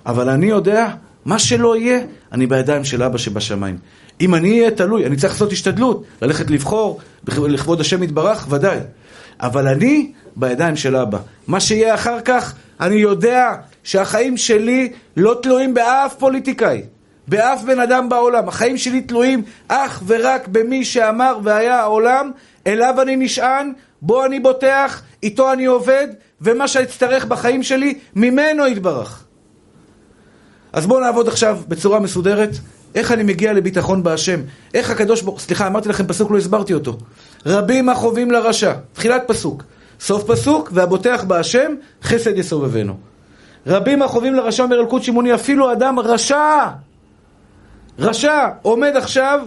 אבל 0.05 0.29
אני 0.29 0.45
יודע 0.45 0.87
מה 1.25 1.39
שלא 1.39 1.77
יהיה, 1.77 1.99
אני 2.31 2.47
בידיים 2.47 2.83
של 2.83 3.03
אבא 3.03 3.17
שבשמיים. 3.17 3.77
אם 4.21 4.35
אני 4.35 4.59
אהיה 4.59 4.71
תלוי, 4.71 5.05
אני 5.05 5.15
צריך 5.15 5.33
לעשות 5.33 5.51
השתדלות, 5.51 6.03
ללכת 6.21 6.49
לבחור, 6.49 6.99
לכבוד 7.27 7.81
השם 7.81 8.03
יתברך, 8.03 8.47
ודאי. 8.49 8.79
אבל 9.39 9.67
אני 9.67 10.11
בידיים 10.35 10.75
של 10.75 10.95
אבא. 10.95 11.17
מה 11.47 11.59
שיהיה 11.59 11.95
אחר 11.95 12.21
כך, 12.25 12.53
אני 12.81 12.95
יודע 12.95 13.53
שהחיים 13.83 14.37
שלי 14.37 14.91
לא 15.17 15.39
תלויים 15.41 15.73
באף 15.73 16.15
פוליטיקאי, 16.19 16.81
באף 17.27 17.63
בן 17.63 17.79
אדם 17.79 18.09
בעולם. 18.09 18.47
החיים 18.47 18.77
שלי 18.77 19.01
תלויים 19.01 19.43
אך 19.67 20.03
ורק 20.07 20.47
במי 20.47 20.85
שאמר 20.85 21.37
והיה 21.43 21.79
העולם, 21.79 22.31
אליו 22.67 23.01
אני 23.01 23.15
נשען, 23.15 23.73
בו 24.01 24.25
אני 24.25 24.39
בוטח, 24.39 25.01
איתו 25.23 25.53
אני 25.53 25.65
עובד, 25.65 26.07
ומה 26.41 26.67
שאצטרך 26.67 27.25
בחיים 27.25 27.63
שלי, 27.63 27.99
ממנו 28.15 28.67
יתברך. 28.67 29.23
אז 30.73 30.85
בואו 30.85 30.99
נעבוד 30.99 31.27
עכשיו 31.27 31.59
בצורה 31.67 31.99
מסודרת. 31.99 32.49
איך 32.95 33.11
אני 33.11 33.23
מגיע 33.23 33.53
לביטחון 33.53 34.03
בהשם? 34.03 34.39
איך 34.73 34.89
הקדוש 34.89 35.21
ברוך... 35.21 35.39
סליחה, 35.39 35.67
אמרתי 35.67 35.89
לכם 35.89 36.07
פסוק, 36.07 36.31
לא 36.31 36.37
הסברתי 36.37 36.73
אותו. 36.73 36.97
רבים 37.45 37.89
החובים 37.89 38.31
לרשע. 38.31 38.73
תחילת 38.93 39.23
פסוק. 39.27 39.63
סוף 39.99 40.23
פסוק, 40.23 40.69
והבוטח 40.73 41.23
בהשם, 41.27 41.75
חסד 42.03 42.37
יסובבנו. 42.37 42.97
רבים 43.67 44.01
החובים 44.01 44.33
לרשע, 44.33 44.63
אומר 44.63 44.79
אלקוט 44.79 45.03
שמעוני, 45.03 45.33
אפילו 45.33 45.71
אדם 45.71 45.99
רשע, 45.99 46.67
רשע, 47.99 48.47
עומד 48.61 48.95
עכשיו, 48.95 49.39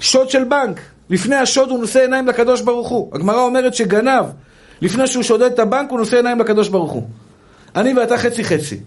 שוד 0.00 0.30
של 0.30 0.44
בנק. 0.44 0.80
לפני 1.10 1.36
השוד 1.36 1.70
הוא 1.70 1.78
נושא 1.78 2.00
עיניים 2.00 2.28
לקדוש 2.28 2.60
ברוך 2.60 2.88
הוא. 2.88 3.10
הגמרא 3.14 3.40
אומרת 3.40 3.74
שגנב, 3.74 4.24
לפני 4.82 5.06
שהוא 5.06 5.22
שודד 5.22 5.52
את 5.52 5.58
הבנק, 5.58 5.90
הוא 5.90 5.98
נושא 5.98 6.16
עיניים 6.16 6.40
לקדוש 6.40 6.68
ברוך 6.68 6.92
הוא. 6.92 7.02
אני 7.76 7.94
ואתה 7.94 8.18
חצי 8.18 8.44
חצי. 8.44 8.80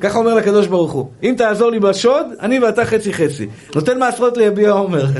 ככה 0.00 0.18
אומר 0.18 0.34
לקדוש 0.34 0.66
ברוך 0.66 0.92
הוא. 0.92 1.10
אם 1.22 1.34
תעזור 1.38 1.70
לי 1.70 1.80
בשוד, 1.80 2.26
אני 2.40 2.58
ואתה 2.58 2.84
חצי 2.84 3.12
חצי. 3.12 3.48
נותן 3.74 3.98
מעשרות 3.98 4.36
ליביע 4.36 4.70
עומר. 4.70 5.04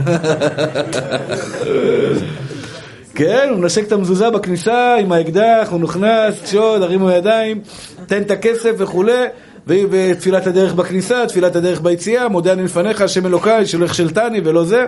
כן, 3.14 3.48
הוא 3.50 3.58
מנשק 3.58 3.86
את 3.86 3.92
המזוזה 3.92 4.30
בכניסה 4.30 4.96
עם 5.00 5.12
האקדח, 5.12 5.68
הוא 5.70 5.80
נכנס, 5.80 6.50
שוד, 6.50 6.82
הרימו 6.82 7.11
ידיים, 7.11 7.61
תן 8.06 8.22
את 8.22 8.30
הכסף 8.30 8.70
וכולי, 8.78 9.24
ותפילת 9.66 10.46
הדרך 10.46 10.74
בכניסה, 10.74 11.26
תפילת 11.26 11.56
הדרך 11.56 11.80
ביציאה, 11.80 12.28
מודה 12.28 12.52
אני 12.52 12.64
לפניך, 12.64 13.00
השם 13.00 13.26
אלוקיי, 13.26 13.66
שלא 13.66 13.84
הכשלתני 13.84 14.40
ולא 14.44 14.64
זה, 14.64 14.86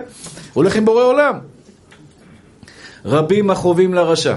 הולך 0.53 0.75
עם 0.75 0.85
בורא 0.85 1.03
עולם. 1.03 1.39
רבים 3.05 3.49
החובים 3.49 3.93
לרשע, 3.93 4.35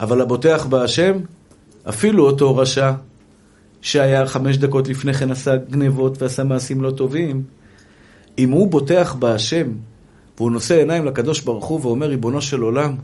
אבל 0.00 0.20
הבוטח 0.20 0.66
בהשם, 0.68 1.12
אפילו 1.88 2.26
אותו 2.26 2.56
רשע, 2.56 2.92
שהיה 3.82 4.26
חמש 4.26 4.56
דקות 4.56 4.88
לפני 4.88 5.14
כן 5.14 5.30
עשה 5.30 5.56
גנבות 5.56 6.22
ועשה 6.22 6.44
מעשים 6.44 6.82
לא 6.82 6.90
טובים, 6.90 7.42
אם 8.38 8.50
הוא 8.50 8.68
בוטח 8.68 9.14
בהשם, 9.18 9.66
והוא 10.36 10.50
נושא 10.50 10.74
עיניים 10.74 11.04
לקדוש 11.04 11.40
ברוך 11.40 11.64
הוא 11.64 11.80
ואומר, 11.82 12.06
ריבונו 12.06 12.40
של 12.40 12.60
עולם, 12.60 12.96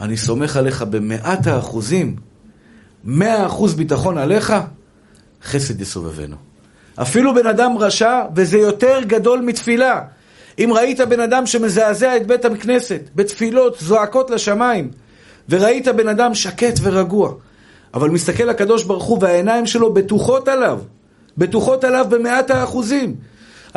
אני 0.00 0.16
סומך 0.16 0.56
עליך 0.56 0.82
במאת 0.82 1.46
האחוזים, 1.46 2.16
מאה 3.04 3.46
אחוז 3.46 3.74
ביטחון 3.74 4.18
עליך, 4.18 4.54
חסד 5.44 5.80
יסובבנו. 5.80 6.36
אפילו 7.02 7.34
בן 7.34 7.46
אדם 7.46 7.78
רשע, 7.78 8.22
וזה 8.34 8.58
יותר 8.58 9.00
גדול 9.06 9.40
מתפילה. 9.40 10.02
אם 10.58 10.70
ראית 10.74 11.00
בן 11.00 11.20
אדם 11.20 11.46
שמזעזע 11.46 12.16
את 12.16 12.26
בית 12.26 12.44
הכנסת, 12.44 13.00
בתפילות 13.14 13.76
זועקות 13.80 14.30
לשמיים, 14.30 14.90
וראית 15.48 15.88
בן 15.88 16.08
אדם 16.08 16.34
שקט 16.34 16.78
ורגוע, 16.82 17.32
אבל 17.94 18.10
מסתכל 18.10 18.48
הקדוש 18.48 18.84
ברוך 18.84 19.04
הוא 19.04 19.18
והעיניים 19.20 19.66
שלו 19.66 19.94
בטוחות 19.94 20.48
עליו, 20.48 20.80
בטוחות 21.38 21.84
עליו 21.84 22.06
במאת 22.10 22.50
האחוזים. 22.50 23.14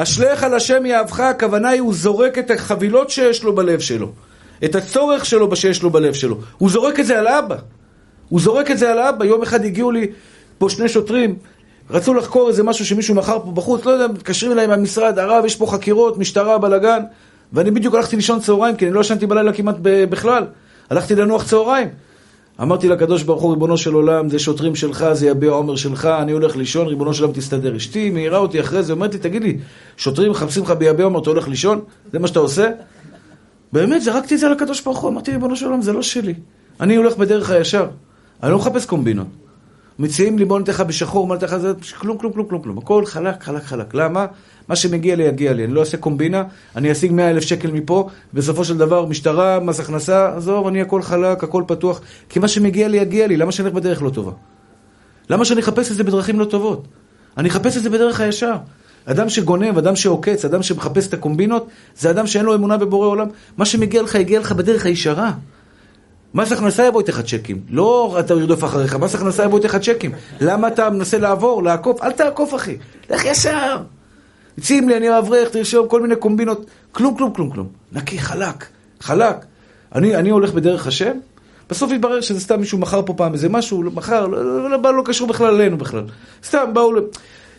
אשליך 0.02 0.43
על 0.43 0.54
השם 0.54 0.86
יאהבך, 0.86 1.20
הכוונה 1.20 1.70
היא 1.70 1.82
הוא 1.82 1.93
זורק 1.93 2.38
את 2.38 2.52
החבילות 2.52 3.10
שיש 3.10 3.43
לו 3.43 3.56
בלב 3.56 3.80
שלו, 3.80 4.12
את 4.66 4.76
הצורך 4.76 5.26
שלו 5.26 5.56
שיש 5.56 5.84
לו 5.84 5.89
בלב 5.89 6.14
שלו. 6.14 6.38
הוא 6.58 6.70
זורק 6.70 7.00
את 7.00 7.06
זה 7.06 7.20
על 7.20 7.28
אבא. 7.28 7.56
הוא 8.30 8.39
זורק 8.39 8.72
את 8.72 8.78
זה 8.78 8.91
על 8.91 9.00
אבא. 9.00 9.26
יום 9.26 9.41
אחד 9.41 9.66
הגיעו 9.66 9.91
לי 9.91 10.08
פה 10.58 10.70
שני 10.70 10.89
שוטרים, 10.89 11.36
רצו 11.89 12.14
לחקור 12.14 12.47
איזה 12.50 12.64
משהו 12.64 12.86
שמישהו 12.86 13.16
מכר 13.16 13.39
פה 13.39 13.52
בחוץ, 13.52 13.86
לא 13.86 13.91
יודע, 13.91 14.08
מתקשרים 14.08 14.52
אליי 14.52 14.68
מהמשרד, 14.68 15.20
הרב, 15.20 15.45
יש 15.45 15.56
פה 15.56 15.68
חקירות, 15.68 16.18
משטרה, 16.18 16.58
בלאגן, 16.58 17.04
ואני 17.54 17.72
בדיוק 17.72 17.95
הלכתי 17.95 18.16
לישון 18.16 18.39
צהריים, 18.39 18.76
כי 18.76 18.86
אני 18.86 18.93
לא 18.93 19.00
ישנתי 19.00 19.26
בלילה 19.26 19.54
כמעט 19.54 19.76
בכלל. 19.82 20.45
הלכתי 20.89 21.16
לנוח 21.16 21.43
צהריים. 21.43 21.88
אמרתי 22.62 22.89
לקדוש 22.89 23.24
ברוך 23.24 23.41
הוא, 23.41 23.51
ריבונו 23.51 23.78
של 23.78 23.93
עולם, 23.93 24.30
זה 24.30 24.39
שוטרים 24.39 24.76
שלך, 24.76 25.05
זה 25.14 25.28
יביע 25.28 25.51
עומר 25.51 25.76
שלך, 25.76 26.05
אני 26.05 26.32
הולך 26.32 26.55
לישון, 26.55 26.88
ריבונו 26.88 27.14
של 27.14 27.24
עולם 27.24 27.36
תסתדר. 27.36 27.76
אשתי 27.76 28.10
מעירה 28.10 28.38
אותי 28.38 28.60
אחרי 28.60 28.84
זה, 28.84 28.93
אומרת 28.93 29.14
לי, 29.14 29.20
תגיד 29.20 29.43
לי, 29.43 29.57
שוטרים 29.97 30.32
מחפשים 30.32 30.64
לך 30.64 30.72
ביביע 30.72 31.05
עומר, 31.05 31.22
אתה 31.22 31.30
הולך 31.30 31.47
לישון? 31.47 31.82
זה 32.12 32.20
מה 32.20 32.28
שאתה 32.28 32.39
עושה? 32.39 32.70
באמת, 33.74 34.01
זרקתי 34.01 34.36
את 34.36 34.39
זה 34.39 34.45
על 34.45 34.51
הקדוש 34.51 34.82
ברוך 34.82 34.99
הוא, 34.99 35.10
אמרתי, 35.10 35.32
ריבונו 35.32 35.55
של 35.55 35.66
עולם, 35.66 35.82
זה 35.82 35.93
לא 35.93 36.01
שלי. 36.01 36.34
אני 36.82 36.95
הולך 36.95 37.18
בדרך 37.18 37.49
הישר, 37.49 37.88
אני 38.43 38.51
לא 38.51 38.57
מחפש 38.57 38.86
קומבינות. 38.86 39.28
מציעים 40.00 40.39
לי 40.39 40.45
בוא 40.45 40.60
ניתן 40.60 40.72
לך 40.72 40.82
בשחור, 40.82 41.28
מה 41.28 41.36
ניתן 41.36 41.45
לך 41.47 41.58
זה, 41.58 41.74
כלום, 42.00 42.18
כלום, 42.18 42.34
כלום, 42.34 42.47
כלום, 42.47 42.62
כלום. 42.62 42.78
הכל 42.78 43.06
חלק, 43.06 43.43
חלק, 43.43 43.64
חלק. 43.64 43.93
למה? 43.93 44.26
מה 44.68 44.76
שמגיע 44.76 45.16
לי, 45.16 45.24
יגיע 45.24 45.54
לי. 45.54 45.66
אני 45.66 45.74
לא 45.74 45.80
אעשה 45.80 45.97
קומבינה, 45.97 46.43
אני 46.76 46.91
אשיג 46.91 47.12
מאה 47.12 47.30
אלף 47.30 47.43
שקל 47.43 47.72
מפה, 47.72 48.10
בסופו 48.34 48.66
של 48.66 48.78
דבר, 48.78 49.06
משטרה, 49.06 49.60
מס 49.60 49.80
הכנסה, 49.80 50.36
עזוב, 50.36 50.68
אני 50.68 50.82
הכל 50.82 51.02
חלק, 51.02 51.43
הכל 51.43 51.64
פתוח. 51.68 52.02
כי 52.30 52.39
מה 52.39 52.47
שמגיע 52.47 52.88
לי, 52.88 52.97
יגיע 52.97 53.28
לי. 53.28 53.38
למה 53.38 53.52
שאני 53.52 53.68
אלך 53.68 53.76
בדרך 53.76 54.02
לא 54.02 54.10
טובה? 54.10 54.32
למה 55.30 55.45
שאני 55.45 55.62
אחפש 55.62 55.91
את 55.91 55.95
זה 55.95 56.04
בדרכים 56.04 56.39
לא 56.39 56.45
טובות? 56.45 56.88
אני 57.38 57.50
אחפש 57.50 57.78
את 57.78 57.84
זה 57.84 57.89
בדרך 57.89 58.22
הישר. 58.22 58.56
אדם 59.06 59.30
שגונב, 59.30 59.78
אדם 59.78 59.95
שעוקץ, 59.95 60.45
אדם 60.45 60.64
שמחפש 60.64 61.08
את 61.08 61.14
הקומבינות, 61.14 61.68
זה 61.97 62.10
אדם 62.10 62.28
שאין 62.28 62.45
לו 62.45 62.56
אמונה 62.56 62.78
בבורא 62.78 63.08
עולם. 63.08 63.28
מה 63.58 63.66
שמגיע 63.66 64.02
לך, 64.02 64.16
יגיע 64.16 64.39
לך 64.39 64.52
בדרך 64.52 64.86
הישרה. 64.86 65.32
מס 66.34 66.51
הכנסה 66.51 66.84
יבוא 66.84 67.01
איתך 67.01 67.21
צ'קים. 67.21 67.61
לא 67.69 68.17
אתה 68.19 68.34
ירדוף 68.34 68.63
אחריך, 68.63 68.95
מס 68.95 69.15
הכנסה 69.15 69.43
יבוא 69.43 69.57
איתך 69.57 69.75
צ'קים. 69.75 70.11
למה 70.41 70.67
אתה 70.67 70.89
מנסה 70.89 71.17
לעבור, 71.17 71.63
לעקוף? 71.63 72.03
אל 72.03 72.11
תעקוף, 72.11 72.55
אחי. 72.55 72.77
לך 73.09 73.25
ישר. 73.25 73.77
מציעים 74.57 74.89
לי, 74.89 74.97
אני 74.97 75.17
אברך, 75.17 75.49
תרשום 75.49 75.88
כל 75.88 76.01
מיני 76.01 76.15
קומבינות. 76.15 76.65
כלום, 76.91 77.15
כלום, 77.17 77.34
כלום, 77.34 77.49
כלום. 77.49 77.67
נקי, 77.91 78.19
חלק, 78.19 78.65
חלק. 78.99 79.36
אני, 79.95 80.15
אני 80.15 80.30
הולך 80.30 80.53
בדרך 80.53 80.88
השם, 80.88 81.17
בסוף 81.69 81.91
יתברר 81.91 82.21
שזה 82.21 82.39
סתם 82.39 82.59
מישהו 82.59 82.77
מכר 82.77 83.01
פה 83.05 83.13
פעם 83.13 83.34
איזה 83.34 83.49
משהו, 83.49 83.84
מכר, 83.84 84.27
לא, 84.27 84.45
לא, 84.45 84.69
לא, 84.69 84.82
לא, 84.84 84.97
לא 84.97 85.03
קשור 85.05 85.27
בכלל 85.27 85.55
אלינו 85.55 85.77
בכלל. 85.77 86.03
סתם 86.43 86.73
באו... 86.73 86.91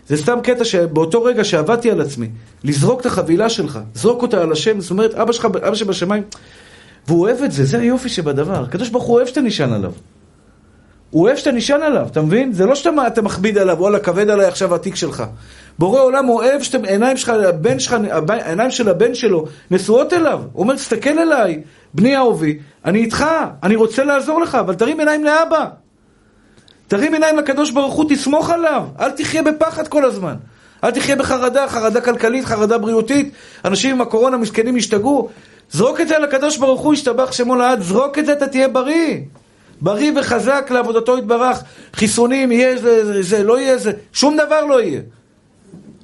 זה 0.08 0.16
סתם 0.16 0.38
קטע 0.42 0.64
שבאותו 0.64 1.22
רגע 1.22 1.44
שעבדתי 1.44 1.90
על 1.90 2.00
עצמי, 2.00 2.28
לזרוק 2.64 3.00
את 3.00 3.06
החבילה 3.06 3.48
שלך, 3.48 3.78
זרוק 3.94 4.22
אותה 4.22 4.42
על 4.42 4.52
השם, 4.52 4.80
זאת 4.80 4.90
אומרת, 4.90 5.14
אבא 5.14 5.32
שלך, 5.32 5.44
אבא 5.44 5.74
שבשמיים, 5.74 6.22
והוא 7.11 7.20
אוהב 7.20 7.42
את 7.42 7.52
זה, 7.52 7.64
זה 7.64 7.78
היופי 7.78 8.08
שבדבר. 8.08 8.62
הקדוש 8.62 8.88
ברוך 8.88 9.04
הוא 9.04 9.16
אוהב 9.16 9.26
שאתה 9.26 9.40
נשען 9.40 9.72
עליו. 9.72 9.92
הוא 11.11 11.22
אוהב 11.22 11.36
שאתה 11.36 11.52
נשען 11.52 11.82
עליו, 11.82 12.06
אתה 12.11 12.22
מבין? 12.22 12.52
זה 12.52 12.66
לא 12.66 12.74
שאתה 12.74 13.22
מכביד 13.22 13.58
עליו, 13.58 13.76
וואלה, 13.78 13.98
כבד 13.98 14.30
עליי 14.30 14.46
עכשיו 14.46 14.74
התיק 14.74 14.96
שלך. 14.96 15.24
בורא 15.78 16.00
עולם 16.00 16.28
אוהב 16.28 16.62
שאתה, 16.62 16.78
העיניים 16.88 17.16
שלך, 17.16 17.28
הבן 17.28 17.78
שלך, 17.78 17.96
העיניים 18.28 18.70
של 18.70 18.88
הבן 18.88 19.14
שלו 19.14 19.46
נשואות 19.70 20.12
אליו. 20.12 20.42
הוא 20.52 20.62
אומר, 20.62 20.74
תסתכל 20.74 21.18
אליי, 21.18 21.62
בני 21.94 22.16
אהובי, 22.16 22.58
אני 22.84 22.98
איתך, 22.98 23.24
אני 23.62 23.76
רוצה 23.76 24.04
לעזור 24.04 24.40
לך, 24.40 24.54
אבל 24.54 24.74
תרים 24.74 25.00
עיניים 25.00 25.24
לאבא. 25.24 25.66
תרים 26.88 27.12
עיניים 27.12 27.36
לקדוש 27.38 27.70
ברוך 27.70 27.94
הוא, 27.94 28.04
תסמוך 28.08 28.50
עליו. 28.50 28.84
אל 29.00 29.11
תחיה 29.11 29.42
בפחד 29.42 29.88
כל 29.88 30.04
הזמן. 30.04 30.34
אל 30.84 30.90
תחיה 30.90 31.16
בחרדה, 31.16 31.68
חרדה 31.68 32.00
כלכלית, 32.00 32.44
חרדה 32.44 32.78
בריאותית. 32.78 33.32
אנשים 33.64 33.94
עם 33.94 34.00
הקורונה 34.00 34.36
מסכנים 34.36 34.76
השתגעו. 34.76 35.28
זרוק 35.70 36.00
את 36.00 36.08
זה 36.08 36.16
על 36.16 36.24
הקדוש 36.24 36.56
ברוך 36.56 36.80
הוא, 36.80 36.94
ישתבח 36.94 37.32
שמו 37.32 37.56
לעד, 37.56 37.80
זרוק 37.80 38.18
את 38.18 38.26
זה, 38.26 38.32
אתה 38.32 38.48
תהיה 38.48 38.68
בריא. 38.68 39.20
בריא 39.80 40.12
וחזק 40.16 40.70
לעבודתו 40.70 41.18
יתברך. 41.18 41.62
חיסונים, 41.92 42.52
יהיה 42.52 42.76
זה, 42.76 43.22
זה, 43.22 43.44
לא 43.44 43.60
יהיה 43.60 43.78
זה, 43.78 43.92
שום 44.12 44.36
דבר 44.36 44.64
לא 44.64 44.82
יהיה. 44.82 45.00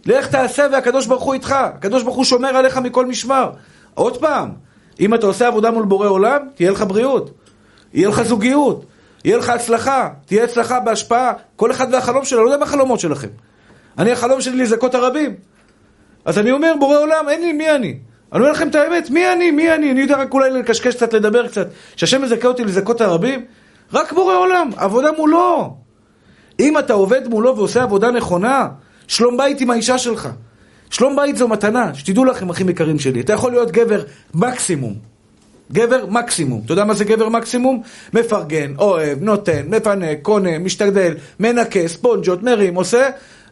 לך 0.06 0.26
תעשה 0.26 0.66
והקדוש 0.72 1.06
ברוך 1.06 1.22
הוא 1.22 1.34
איתך. 1.34 1.52
הקדוש 1.52 2.02
ברוך 2.02 2.16
הוא 2.16 2.24
שומר 2.24 2.48
עליך 2.48 2.76
מכל 2.76 3.06
משמר. 3.06 3.50
עוד 3.94 4.16
פעם, 4.16 4.50
אם 5.00 5.14
אתה 5.14 5.26
עושה 5.26 5.46
עבודה 5.46 5.70
מול 5.70 5.84
בורא 5.84 6.08
עולם, 6.08 6.38
תהיה 6.54 6.70
לך 6.70 6.84
בריאות. 6.88 7.30
יהיה 7.94 8.08
לך 8.08 8.22
זוגיות. 8.22 8.84
יהיה 9.24 9.36
לך 9.36 9.48
הצלחה. 9.48 10.08
תהיה 10.26 10.44
הצלחה 10.44 10.80
בהשפעה. 10.80 11.32
כל 11.56 11.70
אחד 11.70 11.86
והחלום 11.92 12.24
שלו, 12.24 12.44
לא 12.44 12.48
יודע 12.48 12.58
מה 12.58 12.64
החלומות 12.64 13.00
שלכם. 13.00 13.28
אני, 13.98 14.12
החלום 14.12 14.40
שלי 14.40 14.56
לזכות 14.56 14.94
הרבים. 14.94 15.34
אז 16.24 16.38
אני 16.38 16.52
אומר, 16.52 16.74
בורא 16.80 16.98
עולם, 16.98 17.28
אין 17.28 17.40
לי, 17.40 17.52
מי 17.52 17.70
אני? 17.70 17.98
אני 18.32 18.40
אומר 18.40 18.52
לכם 18.52 18.68
את 18.68 18.74
האמת, 18.74 19.10
מי 19.10 19.32
אני? 19.32 19.50
מי 19.50 19.74
אני? 19.74 19.90
אני 19.90 20.00
יודע 20.00 20.16
רק 20.16 20.34
אולי 20.34 20.50
לקשקש 20.50 20.94
קצת, 20.94 21.12
לדבר 21.12 21.48
קצת. 21.48 21.68
שהשם 21.96 22.22
מזכה 22.22 22.48
אותי 22.48 22.64
לזכות 22.64 23.00
הרבים? 23.00 23.44
רק 23.92 24.12
בורא 24.12 24.34
עולם, 24.34 24.70
עבודה 24.76 25.08
מולו. 25.16 25.76
אם 26.60 26.78
אתה 26.78 26.92
עובד 26.92 27.28
מולו 27.28 27.56
ועושה 27.56 27.82
עבודה 27.82 28.10
נכונה, 28.10 28.68
שלום 29.08 29.36
בית 29.36 29.60
עם 29.60 29.70
האישה 29.70 29.98
שלך. 29.98 30.28
שלום 30.90 31.16
בית 31.16 31.36
זו 31.36 31.48
מתנה, 31.48 31.94
שתדעו 31.94 32.24
לכם, 32.24 32.50
אחים 32.50 32.68
יקרים 32.68 32.98
שלי. 32.98 33.20
אתה 33.20 33.32
יכול 33.32 33.52
להיות 33.52 33.70
גבר 33.70 34.02
מקסימום. 34.34 34.94
גבר 35.72 36.06
מקסימום. 36.06 36.62
אתה 36.64 36.72
יודע 36.72 36.84
מה 36.84 36.94
זה 36.94 37.04
גבר 37.04 37.28
מקסימום? 37.28 37.82
מפרגן, 38.12 38.72
אוהב, 38.78 39.22
נותן, 39.22 39.62
מפנק, 39.68 40.18
קונה, 40.22 40.58
משתגדל, 40.58 41.14
מנקה, 41.40 41.88
ספונג'ות, 41.88 42.42
מרים, 42.42 42.74
עושה, 42.74 43.08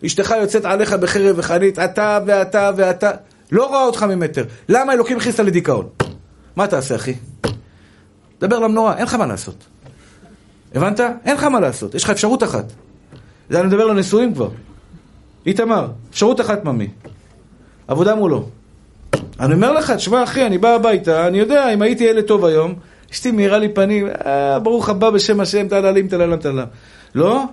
אשתך 0.06 0.34
יוצאת 0.40 0.64
עליך 0.64 0.92
בחרב 0.92 1.38
וחנית, 1.38 1.78
אתה 1.78 2.18
ואתה 2.26 2.70
ואתה, 2.76 3.10
לא 3.52 3.66
רואה 3.68 3.84
אותך 3.84 4.02
ממטר. 4.02 4.44
למה 4.68 4.92
אלוקים 4.92 5.16
הכניס 5.16 5.40
לדיכאון? 5.40 5.88
מה 6.56 6.66
תעשה, 6.66 6.96
אחי? 6.96 7.14
דבר 8.40 8.58
למנורה, 8.58 8.96
אין 8.96 9.02
לך 9.02 9.14
מה 9.14 9.26
לעשות. 9.26 9.64
הבנת? 10.74 11.00
אין 11.24 11.36
לך 11.36 11.44
מה 11.44 11.60
לעשות, 11.60 11.94
יש 11.94 12.04
לך 12.04 12.10
אפשרות 12.10 12.42
אחת. 12.42 12.64
זה 13.50 13.60
אני 13.60 13.66
מדבר 13.66 13.86
לנשואים 13.86 14.34
כבר. 14.34 14.48
איתמר, 15.46 15.88
אפשרות 16.10 16.40
אחת 16.40 16.64
ממי. 16.64 16.88
עבודה 17.88 18.14
מולו. 18.14 18.48
אני 19.40 19.54
אומר 19.54 19.72
לך, 19.72 19.90
תשמע 19.90 20.24
אחי, 20.24 20.46
אני 20.46 20.58
בא 20.58 20.68
הביתה, 20.68 21.26
אני 21.26 21.38
יודע, 21.38 21.74
אם 21.74 21.82
הייתי 21.82 22.04
ילד 22.04 22.24
טוב 22.24 22.44
היום, 22.44 22.74
אשתי 23.12 23.30
מאירה 23.30 23.58
לי 23.58 23.68
פנים, 23.68 24.08
אה, 24.26 24.58
ברוך 24.58 24.88
הבא 24.88 25.10
בשם 25.10 25.40
השם, 25.40 25.68
תללים, 25.68 26.08
תללם, 26.08 26.36
תללם. 26.36 26.66
לא? 27.14 27.44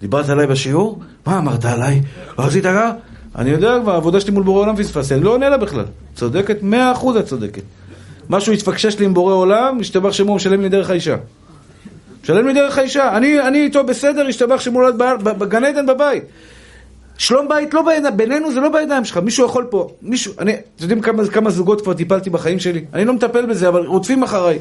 דיברת 0.00 0.28
עליי 0.28 0.46
בשיעור? 0.46 0.98
מה 1.26 1.38
אמרת 1.38 1.64
עליי? 1.64 2.02
לא 2.38 2.44
עשית 2.44 2.66
רע? 2.66 2.92
אני 3.38 3.50
יודע 3.50 3.78
כבר, 3.82 3.92
העבודה 3.92 4.20
שלי 4.20 4.32
מול 4.32 4.42
בורא 4.42 4.62
עולם 4.62 4.76
פספסתי, 4.76 5.14
אני 5.14 5.22
לא 5.22 5.30
עונה 5.30 5.48
לה 5.48 5.56
בכלל. 5.56 5.84
צודקת, 6.14 6.62
מאה 6.62 6.92
אחוז 6.92 7.16
את 7.16 7.26
צודקת. 7.26 7.62
משהו 8.30 8.52
התפקשש 8.52 8.98
לי 8.98 9.04
עם 9.04 9.14
בורא 9.14 9.34
עולם, 9.34 9.78
השתבח 9.80 10.12
שמו, 10.12 10.34
משלם 10.34 10.60
לי 10.60 10.68
דרך 10.68 10.90
האישה. 10.90 11.16
משלם 12.22 12.46
לי 12.46 12.54
דרך 12.54 12.78
האישה. 12.78 13.16
אני, 13.16 13.40
אני 13.40 13.60
איתו 13.60 13.84
בסדר, 13.84 14.26
השתבח 14.26 14.60
שמו 14.60 14.80
נולד 14.80 14.98
בגן 15.22 15.64
עדן 15.64 15.86
בבית. 15.86 16.24
שלום 17.18 17.48
בית 17.48 17.74
לא 17.74 17.82
בידיים, 17.82 18.16
בינינו 18.16 18.52
זה 18.52 18.60
לא 18.60 18.68
בידיים 18.68 19.04
שלך, 19.04 19.16
מישהו 19.16 19.46
יכול 19.46 19.66
פה, 19.70 19.88
מישהו, 20.02 20.32
אני, 20.38 20.52
אתם 20.52 20.62
יודעים 20.80 21.00
כמה, 21.00 21.26
כמה 21.26 21.50
זוגות 21.50 21.80
כבר 21.80 21.94
טיפלתי 21.94 22.30
בחיים 22.30 22.58
שלי? 22.58 22.84
אני 22.94 23.04
לא 23.04 23.12
מטפל 23.12 23.46
בזה, 23.46 23.68
אבל 23.68 23.86
רודפים 23.86 24.22
אחריי. 24.22 24.58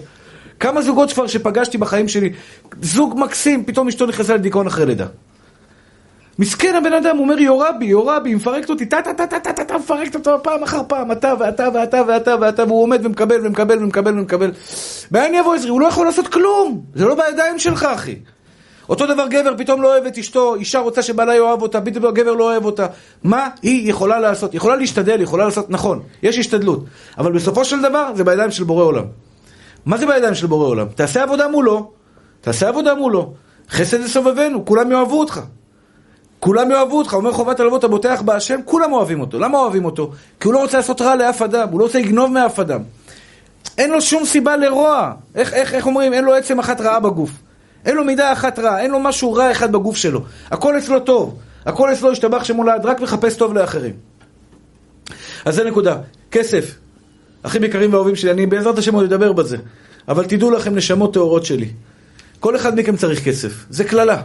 כמה 0.60 0.82
זוגות 0.82 1.14
כבר 1.14 1.28
שפגשתי 1.28 1.78
בחיים 1.78 2.08
שלי, 2.08 2.30
זוג 2.82 3.20
מקסים, 3.20 3.66
פתאום 3.66 3.88
אשתו 3.88 4.06
נכנסה 4.06 4.36
לדיכאון 4.36 4.68
אחרי 4.68 4.86
לידה. 4.86 5.06
מסכן 6.40 6.76
הבן 6.76 6.94
אדם, 6.94 7.18
הוא 7.18 7.24
אומר 7.24 7.40
יורה 7.40 7.72
בי, 7.72 7.86
יורה 7.86 8.20
בי, 8.20 8.36
מפרקת 8.36 8.70
אותי, 8.70 8.86
טה 8.86 9.02
טה 9.02 9.14
טה 9.14 9.28
טה 9.28 9.40
טה 9.40 9.54
טה 9.54 9.64
טה, 9.64 9.78
מפרקת 9.78 10.16
אותו 10.16 10.38
פעם 10.44 10.64
אחר 10.64 10.82
פעם, 10.88 11.12
אתה 11.12 11.34
ואתה 11.40 11.68
ואתה 11.74 12.02
ואתה 12.08 12.36
ואתה, 12.42 12.64
והוא 12.64 12.84
עומד 12.84 13.06
ומקבל 13.06 13.48
ומקבל 13.48 13.84
ומקבל 13.84 14.20
ומקבל. 14.20 14.52
מאין 15.12 15.36
יבוא 15.36 15.56
עזרי? 15.56 15.70
הוא 15.70 15.82
לא 15.82 15.88
יכול 15.88 16.06
לעשות 16.06 16.28
כלום, 16.28 16.82
זה 16.96 17.06
לא 17.06 17.16
בידיים 17.16 17.60
שלך, 17.60 17.84
אחי. 17.84 18.16
אותו 18.90 19.06
דבר 19.08 19.28
גבר 19.28 19.58
פתאום 19.58 19.82
לא 19.82 19.94
אוהב 19.94 20.06
את 20.06 20.18
אשתו, 20.18 20.56
אישה 20.56 20.80
רוצה 20.80 21.02
שבעלה 21.02 21.36
יאהב 21.36 21.62
אותה, 21.62 21.82
פתאום 21.82 22.06
הגבר 22.06 22.34
לא 22.34 22.44
אוהב 22.44 22.66
אותה. 22.66 22.88
מה 23.24 23.50
היא 23.62 23.90
יכולה 23.90 24.20
לעשות? 24.20 24.54
יכולה 24.54 24.76
להשתדל, 24.76 25.22
יכולה 25.22 25.46
לעשות, 25.46 25.70
נכון, 25.70 26.02
יש 26.24 26.38
השתדלות. 26.38 26.86
אבל 27.18 27.32
בסופו 27.32 27.66
של 27.66 27.82
דבר 27.82 28.12
זה 28.16 28.24
בידיים 28.24 28.52
של 28.52 28.64
בורא 28.64 28.84
עולם. 28.84 29.06
מה 29.86 29.98
זה 29.98 30.06
בידיים 30.06 30.36
של 30.36 30.48
בורא 30.48 30.68
עולם? 30.68 30.88
תעשה 30.96 31.24
עבודה 31.24 31.48
מולו, 31.48 31.92
תעשה 32.42 32.68
עבודה 32.68 32.96
מולו. 32.96 33.34
חסד 33.70 34.00
לסובבנו, 34.00 34.66
כולם 34.66 34.92
יאהבו 34.92 35.20
אותך. 35.20 35.42
כולם 36.40 36.72
יאהבו 36.72 36.98
אותך, 36.98 37.14
אומר 37.14 37.32
חובת 37.32 37.60
הלוות 37.60 37.84
הבוטח 37.84 38.22
בהשם, 38.22 38.60
כולם 38.66 38.94
אוהבים 38.94 39.20
אותו. 39.20 39.40
למה 39.40 39.58
אוהבים 39.58 39.86
אותו? 39.86 40.12
כי 40.40 40.48
הוא 40.48 40.54
לא 40.54 40.62
רוצה 40.62 40.78
לעשות 40.78 41.02
רע 41.02 41.16
לאף 41.16 41.42
אדם, 41.42 41.68
הוא 41.72 41.80
לא 41.80 41.86
רוצה 41.86 42.00
לגנוב 42.00 42.32
מאף 42.32 42.60
אדם. 42.60 42.82
אין 43.78 43.90
לו 43.90 44.02
שום 44.02 44.26
סיבה 44.26 44.58
לרוע. 44.58 45.12
איך, 45.36 45.54
איך, 45.54 45.74
איך 45.74 45.86
אומרים? 45.86 46.14
אין 46.14 46.24
לו 46.24 46.34
עצם 46.34 46.60
אחת 46.60 46.82
רעה 46.82 47.00
בגוף. 47.00 47.30
אין 47.86 47.96
לו 47.96 48.04
מידה 48.04 48.34
אחת 48.34 48.60
רעה, 48.60 48.82
אין 48.82 48.92
לו 48.92 49.00
משהו 49.00 49.34
רע 49.34 49.52
אחד 49.52 49.72
בגוף 49.72 49.96
שלו. 49.96 50.22
הכל 50.52 50.78
אצלו 50.78 51.00
טוב. 51.00 51.38
הכל 51.66 51.94
אצלו 51.94 52.12
השתבח 52.12 52.44
שמולד, 52.44 52.86
רק 52.86 53.02
מחפש 53.02 53.36
טוב 53.36 53.54
לאחרים. 53.54 53.94
אז 55.46 55.56
זה 55.56 55.64
נקודה. 55.64 55.98
כסף. 56.32 56.76
אחים 57.44 57.64
יקרים 57.64 57.94
ואהובים 57.94 58.16
שלי, 58.16 58.32
אני 58.32 58.46
בעזרת 58.46 58.78
השם 58.78 58.96
עוד 58.96 59.04
אדבר 59.14 59.34
בזה. 59.34 59.58
אבל 60.08 60.26
תדעו 60.26 60.52
לכם, 60.52 60.76
נשמות 60.76 61.14
טהורות 61.14 61.46
שלי. 61.46 61.70
כל 62.40 62.56
אחד 62.56 62.80
מכם 62.80 62.98
צריך 62.98 63.26
כסף. 63.26 63.66
זה 63.70 63.84
קללה. 63.84 64.22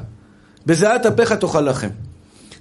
בזיעת 0.67 1.07
אפיך 1.07 1.33
תאכל 1.33 1.61
לכם. 1.61 1.89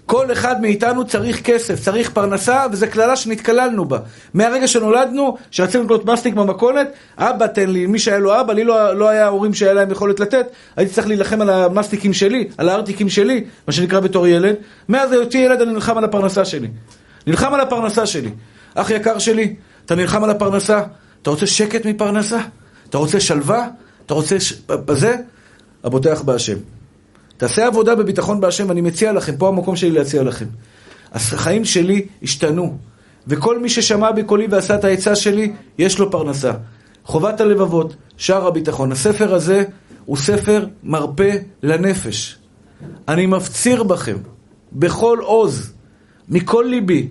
כל 0.09 0.31
אחד 0.31 0.61
מאיתנו 0.61 1.07
צריך 1.07 1.41
כסף, 1.41 1.79
צריך 1.79 2.09
פרנסה, 2.09 2.65
וזו 2.71 2.85
קללה 2.91 3.15
שנתקללנו 3.15 3.85
בה. 3.85 3.97
מהרגע 4.33 4.67
שנולדנו, 4.67 5.37
שרצינו 5.51 5.83
לקנות 5.83 6.05
מסטיק 6.05 6.33
במכולת, 6.33 6.87
אבא 7.17 7.47
תן 7.47 7.69
לי, 7.69 7.85
מי 7.85 7.99
שהיה 7.99 8.19
לו 8.19 8.41
אבא, 8.41 8.53
לי 8.53 8.63
לא, 8.63 8.93
לא 8.93 9.09
היה 9.09 9.27
הורים 9.27 9.53
שהיה 9.53 9.73
להם 9.73 9.91
יכולת 9.91 10.19
לתת, 10.19 10.47
הייתי 10.75 10.93
צריך 10.93 11.07
להילחם 11.07 11.41
על 11.41 11.49
המסטיקים 11.49 12.13
שלי, 12.13 12.47
על 12.57 12.69
הארטיקים 12.69 13.09
שלי, 13.09 13.43
מה 13.67 13.73
שנקרא 13.73 13.99
בתור 13.99 14.27
ילד. 14.27 14.55
מאז 14.89 15.11
היותי 15.11 15.37
ילד 15.37 15.61
אני 15.61 15.73
נלחם 15.73 15.97
על 15.97 16.03
הפרנסה 16.03 16.45
שלי. 16.45 16.67
נלחם 17.27 17.53
על 17.53 17.59
הפרנסה 17.59 18.05
שלי. 18.05 18.29
אח 18.75 18.89
יקר 18.89 19.19
שלי, 19.19 19.55
אתה 19.85 19.95
נלחם 19.95 20.23
על 20.23 20.29
הפרנסה? 20.29 20.81
אתה 21.21 21.29
רוצה 21.29 21.47
שקט 21.47 21.85
מפרנסה? 21.85 22.39
אתה 22.89 22.97
רוצה 22.97 23.19
שלווה? 23.19 23.67
אתה 24.05 24.13
רוצה... 24.13 24.39
ש... 24.39 24.53
בזה? 24.67 25.15
הבוטח 25.83 26.21
בהשם. 26.21 26.57
תעשה 27.39 27.67
עבודה 27.67 27.95
בביטחון 27.95 28.41
בהשם, 28.41 28.71
אני 28.71 28.81
מציע 28.81 29.13
לכם, 29.13 29.37
פה 29.37 29.47
המקום 29.47 29.75
שלי 29.75 29.91
להציע 29.91 30.23
לכם. 30.23 30.45
החיים 31.11 31.65
שלי 31.65 32.05
השתנו, 32.23 32.77
וכל 33.27 33.59
מי 33.59 33.69
ששמע 33.69 34.11
בקולי 34.11 34.47
ועשה 34.51 34.75
את 34.75 34.83
העצה 34.83 35.15
שלי, 35.15 35.51
יש 35.77 35.99
לו 35.99 36.11
פרנסה. 36.11 36.51
חובת 37.05 37.41
הלבבות, 37.41 37.95
שער 38.17 38.47
הביטחון. 38.47 38.91
הספר 38.91 39.33
הזה 39.33 39.63
הוא 40.05 40.17
ספר 40.17 40.65
מרפא 40.83 41.37
לנפש. 41.63 42.37
אני 43.07 43.25
מפציר 43.25 43.83
בכם, 43.83 44.17
בכל 44.73 45.19
עוז, 45.21 45.73
מכל 46.29 46.65
ליבי, 46.69 47.07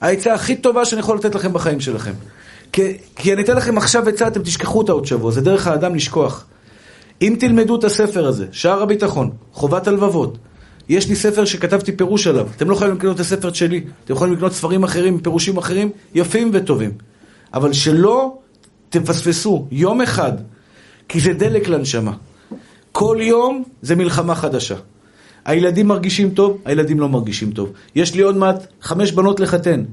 העצה 0.00 0.34
הכי 0.34 0.56
טובה 0.56 0.84
שאני 0.84 1.00
יכול 1.00 1.16
לתת 1.16 1.34
לכם 1.34 1.52
בחיים 1.52 1.80
שלכם. 1.80 2.12
כי, 2.72 2.96
כי 3.16 3.32
אני 3.32 3.42
אתן 3.42 3.56
לכם 3.56 3.78
עכשיו 3.78 4.08
עצה, 4.08 4.26
אתם 4.26 4.42
תשכחו 4.42 4.78
אותה 4.78 4.92
עוד 4.92 5.06
שבוע, 5.06 5.30
זה 5.30 5.40
דרך 5.40 5.66
האדם 5.66 5.94
לשכוח. 5.94 6.46
אם 7.22 7.36
תלמדו 7.38 7.76
את 7.76 7.84
הספר 7.84 8.26
הזה, 8.26 8.46
שער 8.52 8.82
הביטחון, 8.82 9.30
חובת 9.52 9.88
הלבבות, 9.88 10.38
יש 10.88 11.08
לי 11.08 11.14
ספר 11.14 11.44
שכתבתי 11.44 11.92
פירוש 11.92 12.26
עליו, 12.26 12.48
אתם 12.56 12.70
לא 12.70 12.74
יכולים 12.74 12.94
לקנות 12.94 13.14
את 13.14 13.20
הספר 13.20 13.52
שלי, 13.52 13.84
אתם 14.04 14.12
יכולים 14.12 14.34
לקנות 14.34 14.52
ספרים 14.52 14.82
אחרים, 14.82 15.20
פירושים 15.20 15.56
אחרים, 15.56 15.90
יפים 16.14 16.50
וטובים. 16.52 16.90
אבל 17.54 17.72
שלא 17.72 18.38
תפספסו 18.88 19.66
יום 19.70 20.00
אחד, 20.00 20.32
כי 21.08 21.20
זה 21.20 21.32
דלק 21.32 21.68
לנשמה. 21.68 22.12
כל 22.92 23.18
יום 23.20 23.62
זה 23.82 23.96
מלחמה 23.96 24.34
חדשה. 24.34 24.76
הילדים 25.44 25.86
מרגישים 25.88 26.30
טוב, 26.30 26.58
הילדים 26.64 27.00
לא 27.00 27.08
מרגישים 27.08 27.50
טוב. 27.50 27.72
יש 27.94 28.14
לי 28.14 28.22
עוד 28.22 28.36
מעט 28.36 28.66
חמש 28.82 29.12
בנות 29.12 29.40
לחתן, 29.40 29.84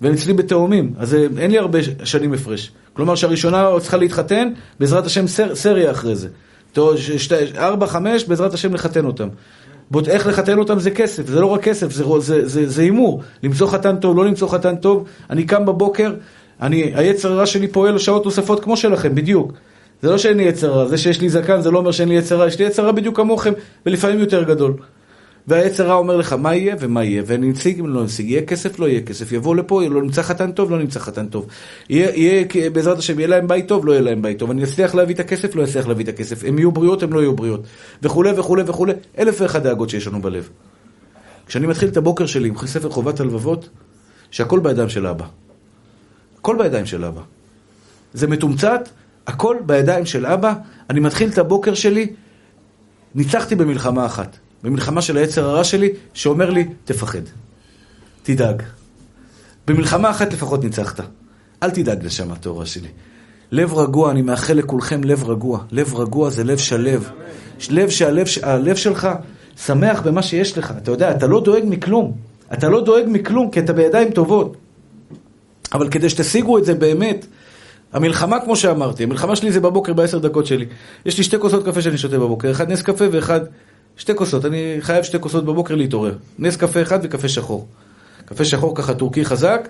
והן 0.00 0.12
אצלי 0.12 0.32
בתאומים, 0.32 0.94
אז 0.98 1.14
אין 1.14 1.50
לי 1.50 1.58
הרבה 1.58 1.78
שנים 2.04 2.32
הפרש. 2.32 2.72
כלומר 2.92 3.14
שהראשונה 3.14 3.68
צריכה 3.80 3.96
להתחתן, 3.96 4.48
בעזרת 4.80 5.06
השם 5.06 5.26
סר, 5.26 5.54
סריה 5.54 5.90
אחרי 5.90 6.16
זה. 6.16 6.28
ארבע, 7.58 7.86
חמש, 7.86 8.24
בעזרת 8.24 8.54
השם 8.54 8.74
לחתן 8.74 9.04
אותם. 9.04 9.28
בוא, 9.90 10.02
איך 10.08 10.26
לחתן 10.26 10.58
אותם 10.58 10.78
זה 10.78 10.90
כסף, 10.90 11.26
זה 11.26 11.40
לא 11.40 11.46
רק 11.46 11.62
כסף, 11.62 11.88
זה 12.44 12.82
הימור. 12.82 13.22
למצוא 13.42 13.66
חתן 13.66 13.96
טוב, 13.96 14.16
לא 14.16 14.24
למצוא 14.24 14.48
חתן 14.48 14.76
טוב. 14.76 15.04
אני 15.30 15.44
קם 15.44 15.66
בבוקר, 15.66 16.14
אני, 16.62 16.92
היצר 16.94 17.32
הרע 17.32 17.46
שלי 17.46 17.68
פועל 17.68 17.98
שעות 17.98 18.24
נוספות 18.24 18.64
כמו 18.64 18.76
שלכם, 18.76 19.14
בדיוק. 19.14 19.52
זה 20.02 20.10
לא 20.10 20.18
שאין 20.18 20.36
לי 20.36 20.42
יצר 20.42 20.70
רע, 20.70 20.86
זה 20.86 20.98
שיש 20.98 21.20
לי 21.20 21.28
זקן 21.28 21.60
זה 21.60 21.70
לא 21.70 21.78
אומר 21.78 21.92
שאין 21.92 22.08
לי 22.08 22.14
יצר 22.14 22.36
רע, 22.36 22.46
יש 22.46 22.58
לי 22.58 22.64
יצר 22.64 22.86
רע 22.86 22.92
בדיוק 22.92 23.16
כמוכם, 23.16 23.52
ולפעמים 23.86 24.18
יותר 24.18 24.42
גדול. 24.42 24.72
והיצר 25.50 25.86
רע 25.86 25.94
אומר 25.94 26.16
לך 26.16 26.32
מה 26.32 26.54
יהיה 26.54 26.76
ומה 26.80 27.04
יהיה, 27.04 27.22
ואני 27.26 27.48
נציג 27.48 27.78
אם 27.78 27.86
לא 27.86 28.04
נציג, 28.04 28.30
יהיה 28.30 28.42
כסף 28.42 28.78
לא 28.78 28.88
יהיה 28.88 29.00
כסף, 29.00 29.32
יבוא 29.32 29.56
לפה, 29.56 29.82
לא 29.90 30.02
נמצא 30.02 30.22
חתן 30.22 30.52
טוב, 30.52 30.70
לא 30.70 30.78
נמצא 30.78 31.00
חתן 31.00 31.26
טוב. 31.26 31.46
יהיה, 31.88 32.10
יהיה, 32.14 32.70
בעזרת 32.70 32.98
השם, 32.98 33.18
יהיה 33.18 33.28
להם 33.28 33.48
בית 33.48 33.68
טוב, 33.68 33.86
לא 33.86 33.92
יהיה 33.92 34.02
להם 34.02 34.22
בית 34.22 34.38
טוב. 34.38 34.50
אני 34.50 34.64
אצליח 34.64 34.94
להביא 34.94 35.14
את 35.14 35.20
הכסף, 35.20 35.54
לא 35.54 35.64
אצליח 35.64 35.86
להביא 35.86 36.04
את 36.04 36.08
הכסף. 36.08 36.44
הם 36.44 36.58
יהיו 36.58 36.72
בריאות, 36.72 37.02
הם 37.02 37.12
לא 37.12 37.20
יהיו 37.20 37.36
בריאות. 37.36 37.60
וכולי 38.02 38.30
וכולי 38.36 38.62
וכולי, 38.66 38.92
אלף 39.18 39.40
ואחד 39.40 39.62
דאגות 39.62 39.90
שיש 39.90 40.06
לנו 40.06 40.22
בלב. 40.22 40.48
כשאני 41.46 41.66
מתחיל 41.66 41.88
את 41.88 41.96
הבוקר 41.96 42.26
שלי 42.26 42.48
עם 42.48 42.66
ספר 42.66 42.90
חובת 42.90 43.20
הלבבות, 43.20 43.68
שהכל 44.30 44.60
בידיים 44.60 44.88
של 44.88 45.06
אבא. 45.06 45.26
הכל 46.38 46.56
בידיים 46.58 46.86
של 46.86 47.04
אבא. 47.04 47.22
זה 48.14 48.26
מתומצת, 48.26 48.88
הכל 49.26 49.56
בידיים 49.66 50.06
של 50.06 50.26
אבא. 50.26 50.54
אני 50.90 51.00
מתחיל 51.00 51.28
את 51.28 51.38
הבוקר 51.38 51.74
שלי, 51.74 52.06
ניצחתי 53.14 53.54
במלחמה 53.54 54.06
אחת. 54.06 54.36
במלחמה 54.62 55.02
של 55.02 55.16
היצר 55.16 55.44
הרע 55.44 55.64
שלי, 55.64 55.88
שאומר 56.14 56.50
לי, 56.50 56.68
תפחד. 56.84 57.22
תדאג. 58.22 58.62
במלחמה 59.66 60.10
אחת 60.10 60.32
לפחות 60.32 60.64
ניצחת. 60.64 61.00
אל 61.62 61.70
תדאג 61.70 62.04
לשם 62.04 62.32
התורה 62.32 62.66
שלי. 62.66 62.88
לב 63.52 63.74
רגוע, 63.74 64.10
אני 64.10 64.22
מאחל 64.22 64.54
לכולכם 64.54 65.04
לב 65.04 65.24
רגוע. 65.24 65.64
לב 65.70 65.94
רגוע 65.94 66.30
זה 66.30 66.44
לב 66.44 66.58
שלב. 66.58 67.10
לב 67.70 67.90
שהלב 67.90 68.26
הלב 68.42 68.76
שלך 68.76 69.08
שמח 69.56 70.02
במה 70.02 70.22
שיש 70.22 70.58
לך. 70.58 70.74
אתה 70.82 70.90
יודע, 70.90 71.10
אתה 71.10 71.26
לא 71.26 71.40
דואג 71.40 71.62
מכלום. 71.64 72.12
אתה 72.52 72.68
לא 72.68 72.84
דואג 72.84 73.04
מכלום, 73.06 73.50
כי 73.50 73.60
אתה 73.60 73.72
בידיים 73.72 74.10
טובות. 74.10 74.56
אבל 75.72 75.88
כדי 75.88 76.08
שתשיגו 76.08 76.58
את 76.58 76.64
זה 76.64 76.74
באמת, 76.74 77.26
המלחמה, 77.92 78.40
כמו 78.40 78.56
שאמרתי, 78.56 79.02
המלחמה 79.02 79.36
שלי 79.36 79.52
זה 79.52 79.60
בבוקר 79.60 79.92
בעשר 79.92 80.18
דקות 80.18 80.46
שלי. 80.46 80.66
יש 81.06 81.18
לי 81.18 81.24
שתי 81.24 81.38
כוסות 81.38 81.64
קפה 81.64 81.82
שאני 81.82 81.98
שותה 81.98 82.18
בבוקר, 82.18 82.50
אחד 82.50 82.72
נס 82.72 82.82
קפה 82.82 83.04
ואחד 83.12 83.40
שתי 84.00 84.14
כוסות, 84.14 84.44
אני 84.44 84.76
חייב 84.80 85.04
שתי 85.04 85.18
כוסות 85.20 85.44
בבוקר 85.44 85.74
להתעורר. 85.74 86.14
נס 86.38 86.56
קפה 86.56 86.82
אחד 86.82 86.98
וקפה 87.02 87.28
שחור. 87.28 87.68
קפה 88.24 88.44
שחור 88.44 88.76
ככה 88.76 88.94
טורקי 88.94 89.24
חזק, 89.24 89.68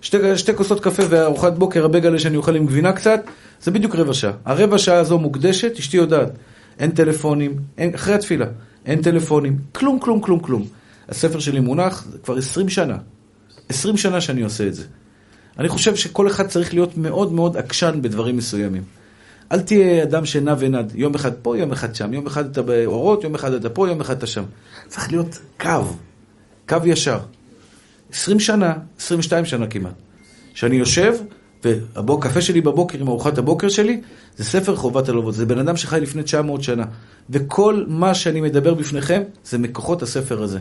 שתי, 0.00 0.36
שתי 0.36 0.54
כוסות 0.54 0.80
קפה 0.80 1.02
וארוחת 1.08 1.52
בוקר, 1.52 1.84
הבגלה 1.84 2.18
שאני 2.18 2.36
אוכל 2.36 2.56
עם 2.56 2.66
גבינה 2.66 2.92
קצת, 2.92 3.20
זה 3.62 3.70
בדיוק 3.70 3.94
רבע 3.94 4.14
שעה. 4.14 4.32
הרבע 4.44 4.78
שעה 4.78 4.98
הזו 4.98 5.18
מוקדשת, 5.18 5.78
אשתי 5.78 5.96
יודעת. 5.96 6.28
אין 6.78 6.90
טלפונים, 6.90 7.56
אין, 7.78 7.94
אחרי 7.94 8.14
התפילה, 8.14 8.46
אין 8.86 9.02
טלפונים, 9.02 9.58
כלום, 9.72 10.00
כלום, 10.00 10.20
כלום, 10.20 10.40
כלום. 10.40 10.66
הספר 11.08 11.38
שלי 11.38 11.60
מונח 11.60 12.06
כבר 12.24 12.36
עשרים 12.36 12.68
שנה. 12.68 12.96
עשרים 13.68 13.96
שנה 13.96 14.20
שאני 14.20 14.42
עושה 14.42 14.66
את 14.66 14.74
זה. 14.74 14.84
אני 15.58 15.68
חושב 15.68 15.96
שכל 15.96 16.26
אחד 16.26 16.46
צריך 16.46 16.74
להיות 16.74 16.96
מאוד 16.96 17.32
מאוד 17.32 17.56
עקשן 17.56 17.98
בדברים 18.02 18.36
מסוימים. 18.36 18.82
אל 19.52 19.60
תהיה 19.60 20.02
אדם 20.02 20.24
שנע 20.24 20.54
ונד, 20.58 20.92
יום 20.94 21.14
אחד 21.14 21.32
פה, 21.42 21.58
יום 21.58 21.72
אחד 21.72 21.94
שם, 21.94 22.14
יום 22.14 22.26
אחד 22.26 22.50
אתה 22.50 22.62
באורות, 22.62 23.24
יום 23.24 23.34
אחד 23.34 23.52
אתה 23.52 23.70
פה, 23.70 23.88
יום 23.88 24.00
אחד 24.00 24.16
אתה 24.16 24.26
שם. 24.26 24.44
צריך 24.88 25.12
להיות 25.12 25.38
קו, 25.60 25.84
קו 26.68 26.76
ישר. 26.84 27.18
עשרים 28.12 28.40
שנה, 28.40 28.74
עשרים 28.98 29.20
ושתיים 29.20 29.44
שנה 29.44 29.66
כמעט. 29.66 29.92
שאני 30.54 30.76
יושב, 30.76 31.14
והקפה 31.64 32.40
שלי 32.40 32.60
בבוקר 32.60 32.98
עם 32.98 33.08
ארוחת 33.08 33.38
הבוקר 33.38 33.68
שלי, 33.68 34.00
זה 34.36 34.44
ספר 34.44 34.76
חובת 34.76 35.08
הלוות. 35.08 35.34
זה 35.34 35.46
בן 35.46 35.58
אדם 35.58 35.76
שחי 35.76 36.00
לפני 36.00 36.22
900 36.22 36.62
שנה. 36.62 36.84
וכל 37.30 37.84
מה 37.88 38.14
שאני 38.14 38.40
מדבר 38.40 38.74
בפניכם, 38.74 39.22
זה 39.44 39.58
מכוחות 39.58 40.02
הספר 40.02 40.42
הזה. 40.42 40.58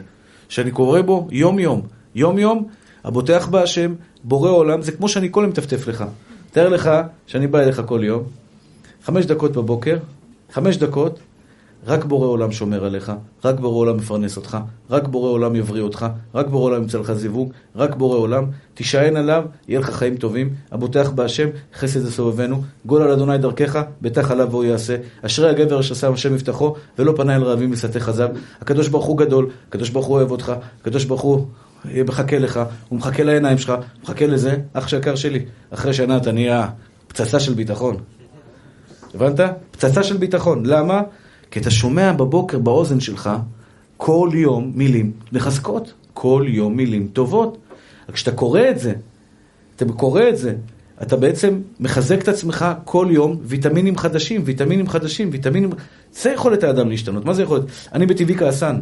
שאני 0.49 0.71
קורא 0.71 1.01
בו 1.01 1.27
יום-יום, 1.31 1.81
יום-יום, 2.15 2.67
הבוטח 3.03 3.47
בהשם, 3.47 3.95
בורא 4.23 4.49
עולם, 4.49 4.81
זה 4.81 4.91
כמו 4.91 5.09
שאני 5.09 5.27
כל 5.31 5.41
יום 5.41 5.49
מטפטף 5.49 5.87
לך. 5.87 6.03
תאר 6.51 6.69
לך 6.69 6.89
שאני 7.27 7.47
בא 7.47 7.59
אליך 7.59 7.81
כל 7.85 8.01
יום, 8.03 8.23
חמש 9.03 9.25
דקות 9.25 9.51
בבוקר, 9.51 9.97
חמש 10.51 10.77
דקות, 10.77 11.19
רק 11.87 12.05
בורא 12.05 12.27
עולם 12.27 12.51
שומר 12.51 12.85
עליך, 12.85 13.11
רק 13.45 13.59
בורא 13.59 13.75
עולם 13.75 13.97
מפרנס 13.97 14.37
אותך, 14.37 14.57
רק 14.89 15.07
בורא 15.07 15.29
עולם 15.29 15.55
יבריא 15.55 15.81
אותך, 15.81 16.05
רק 16.35 16.47
בורא 16.47 16.63
עולם 16.63 16.81
ימצא 16.81 16.97
לך 16.97 17.13
זיווג, 17.13 17.51
רק 17.75 17.95
בורא 17.95 18.17
עולם, 18.17 18.45
תישען 18.73 19.17
עליו, 19.17 19.43
יהיה 19.67 19.79
לך 19.79 19.89
חיים 19.89 20.17
טובים, 20.17 20.53
הבוטח 20.71 21.09
בהשם, 21.09 21.47
חסד 21.75 22.07
יסובבנו, 22.07 22.63
גול 22.85 23.01
על 23.01 23.11
אדוני 23.11 23.37
דרכך, 23.37 23.83
בטח 24.01 24.31
עליו 24.31 24.47
והוא 24.51 24.63
יעשה, 24.63 24.95
אשרי 25.21 25.49
הגבר 25.49 25.79
אשר 25.79 25.95
שם 25.95 26.13
השם 26.13 26.33
מבטחו, 26.33 26.75
ולא 26.99 27.13
פנה 27.17 27.35
אל 27.35 27.43
רעבים 27.43 27.71
ושטה 27.71 27.99
חזב, 27.99 28.29
הקדוש 28.61 28.87
ברוך 28.87 29.05
הוא 29.05 29.17
גדול, 29.17 29.49
הקדוש 29.67 29.89
ברוך 29.89 30.05
הוא 30.05 30.17
אוהב 30.17 30.31
אותך, 30.31 30.53
הקדוש 30.81 31.05
ברוך 31.05 31.21
הוא 31.21 31.45
מחכה 31.85 32.39
לך, 32.39 32.59
הוא 32.89 32.99
מחכה 32.99 33.23
לעיניים 33.23 33.57
שלך, 33.57 33.73
מחכה 34.03 34.27
לזה, 34.27 34.57
אח 34.73 34.93
יקר 34.93 35.15
שלי, 35.15 35.45
אחרי 35.69 35.93
שנה 35.93 36.17
אתה 36.17 36.31
נהיה 36.31 36.69
פצצה 37.07 37.39
של 37.39 37.53
ביטחון. 37.53 37.97
הבנת? 39.15 39.39
פצצה 39.71 40.03
של 40.03 40.17
ביטחון. 40.17 40.65
למה? 40.65 41.01
כי 41.51 41.59
אתה 41.59 41.71
שומע 41.71 42.11
בבוקר 42.11 42.59
באוזן 42.59 42.99
שלך 42.99 43.29
כל 43.97 44.29
יום 44.33 44.71
מילים 44.75 45.11
מחזקות, 45.31 45.93
כל 46.13 46.45
יום 46.47 46.77
מילים 46.77 47.07
טובות. 47.13 47.57
רק 48.09 48.15
כשאתה 48.15 48.31
קורא 48.31 48.61
את 48.69 48.79
זה, 48.79 48.93
אתה 49.75 49.85
קורא 49.85 50.29
את 50.29 50.37
זה, 50.37 50.55
אתה 51.01 51.15
בעצם 51.15 51.61
מחזק 51.79 52.21
את 52.23 52.27
עצמך 52.27 52.65
כל 52.85 53.07
יום 53.11 53.37
ויטמינים 53.43 53.97
חדשים, 53.97 54.41
ויטמינים 54.45 54.89
חדשים, 54.89 55.29
ויטמינים... 55.31 55.69
זה 56.13 56.29
יכולת 56.29 56.63
האדם 56.63 56.89
להשתנות. 56.89 57.25
מה 57.25 57.33
זה 57.33 57.43
יכולת? 57.43 57.63
אני 57.93 58.05
בטבעי 58.05 58.37
כעסן. 58.37 58.79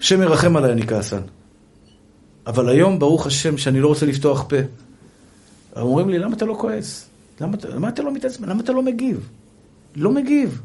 השם 0.00 0.22
ירחם 0.22 0.56
עליי, 0.56 0.72
אני 0.72 0.86
כעסן. 0.86 1.20
אבל 2.46 2.68
היום, 2.68 2.98
ברוך 2.98 3.26
השם, 3.26 3.58
שאני 3.58 3.80
לא 3.80 3.88
רוצה 3.88 4.06
לפתוח 4.06 4.46
פה. 4.48 4.56
אומרים 5.76 6.08
לי, 6.08 6.18
למה 6.18 6.36
אתה 6.36 6.44
לא 6.44 6.54
כועס? 6.58 7.13
למה, 7.40 7.56
למה 7.68 7.88
אתה 7.88 8.02
לא 8.02 8.12
מתעצבן? 8.12 8.48
למה 8.48 8.62
אתה 8.62 8.72
לא 8.72 8.82
מגיב? 8.82 9.28
לא 9.96 10.12
מגיב. 10.12 10.60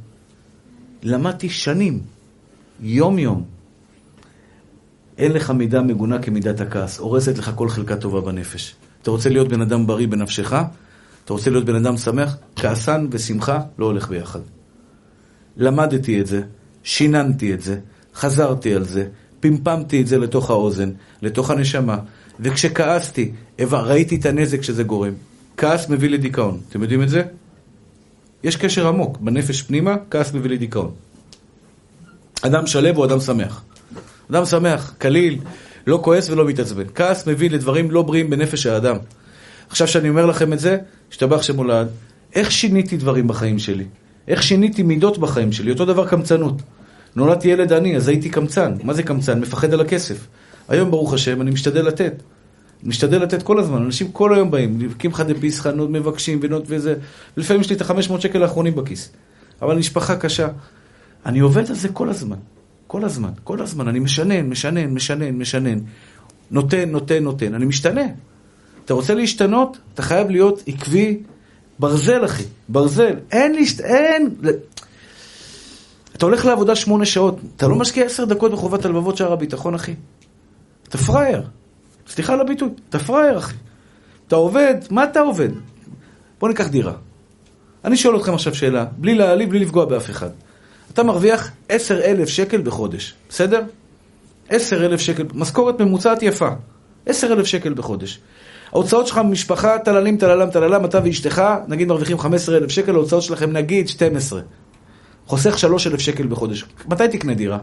למדתי 1.03 1.49
שנים, 1.49 2.01
יום-יום. 2.81 3.43
אין 5.17 5.31
לך 5.31 5.49
מידה 5.49 5.81
מגונה 5.81 6.21
כמידת 6.21 6.61
הכעס, 6.61 6.99
הורסת 6.99 7.37
לך 7.37 7.51
כל 7.55 7.69
חלקה 7.69 7.95
טובה 7.95 8.21
בנפש. 8.21 8.75
אתה 9.01 9.11
רוצה 9.11 9.29
להיות 9.29 9.47
בן 9.47 9.61
אדם 9.61 9.87
בריא 9.87 10.07
בנפשך? 10.07 10.53
אתה 11.25 11.33
רוצה 11.33 11.49
להיות 11.49 11.65
בן 11.65 11.75
אדם 11.75 11.97
שמח? 11.97 12.37
כעסן 12.55 13.07
ושמחה 13.11 13.59
לא 13.79 13.85
הולך 13.85 14.09
ביחד. 14.09 14.39
למדתי 15.57 16.21
את 16.21 16.27
זה, 16.27 16.41
שיננתי 16.83 17.53
את 17.53 17.61
זה, 17.61 17.79
חזרתי 18.15 18.73
על 18.73 18.83
זה, 18.83 19.07
פמפמתי 19.39 20.01
את 20.01 20.07
זה 20.07 20.17
לתוך 20.17 20.49
האוזן, 20.49 20.91
לתוך 21.21 21.51
הנשמה, 21.51 21.97
וכשכעסתי, 22.39 23.31
ראיתי 23.59 24.15
את 24.15 24.25
הנזק 24.25 24.61
שזה 24.61 24.83
גורם. 24.83 25.13
כעס 25.59 25.89
מביא 25.89 26.09
לדיכאון. 26.09 26.59
אתם 26.69 26.81
יודעים 26.81 27.03
את 27.03 27.09
זה? 27.09 27.23
יש 28.43 28.55
קשר 28.55 28.87
עמוק 28.87 29.17
בנפש 29.17 29.61
פנימה, 29.61 29.95
כעס 30.11 30.33
מביא 30.33 30.49
לדיכאון. 30.49 30.91
אדם 32.41 32.67
שלב 32.67 32.95
הוא 32.95 33.05
אדם 33.05 33.19
שמח. 33.19 33.63
אדם 34.31 34.45
שמח, 34.45 34.93
קליל, 34.97 35.39
לא 35.87 35.99
כועס 36.03 36.29
ולא 36.29 36.45
מתעצבן. 36.45 36.83
כעס 36.95 37.27
מביא 37.27 37.49
לדברים 37.49 37.91
לא 37.91 38.01
בריאים 38.01 38.29
בנפש 38.29 38.65
האדם. 38.65 38.97
עכשיו 39.69 39.87
שאני 39.87 40.09
אומר 40.09 40.25
לכם 40.25 40.53
את 40.53 40.59
זה, 40.59 40.77
השתבח 41.11 41.41
שמולד, 41.41 41.87
איך 42.35 42.51
שיניתי 42.51 42.97
דברים 42.97 43.27
בחיים 43.27 43.59
שלי? 43.59 43.85
איך 44.27 44.43
שיניתי 44.43 44.83
מידות 44.83 45.17
בחיים 45.17 45.51
שלי? 45.51 45.71
אותו 45.71 45.85
דבר 45.85 46.07
קמצנות. 46.07 46.61
נולדתי 47.15 47.47
ילד 47.47 47.73
עני, 47.73 47.95
אז 47.95 48.07
הייתי 48.07 48.29
קמצן. 48.29 48.73
מה 48.83 48.93
זה 48.93 49.03
קמצן? 49.03 49.39
מפחד 49.39 49.73
על 49.73 49.81
הכסף. 49.81 50.27
היום, 50.67 50.91
ברוך 50.91 51.13
השם, 51.13 51.41
אני 51.41 51.51
משתדל 51.51 51.85
לתת. 51.85 52.13
משתדל 52.83 53.21
לתת 53.21 53.43
כל 53.43 53.59
הזמן, 53.59 53.81
אנשים 53.81 54.11
כל 54.11 54.33
היום 54.33 54.51
באים, 54.51 54.81
נבקים 54.81 55.11
לך 55.11 55.21
דפיסחא, 55.21 55.71
מבקשים 55.75 56.39
ונות 56.41 56.63
וזה, 56.67 56.95
ולפעמים 57.37 57.61
יש 57.61 57.69
לי 57.69 57.75
את 57.75 57.81
ה-500 57.81 58.19
שקל 58.19 58.43
האחרונים 58.43 58.75
בכיס. 58.75 59.11
אבל 59.61 59.77
משפחה 59.77 60.15
קשה. 60.15 60.47
אני 61.25 61.39
עובד 61.39 61.69
על 61.69 61.75
זה 61.75 61.89
כל 61.89 62.09
הזמן, 62.09 62.37
כל 62.87 63.05
הזמן, 63.05 63.29
כל 63.43 63.61
הזמן, 63.61 63.87
אני 63.87 63.99
משנן, 63.99 64.49
משנן, 64.49 64.93
משנן, 64.93 65.35
משנן. 65.35 65.79
נותן, 66.51 66.89
נותן, 66.89 67.23
נותן. 67.23 67.53
אני 67.53 67.65
משתנה. 67.65 68.05
אתה 68.85 68.93
רוצה 68.93 69.13
להשתנות, 69.13 69.77
אתה 69.93 70.01
חייב 70.01 70.29
להיות 70.29 70.63
עקבי, 70.67 71.19
ברזל, 71.79 72.25
אחי, 72.25 72.43
ברזל. 72.69 73.15
אין 73.31 73.55
להשת... 73.55 73.81
אין... 73.81 74.35
אתה 76.15 76.25
הולך 76.25 76.45
לעבודה 76.45 76.75
שמונה 76.75 77.05
שעות, 77.05 77.39
אתה 77.55 77.67
לא 77.67 77.75
משקיע 77.75 78.05
עשר 78.05 78.25
דקות 78.25 78.51
בחובת 78.51 78.85
הלבבות 78.85 79.17
שער 79.17 79.33
הביטחון, 79.33 79.75
אחי. 79.75 79.93
אתה 80.87 80.97
פראייר. 80.97 81.43
סליחה 82.09 82.33
על 82.33 82.41
הביטוי, 82.41 82.69
אתה 82.89 82.99
פראייר, 82.99 83.37
אחי. 83.37 83.55
אתה 84.27 84.35
עובד, 84.35 84.75
מה 84.89 85.03
אתה 85.03 85.19
עובד? 85.19 85.49
בוא 86.39 86.49
ניקח 86.49 86.67
דירה. 86.67 86.93
אני 87.85 87.97
שואל 87.97 88.17
אתכם 88.17 88.33
עכשיו 88.33 88.55
שאלה, 88.55 88.85
בלי 88.97 89.15
להעליב, 89.15 89.49
בלי 89.49 89.59
לפגוע 89.59 89.85
באף 89.85 90.09
אחד. 90.09 90.29
אתה 90.93 91.03
מרוויח 91.03 91.51
עשר 91.69 92.01
אלף 92.01 92.29
שקל 92.29 92.61
בחודש, 92.61 93.13
בסדר? 93.29 93.61
עשר 94.49 94.85
אלף 94.85 94.99
שקל, 94.99 95.23
משכורת 95.33 95.81
ממוצעת 95.81 96.23
יפה. 96.23 96.49
עשר 97.05 97.33
אלף 97.33 97.45
שקל 97.45 97.73
בחודש. 97.73 98.19
ההוצאות 98.71 99.07
שלך 99.07 99.17
במשפחה, 99.17 99.79
טללים, 99.79 100.17
טללם, 100.17 100.49
טללם, 100.49 100.85
אתה 100.85 100.99
ואשתך, 101.03 101.43
נגיד 101.67 101.87
מרוויחים 101.87 102.19
15 102.19 102.57
אלף 102.57 102.71
שקל, 102.71 102.95
ההוצאות 102.95 103.23
שלכם 103.23 103.51
נגיד 103.51 103.87
12. 103.87 104.41
חוסך 105.27 105.59
3 105.59 105.87
אלף 105.87 105.99
שקל 105.99 106.27
בחודש. 106.27 106.65
מתי 106.87 107.07
תקנה 107.07 107.33
דירה? 107.33 107.57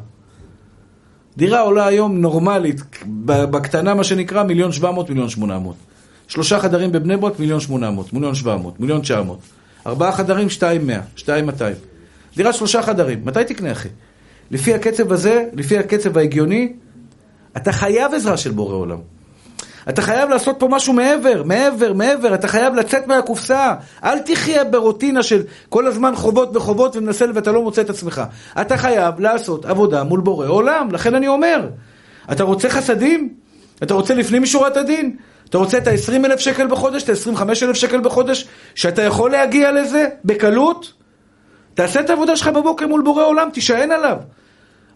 דירה 1.37 1.61
עולה 1.61 1.87
היום 1.87 2.21
נורמלית, 2.21 2.81
בקטנה 3.27 3.95
מה 3.95 4.05
שנקרא, 4.05 4.43
מיליון 4.43 4.73
שבע 4.73 4.91
מאות, 4.91 5.11
מיליון 5.11 5.29
שמונה 5.29 5.59
מאות. 5.59 5.77
שלושה 6.29 6.61
חדרים 6.61 6.93
בבני 6.93 7.17
ברק, 7.17 7.39
מיליון 7.39 7.61
שמונה 7.61 7.91
מאות, 7.91 8.13
מיליון 8.13 8.35
שבע 8.35 8.57
מאות, 8.57 8.81
מיליון 8.81 9.01
תשע 9.01 9.23
מאות. 9.23 9.39
ארבעה 9.87 10.13
חדרים, 10.13 10.51
שתיים 10.51 10.87
מאה, 10.87 11.01
שתיים 11.17 11.47
מאתיים. 11.47 11.77
דירה 12.37 12.53
שלושה 12.53 12.83
חדרים, 12.83 13.21
מתי 13.25 13.45
תקנה 13.45 13.73
אחי? 13.73 13.89
לפי 14.51 14.75
הקצב 14.75 15.13
הזה, 15.13 15.45
לפי 15.53 15.79
הקצב 15.79 16.19
ההגיוני, 16.19 16.73
אתה 17.57 17.73
חייב 17.73 18.15
עזרה 18.15 18.37
של 18.37 18.51
בורא 18.51 18.75
עולם. 18.75 18.99
אתה 19.89 20.03
חייב 20.03 20.31
לעשות 20.31 20.57
פה 20.59 20.69
משהו 20.69 20.93
מעבר, 20.93 21.43
מעבר, 21.45 21.93
מעבר, 21.93 22.35
אתה 22.35 22.49
חייב 22.49 22.75
לצאת 22.75 23.07
מהקופסה. 23.07 23.75
אל 24.05 24.19
תחיה 24.19 24.65
ברוטינה 24.65 25.23
של 25.23 25.43
כל 25.69 25.87
הזמן 25.87 26.17
חובות 26.17 26.57
וחובות 26.57 26.97
ומנסה 26.97 27.25
ואתה 27.35 27.53
לא 27.53 27.63
מוצא 27.63 27.83
את 27.83 27.91
עצמך. 27.91 28.23
אתה 28.61 28.77
חייב 28.77 29.21
לעשות 29.21 29.65
עבודה 29.65 30.05
מול 30.05 30.21
בורא 30.21 30.47
עולם, 30.47 30.89
לכן 30.93 31.15
אני 31.15 31.29
אומר. 31.29 31.69
אתה 32.33 32.45
רוצה 32.45 32.69
חסדים? 32.69 33.35
אתה 33.83 33.95
רוצה 33.95 34.15
לפנים 34.15 34.43
משורת 34.43 34.77
הדין? 34.77 35.17
אתה 35.51 35.59
רוצה 35.59 35.79
את 35.79 35.87
ה-20 35.87 36.25
אלף 36.25 36.41
שקל 36.41 36.67
בחודש, 36.67 37.03
את 37.03 37.09
ה-25 37.09 37.43
אלף 37.63 37.77
שקל 37.77 38.01
בחודש, 38.01 38.49
שאתה 38.75 39.03
יכול 39.03 39.31
להגיע 39.31 39.73
לזה 39.73 40.09
בקלות? 40.25 40.93
תעשה 41.75 42.01
את 42.01 42.11
העבודה 42.11 42.37
שלך 42.37 42.49
בבוקר 42.49 42.87
מול 42.87 43.03
בורא 43.03 43.25
עולם, 43.25 43.49
תישען 43.53 43.91
עליו. 43.91 44.17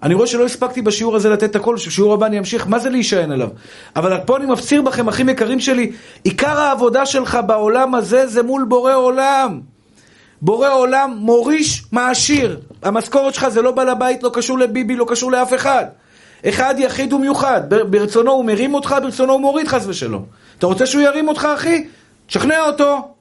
אני 0.03 0.15
רואה 0.15 0.27
שלא 0.27 0.45
הספקתי 0.45 0.83
בשיעור 0.83 1.17
הזה 1.17 1.31
לתת 1.31 1.51
את 1.51 1.57
הכל, 1.57 1.77
שבשיעור 1.77 2.15
הבא 2.15 2.27
אני 2.27 2.39
אמשיך, 2.39 2.67
מה 2.67 2.79
זה 2.79 2.91
להישען 2.91 3.33
עליו? 3.33 3.49
אבל 3.97 4.19
פה 4.27 4.37
אני 4.37 4.47
מפציר 4.47 4.83
בכם, 4.83 5.09
אחים 5.09 5.29
יקרים 5.29 5.61
שלי, 5.61 5.93
עיקר 6.25 6.61
העבודה 6.61 7.07
שלך 7.07 7.39
בעולם 7.47 7.95
הזה 7.95 8.27
זה 8.27 8.43
מול 8.43 8.65
בורא 8.65 8.95
עולם. 8.95 9.61
בורא 10.43 10.69
עולם 10.73 11.17
מוריש 11.21 11.85
מעשיר. 11.93 12.61
המשכורת 12.83 13.35
שלך 13.35 13.49
זה 13.49 13.63
לא 13.63 13.71
בעל 13.71 13.89
הבית, 13.89 14.23
לא 14.23 14.31
קשור 14.33 14.59
לביבי, 14.59 14.97
לא 14.97 15.07
קשור 15.09 15.33
לאף 15.33 15.55
אחד. 15.55 15.85
אחד 16.49 16.75
יחיד 16.79 17.13
ומיוחד. 17.13 17.61
ברצונו 17.91 18.31
הוא 18.31 18.45
מרים 18.45 18.75
אותך, 18.75 18.97
ברצונו 19.03 19.33
הוא 19.33 19.41
מוריד 19.41 19.69
חס 19.69 19.87
ושלום. 19.87 20.25
אתה 20.59 20.67
רוצה 20.67 20.87
שהוא 20.87 21.03
ירים 21.03 21.29
אותך, 21.29 21.49
אחי? 21.55 21.87
תשכנע 22.27 22.61
אותו. 22.61 23.15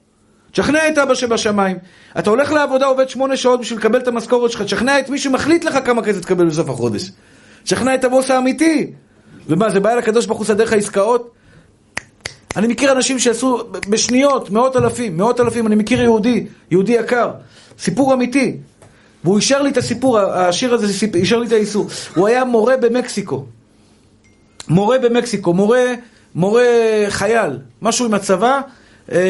תשכנע 0.52 0.88
את 0.88 0.98
אבא 0.98 1.14
שבשמיים. 1.14 1.78
אתה 2.18 2.30
הולך 2.30 2.52
לעבודה, 2.52 2.86
עובד 2.86 3.08
שמונה 3.08 3.36
שעות 3.36 3.60
בשביל 3.60 3.78
לקבל 3.78 3.98
את 3.98 4.08
המשכורת 4.08 4.50
שלך, 4.50 4.62
תשכנע 4.62 4.98
את 4.98 5.10
מי 5.10 5.18
שמחליט 5.18 5.64
לך 5.64 5.78
כמה 5.84 6.02
כסף 6.02 6.20
תקבל 6.20 6.46
בסוף 6.46 6.68
החודש. 6.68 7.10
תשכנע 7.64 7.94
את 7.94 8.04
הבוס 8.04 8.30
האמיתי. 8.30 8.92
ומה, 9.48 9.70
זה 9.70 9.80
בעיה 9.80 9.96
לקדוש 9.96 10.26
ברוך 10.26 10.38
הוא 10.38 10.46
סדר 10.46 10.64
לך 10.64 10.72
עסקאות? 10.72 11.30
אני 12.56 12.66
מכיר 12.66 12.92
אנשים 12.92 13.18
שעשו 13.18 13.58
בשניות, 13.88 14.50
מאות 14.50 14.76
אלפים, 14.76 15.16
מאות 15.16 15.40
אלפים, 15.40 15.66
אני 15.66 15.74
מכיר 15.74 16.02
יהודי, 16.02 16.46
יהודי 16.70 16.92
יקר, 16.92 17.30
סיפור 17.78 18.14
אמיתי. 18.14 18.56
והוא 19.24 19.36
אישר 19.36 19.62
לי 19.62 19.70
את 19.70 19.76
הסיפור, 19.76 20.18
השיר 20.18 20.74
הזה 20.74 21.06
אישר 21.14 21.38
לי 21.38 21.46
את 21.46 21.52
האיסור. 21.52 21.86
הוא 22.16 22.28
היה 22.28 22.44
מורה 22.44 22.76
במקסיקו. 22.76 23.44
מורה 24.68 24.98
במקסיקו, 24.98 25.54
מורה, 25.54 25.84
מורה 26.34 26.64
חייל, 27.08 27.58
משהו 27.82 28.06
עם 28.06 28.14
הצבא, 28.14 28.60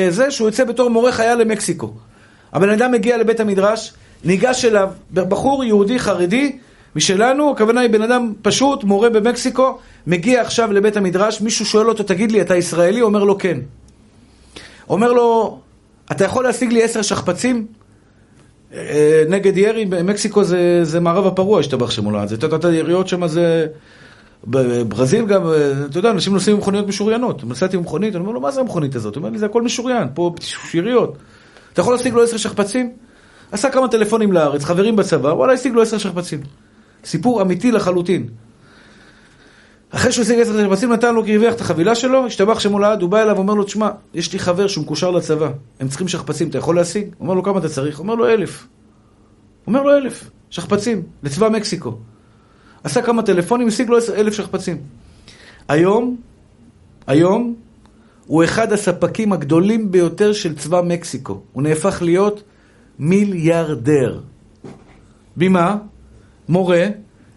זה 0.08 0.30
שהוא 0.30 0.48
יוצא 0.48 0.64
בתור 0.64 0.90
מורה 0.90 1.12
חייל 1.12 1.38
למקסיקו. 1.38 1.92
הבן 2.52 2.68
אדם 2.68 2.92
מגיע 2.92 3.18
לבית 3.18 3.40
המדרש, 3.40 3.92
ניגש 4.24 4.64
אליו, 4.64 4.90
בחור 5.12 5.64
יהודי 5.64 5.98
חרדי 5.98 6.58
משלנו, 6.96 7.50
הכוונה 7.50 7.80
היא 7.80 7.90
בן 7.90 8.02
אדם 8.02 8.32
פשוט, 8.42 8.84
מורה 8.84 9.10
במקסיקו, 9.10 9.78
מגיע 10.06 10.40
עכשיו 10.40 10.72
לבית 10.72 10.96
המדרש, 10.96 11.40
מישהו 11.40 11.66
שואל 11.66 11.88
אותו, 11.88 12.02
תגיד 12.02 12.32
לי, 12.32 12.40
אתה 12.40 12.56
ישראלי? 12.56 13.02
אומר 13.02 13.24
לו, 13.24 13.38
כן. 13.38 13.58
אומר 14.90 15.12
לו, 15.12 15.58
אתה 16.12 16.24
יכול 16.24 16.44
להשיג 16.44 16.72
לי 16.72 16.82
עשר 16.82 17.02
שכפ"צים? 17.02 17.66
אה, 18.74 19.24
נגד 19.28 19.56
ירי, 19.56 19.84
במקסיקו 19.84 20.44
זה, 20.44 20.80
זה 20.82 21.00
מערב 21.00 21.26
הפרוע, 21.26 21.60
השתבח 21.60 21.90
שמולד. 21.90 22.28
זה, 22.28 22.36
היריות 22.68 23.08
שם 23.08 23.26
זה... 23.26 23.66
בברזיל 24.46 25.26
גם, 25.26 25.46
אה, 25.46 25.72
אתה 25.90 25.98
יודע, 25.98 26.10
אנשים 26.10 26.32
נוסעים 26.32 26.56
עם 26.56 26.62
מכוניות 26.62 26.86
משוריינות. 26.86 27.44
נסעתי 27.44 27.76
עם 27.76 27.82
מכונית, 27.82 28.14
אני 28.14 28.22
אומר 28.22 28.32
לו, 28.32 28.40
מה 28.40 28.50
זה 28.50 28.60
המכונית 28.60 28.94
הזאת? 28.94 29.14
הוא 29.14 29.20
אומר 29.20 29.30
לי, 29.30 29.38
זה 29.38 29.46
הכל 29.46 29.62
משוריין, 29.62 30.08
פה 30.14 30.34
שיריות. 30.40 31.16
אתה 31.72 31.80
יכול 31.80 31.94
להשיג 31.94 32.14
לו 32.14 32.22
עשר 32.22 32.36
שכפ"צים? 32.36 32.92
עשה 33.52 33.70
כמה 33.70 33.88
טלפונים 33.88 34.32
לארץ, 34.32 34.64
חברים 34.64 34.96
בצבא, 34.96 35.28
וואלה, 35.28 35.52
השיג 35.52 35.72
לו 35.72 35.82
עשר 35.82 35.98
שכפ"צים. 35.98 36.40
סיפור 37.04 37.42
אמיתי 37.42 37.72
לחלוטין. 37.72 38.28
אחרי 39.90 40.12
שהוא 40.12 40.22
השיג 40.22 40.40
עשר 40.40 40.64
שכפ"צים, 40.64 40.92
נתן 40.92 41.14
לו 41.14 41.24
כי 41.24 41.32
הרוויח 41.32 41.54
את 41.54 41.60
החבילה 41.60 41.94
שלו, 41.94 42.26
השתבח 42.26 42.60
שמו 42.60 42.78
לעד, 42.78 43.02
הוא 43.02 43.10
בא 43.10 43.22
אליו 43.22 43.36
ואומר 43.36 43.54
לו, 43.54 43.64
תשמע, 43.64 43.90
יש 44.14 44.32
לי 44.32 44.38
חבר 44.38 44.66
שהוא 44.66 44.84
מקושר 44.84 45.10
לצבא, 45.10 45.48
הם 45.80 45.88
צריכים 45.88 46.08
שכפ"צים, 46.08 46.48
אתה 46.48 46.58
יכול 46.58 46.76
להשיג? 46.76 47.14
אומר 47.20 47.34
לו, 47.34 47.42
כמה 47.42 47.58
אתה 47.58 47.68
צריך? 47.68 47.98
אומר 47.98 48.14
לו, 48.14 48.28
אלף. 48.28 48.66
אומר 49.66 49.82
לו, 49.82 49.96
אלף, 49.96 50.30
שכפ"צים, 50.50 51.02
לצבא 51.22 51.48
מקסיקו. 51.48 51.98
עשה 52.84 53.02
כמה 53.02 53.22
טלפונים, 53.22 53.68
השיג 53.68 53.88
לו 53.88 53.98
אלף 54.14 54.34
שכפ"צים. 54.34 54.76
היום, 55.68 56.16
היום, 57.06 57.54
הוא 58.26 58.44
אחד 58.44 58.72
הספקים 58.72 59.32
הגדולים 59.32 59.90
ביותר 59.90 60.32
של 60.32 60.56
צבא 60.56 60.80
מקסיקו. 60.80 61.40
הוא 61.52 61.62
נהפך 61.62 62.02
להיות 62.02 62.42
מיליארדר. 62.98 64.20
במה? 65.36 65.76
מורה, 66.48 66.86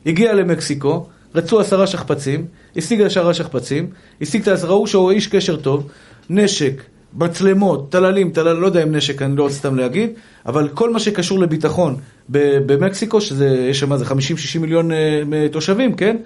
הגיע 0.05 0.33
למקסיקו, 0.33 1.05
רצו 1.35 1.59
עשרה 1.59 1.87
שכפ"צים, 1.87 2.45
השיג 2.75 3.01
עשרה 3.01 3.33
שכפ"צים, 3.33 3.89
השיג 4.21 4.41
את 4.41 4.47
העשרה, 4.47 4.69
ראו 4.69 4.87
שהוא 4.87 5.11
איש 5.11 5.27
קשר 5.27 5.55
טוב, 5.55 5.87
נשק, 6.29 6.81
מצלמות, 7.13 7.91
טללים, 7.91 8.31
טלל, 8.31 8.53
לא 8.53 8.65
יודע 8.65 8.83
אם 8.83 8.95
נשק, 8.95 9.21
אני 9.21 9.35
לא 9.35 9.43
רוצה 9.43 9.55
סתם 9.55 9.75
להגיד, 9.75 10.09
אבל 10.45 10.69
כל 10.69 10.93
מה 10.93 10.99
שקשור 10.99 11.39
לביטחון 11.39 11.95
במקסיקו, 12.29 13.21
שזה, 13.21 13.47
יש 13.47 13.79
שם 13.79 13.93
איזה 13.93 14.05
50-60 14.05 14.11
מיליון 14.59 14.91
uh, 14.91 14.95
תושבים, 15.51 15.95
כן? 15.95 16.17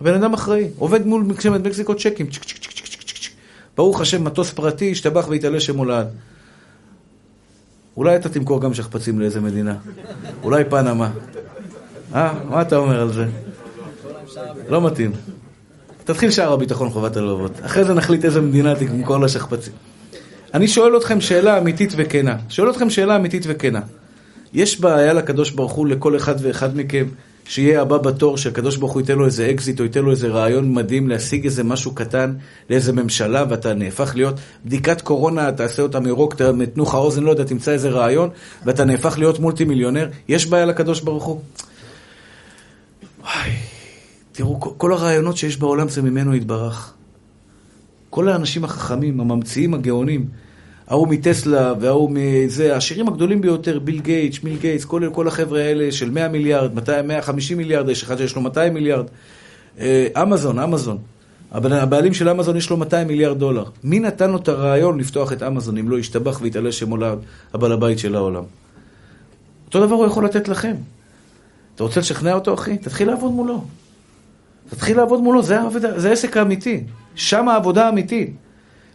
הבן 0.00 0.14
אדם 0.14 0.32
אחראי, 0.32 0.68
עובד 0.78 1.06
מול 1.06 1.22
מקסיקו 1.64 1.94
צ'קים, 1.94 2.26
צ'ק 2.26 2.44
צ'ק 2.44 2.58
צ'ק 2.58 2.70
צ'ק 2.70 2.88
צ'ק 2.88 3.02
צ'ק 3.02 3.30
ברוך 3.76 4.00
השם, 4.00 4.24
מטוס 4.24 4.50
פרטי, 4.50 4.90
השתבח 4.90 5.28
והתעלה 5.28 5.60
שמולד. 5.60 6.06
אולי 7.96 8.16
אתה 8.16 8.28
תמכור 8.28 8.60
גם 8.60 8.74
שכפ"צים 8.74 9.20
לאיזה 9.20 9.40
מדינה. 9.40 9.74
אולי 10.42 10.64
פנמה. 10.64 11.10
אה, 12.14 12.34
מה 12.48 12.62
אתה 12.62 12.76
אומר 12.76 13.00
על 13.00 13.12
זה? 13.12 13.26
לא 14.68 14.86
מתאים. 14.86 15.12
תתחיל 16.04 16.30
שער 16.30 16.52
הביטחון 16.52 16.90
חובת 16.90 17.16
הלבבות. 17.16 17.52
אחרי 17.64 17.84
זה 17.84 17.94
נחליט 17.94 18.24
איזה 18.24 18.40
מדינה 18.40 18.74
תמכור 18.74 19.18
לה 19.18 19.28
שכפ"צים. 19.28 19.72
אני 20.54 20.68
שואל 20.68 20.96
אתכם 20.96 21.20
שאלה 21.20 21.58
אמיתית 21.58 21.92
וכנה. 21.96 22.36
שואל 22.48 22.70
אתכם 22.70 22.90
שאלה 22.90 23.16
אמיתית 23.16 23.42
וכנה. 23.46 23.80
יש 24.54 24.80
בעיה 24.80 25.12
לקדוש 25.12 25.50
ברוך 25.50 25.72
הוא 25.72 25.86
לכל 25.86 26.16
אחד 26.16 26.34
ואחד 26.38 26.76
מכם 26.76 27.06
שיהיה 27.44 27.82
הבא 27.82 27.98
בתור, 27.98 28.36
שהקדוש 28.36 28.76
ברוך 28.76 28.92
הוא 28.92 29.00
ייתן 29.00 29.18
לו 29.18 29.26
איזה 29.26 29.50
אקזיט 29.50 29.80
או 29.80 29.84
ייתן 29.84 30.00
לו 30.00 30.10
איזה 30.10 30.28
רעיון 30.28 30.74
מדהים 30.74 31.08
להשיג 31.08 31.44
איזה 31.44 31.64
משהו 31.64 31.94
קטן 31.94 32.34
לאיזה 32.70 32.92
ממשלה 32.92 33.44
ואתה 33.48 33.74
נהפך 33.74 34.12
להיות 34.14 34.34
בדיקת 34.64 35.00
קורונה, 35.00 35.52
תעשה 35.52 35.82
אותה 35.82 36.00
מירוק, 36.00 36.34
תנו 36.74 36.82
לך 36.82 36.94
אוזן, 36.94 37.22
לא 37.22 37.30
יודע, 37.30 37.44
תמצא 37.44 37.72
איזה 37.72 37.90
רעיון 37.90 38.30
ואתה 38.64 38.84
נהפך 38.84 39.18
להיות 39.18 39.38
מולטי 39.38 39.64
מיליונר. 39.64 40.08
יש 40.28 40.46
בעיה 40.46 40.66
לקדוש 40.66 41.00
ברוך 41.00 41.24
הוא? 41.24 41.40
וואי, 43.22 43.50
תראו, 44.32 44.60
כל 44.60 44.92
הרעיונות 44.92 45.36
שיש 45.36 45.56
בעולם 45.56 45.88
זה 45.88 46.02
ממנו 46.02 46.34
יתברך. 46.34 46.92
כל 48.10 48.28
האנשים 48.28 48.64
החכמים, 48.64 49.20
הממציאים, 49.20 49.74
הגאונים, 49.74 50.28
ההוא 50.88 51.08
מטסלה 51.08 51.74
וההוא 51.80 52.10
מזה, 52.12 52.74
העשירים 52.74 53.08
הגדולים 53.08 53.40
ביותר, 53.40 53.78
ביל 53.78 54.00
גייטס, 54.00 54.42
מיל 54.42 54.56
גייטס, 54.60 54.84
כל, 54.84 55.08
כל 55.12 55.28
החבר'ה 55.28 55.60
האלה 55.60 55.92
של 55.92 56.10
100 56.10 56.28
מיליארד, 56.28 56.74
200, 56.74 57.08
150 57.08 57.58
מיליארד, 57.58 57.88
יש 57.88 58.02
אחד 58.02 58.18
שיש 58.18 58.36
לו 58.36 58.42
200 58.42 58.74
מיליארד. 58.74 59.04
אה, 59.80 60.06
אמזון, 60.22 60.58
אמזון. 60.58 60.98
הבעלים 61.52 62.14
של 62.14 62.28
אמזון 62.28 62.56
יש 62.56 62.70
לו 62.70 62.76
200 62.76 63.08
מיליארד 63.08 63.38
דולר. 63.38 63.64
מי 63.84 64.00
נתן 64.00 64.30
לו 64.30 64.36
את 64.36 64.48
הרעיון 64.48 65.00
לפתוח 65.00 65.32
את 65.32 65.42
אמזון 65.42 65.78
אם 65.78 65.88
לא 65.88 65.98
ישתבח 65.98 66.38
ויתעלה 66.42 66.72
שמו 66.72 66.98
לעד 66.98 67.18
הבעל 67.54 67.72
הבית 67.72 67.98
של 67.98 68.14
העולם? 68.14 68.42
אותו 69.66 69.86
דבר 69.86 69.94
הוא 69.94 70.06
יכול 70.06 70.24
לתת 70.24 70.48
לכם. 70.48 70.74
אתה 71.74 71.82
רוצה 71.82 72.00
לשכנע 72.00 72.34
אותו, 72.34 72.54
אחי? 72.54 72.78
תתחיל 72.78 73.08
לעבוד 73.08 73.32
מולו. 73.32 73.64
תתחיל 74.70 74.96
לעבוד 74.96 75.20
מולו, 75.20 75.42
זה, 75.42 75.60
העבודה, 75.60 76.00
זה 76.00 76.08
העסק 76.08 76.36
האמיתי. 76.36 76.84
שם 77.14 77.48
העבודה 77.48 77.86
האמיתית. 77.86 78.36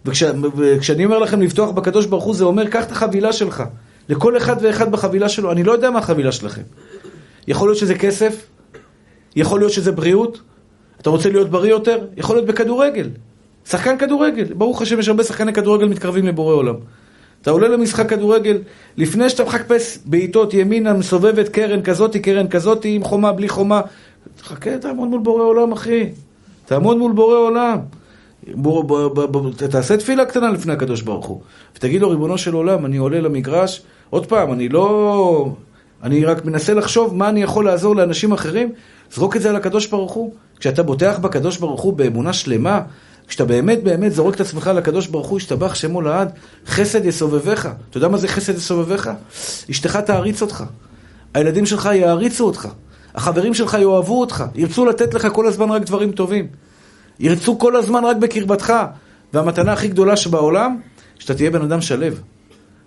וכשאני 0.07 1.05
אומר 1.05 1.19
לכם 1.19 1.41
לפתוח 1.41 1.69
בקדוש 1.69 2.05
ברוך 2.05 2.23
הוא, 2.23 2.35
זה 2.35 2.43
אומר, 2.43 2.67
קח 2.67 2.85
את 2.85 2.91
החבילה 2.91 3.33
שלך. 3.33 3.63
לכל 4.09 4.37
אחד 4.37 4.55
ואחד 4.61 4.91
בחבילה 4.91 5.29
שלו. 5.29 5.51
אני 5.51 5.63
לא 5.63 5.71
יודע 5.71 5.89
מה 5.89 5.99
החבילה 5.99 6.31
שלכם. 6.31 6.61
יכול 7.47 7.67
להיות 7.69 7.77
שזה 7.77 7.95
כסף, 7.95 8.47
יכול 9.35 9.59
להיות 9.59 9.71
שזה 9.71 9.91
בריאות. 9.91 10.41
אתה 11.01 11.09
רוצה 11.09 11.29
להיות 11.29 11.49
בריא 11.49 11.71
יותר? 11.71 11.97
יכול 12.17 12.35
להיות 12.35 12.47
בכדורגל. 12.47 13.09
שחקן 13.65 13.97
כדורגל. 13.97 14.53
ברוך 14.53 14.81
השם, 14.81 14.99
יש 14.99 15.07
הרבה 15.07 15.23
שחקני 15.23 15.53
כדורגל 15.53 15.87
מתקרבים 15.87 16.27
לבורא 16.27 16.53
עולם. 16.53 16.75
אתה 17.41 17.51
עולה 17.51 17.67
למשחק 17.67 18.09
כדורגל, 18.09 18.57
לפני 18.97 19.29
שאתה 19.29 19.43
מחפש 19.43 19.99
בעיטות 20.05 20.53
ימינה, 20.53 20.93
מסובבת 20.93 21.49
קרן 21.49 21.81
כזאתי, 21.81 22.19
קרן 22.19 22.47
כזאתי, 22.47 22.95
עם 22.95 23.03
חומה, 23.03 23.31
בלי 23.31 23.49
חומה. 23.49 23.81
חכה, 24.41 24.77
תעמוד 24.77 25.09
מול 25.09 25.19
בורא 25.19 25.43
עולם, 25.43 25.71
אחי. 25.71 26.09
תעמוד 26.65 26.97
מול 26.97 27.11
בורא 27.11 27.37
עולם. 27.37 27.77
בוא, 28.55 28.83
בוא, 28.83 29.07
בוא, 29.07 29.25
בוא, 29.25 29.51
תעשה 29.69 29.97
תפילה 29.97 30.25
קטנה 30.25 30.49
לפני 30.49 30.73
הקדוש 30.73 31.01
ברוך 31.01 31.25
הוא. 31.25 31.41
ותגיד 31.75 32.01
לו, 32.01 32.09
ריבונו 32.09 32.37
של 32.37 32.53
עולם, 32.53 32.85
אני 32.85 32.97
עולה 32.97 33.21
למגרש, 33.21 33.81
עוד 34.09 34.25
פעם, 34.25 34.53
אני 34.53 34.69
לא... 34.69 35.51
אני 36.03 36.25
רק 36.25 36.45
מנסה 36.45 36.73
לחשוב 36.73 37.15
מה 37.15 37.29
אני 37.29 37.43
יכול 37.43 37.65
לעזור 37.65 37.95
לאנשים 37.95 38.31
אחרים, 38.31 38.71
זרוק 39.13 39.35
את 39.35 39.41
זה 39.41 39.49
על 39.49 39.55
הקדוש 39.55 39.87
ברוך 39.87 40.11
הוא. 40.11 40.33
כשאתה 40.59 40.83
בוטח 40.83 41.19
בקדוש 41.21 41.57
ברוך 41.57 41.81
הוא 41.81 41.93
באמונה 41.93 42.33
שלמה, 42.33 42.81
כשאתה 43.27 43.45
באמת 43.45 43.83
באמת 43.83 44.13
זורק 44.13 44.35
את 44.35 44.41
עצמך 44.41 44.71
לקדוש 44.75 45.07
ברוך 45.07 45.27
הוא, 45.27 45.37
ישתבח 45.37 45.75
שמו 45.75 46.01
לעד, 46.01 46.31
חסד 46.67 47.05
יסובבך. 47.05 47.69
אתה 47.89 47.97
יודע 47.97 48.07
מה 48.07 48.17
זה 48.17 48.27
חסד 48.27 48.55
יסובבך? 48.55 49.11
אשתך 49.69 49.95
תעריץ 49.95 50.41
אותך. 50.41 50.63
הילדים 51.33 51.65
שלך 51.65 51.89
יעריצו 51.93 52.45
אותך. 52.45 52.67
החברים 53.15 53.53
שלך 53.53 53.77
יאהבו 53.81 54.19
אותך. 54.19 54.43
ירצו 54.55 54.85
לתת 54.85 55.13
לך 55.13 55.27
כל 55.33 55.47
הזמן 55.47 55.69
רק 55.69 55.81
דברים 55.81 56.11
טובים. 56.11 56.47
ירצו 57.19 57.59
כל 57.59 57.75
הזמן 57.75 58.05
רק 58.05 58.17
בקרבתך. 58.17 58.73
והמתנה 59.33 59.73
הכי 59.73 59.87
גדולה 59.87 60.15
שבעולם, 60.15 60.79
שאתה 61.19 61.33
תהיה 61.33 61.51
בן 61.51 61.61
אדם 61.61 61.81
שלו. 61.81 62.15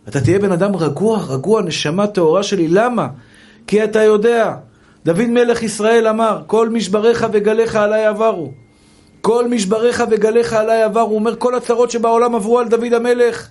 אתה 0.09 0.21
תהיה 0.21 0.39
בן 0.39 0.53
אדם 0.53 0.77
רגוע, 0.77 1.25
רגוע, 1.29 1.63
נשמה 1.63 2.07
טהורה 2.07 2.43
שלי. 2.43 2.69
למה? 2.69 3.09
כי 3.67 3.85
אתה 3.85 4.03
יודע, 4.03 4.57
דוד 5.05 5.27
מלך 5.27 5.63
ישראל 5.63 6.09
אמר, 6.09 6.43
כל 6.47 6.69
משבריך 6.69 7.27
וגליך 7.33 7.77
עליי 7.77 8.07
עברו. 8.07 8.53
כל 9.21 9.49
משבריך 9.49 10.05
וגליך 10.11 10.53
עליי 10.53 10.83
עברו. 10.83 11.09
הוא 11.09 11.15
אומר, 11.15 11.37
כל 11.37 11.55
הצרות 11.55 11.91
שבעולם 11.91 12.35
עברו 12.35 12.59
על 12.59 12.69
דוד 12.69 12.93
המלך, 12.93 13.49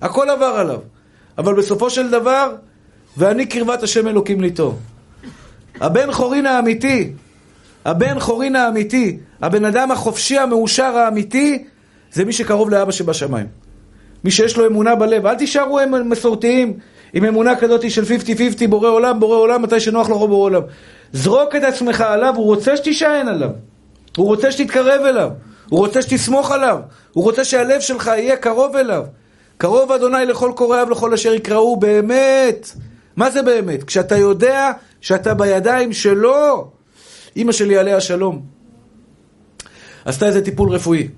הכל 0.00 0.30
עבר 0.30 0.44
עליו. 0.44 0.80
אבל 1.38 1.54
בסופו 1.54 1.90
של 1.90 2.10
דבר, 2.10 2.52
ואני 3.16 3.46
קרבת 3.46 3.82
השם 3.82 4.08
אלוקים 4.08 4.40
לי. 4.40 4.52
הבן 5.80 6.12
חורין 6.12 6.46
האמיתי, 6.46 7.12
הבן 7.86 8.20
חורין 8.20 8.56
האמיתי, 8.56 9.18
הבן 9.42 9.64
אדם 9.64 9.90
החופשי 9.90 10.38
המאושר 10.38 10.96
האמיתי, 10.96 11.64
זה 12.12 12.24
מי 12.24 12.32
שקרוב 12.32 12.70
לאבא 12.70 12.92
שבשמיים. 12.92 13.46
מי 14.24 14.30
שיש 14.30 14.56
לו 14.56 14.66
אמונה 14.66 14.94
בלב. 14.94 15.26
אל 15.26 15.34
תישארו 15.34 15.78
הם 15.78 16.08
מסורתיים 16.08 16.78
עם 17.12 17.24
אמונה 17.24 17.56
כזאת 17.56 17.90
של 17.90 18.02
50-50, 18.02 18.66
בורא 18.68 18.88
עולם, 18.88 19.20
בורא 19.20 19.36
עולם, 19.36 19.62
מתי 19.62 19.80
שנוח 19.80 20.08
לו 20.08 20.18
בורא 20.18 20.44
עולם. 20.44 20.62
זרוק 21.12 21.56
את 21.56 21.62
עצמך 21.62 22.00
עליו, 22.00 22.34
הוא 22.36 22.44
רוצה 22.44 22.76
שתישען 22.76 23.28
עליו. 23.28 23.50
הוא 24.16 24.26
רוצה 24.26 24.52
שתתקרב 24.52 25.04
אליו. 25.04 25.30
הוא 25.68 25.78
רוצה 25.78 26.02
שתסמוך 26.02 26.50
עליו. 26.50 26.78
הוא 27.12 27.24
רוצה 27.24 27.44
שהלב 27.44 27.80
שלך 27.80 28.06
יהיה 28.06 28.36
קרוב 28.36 28.76
אליו. 28.76 29.04
קרוב 29.58 29.92
אדוני 29.92 30.26
לכל 30.26 30.52
קוראיו, 30.56 30.90
לכל 30.90 31.14
אשר 31.14 31.34
יקראו, 31.34 31.76
באמת. 31.76 32.70
מה 33.16 33.30
זה 33.30 33.42
באמת? 33.42 33.84
כשאתה 33.84 34.16
יודע 34.16 34.70
שאתה 35.00 35.34
בידיים 35.34 35.92
שלו. 35.92 36.75
אימא 37.36 37.52
שלי 37.52 37.76
עליה 37.76 38.00
שלום. 38.00 38.42
עשתה 40.04 40.26
איזה 40.26 40.44
טיפול 40.44 40.68
רפואי. 40.68 41.08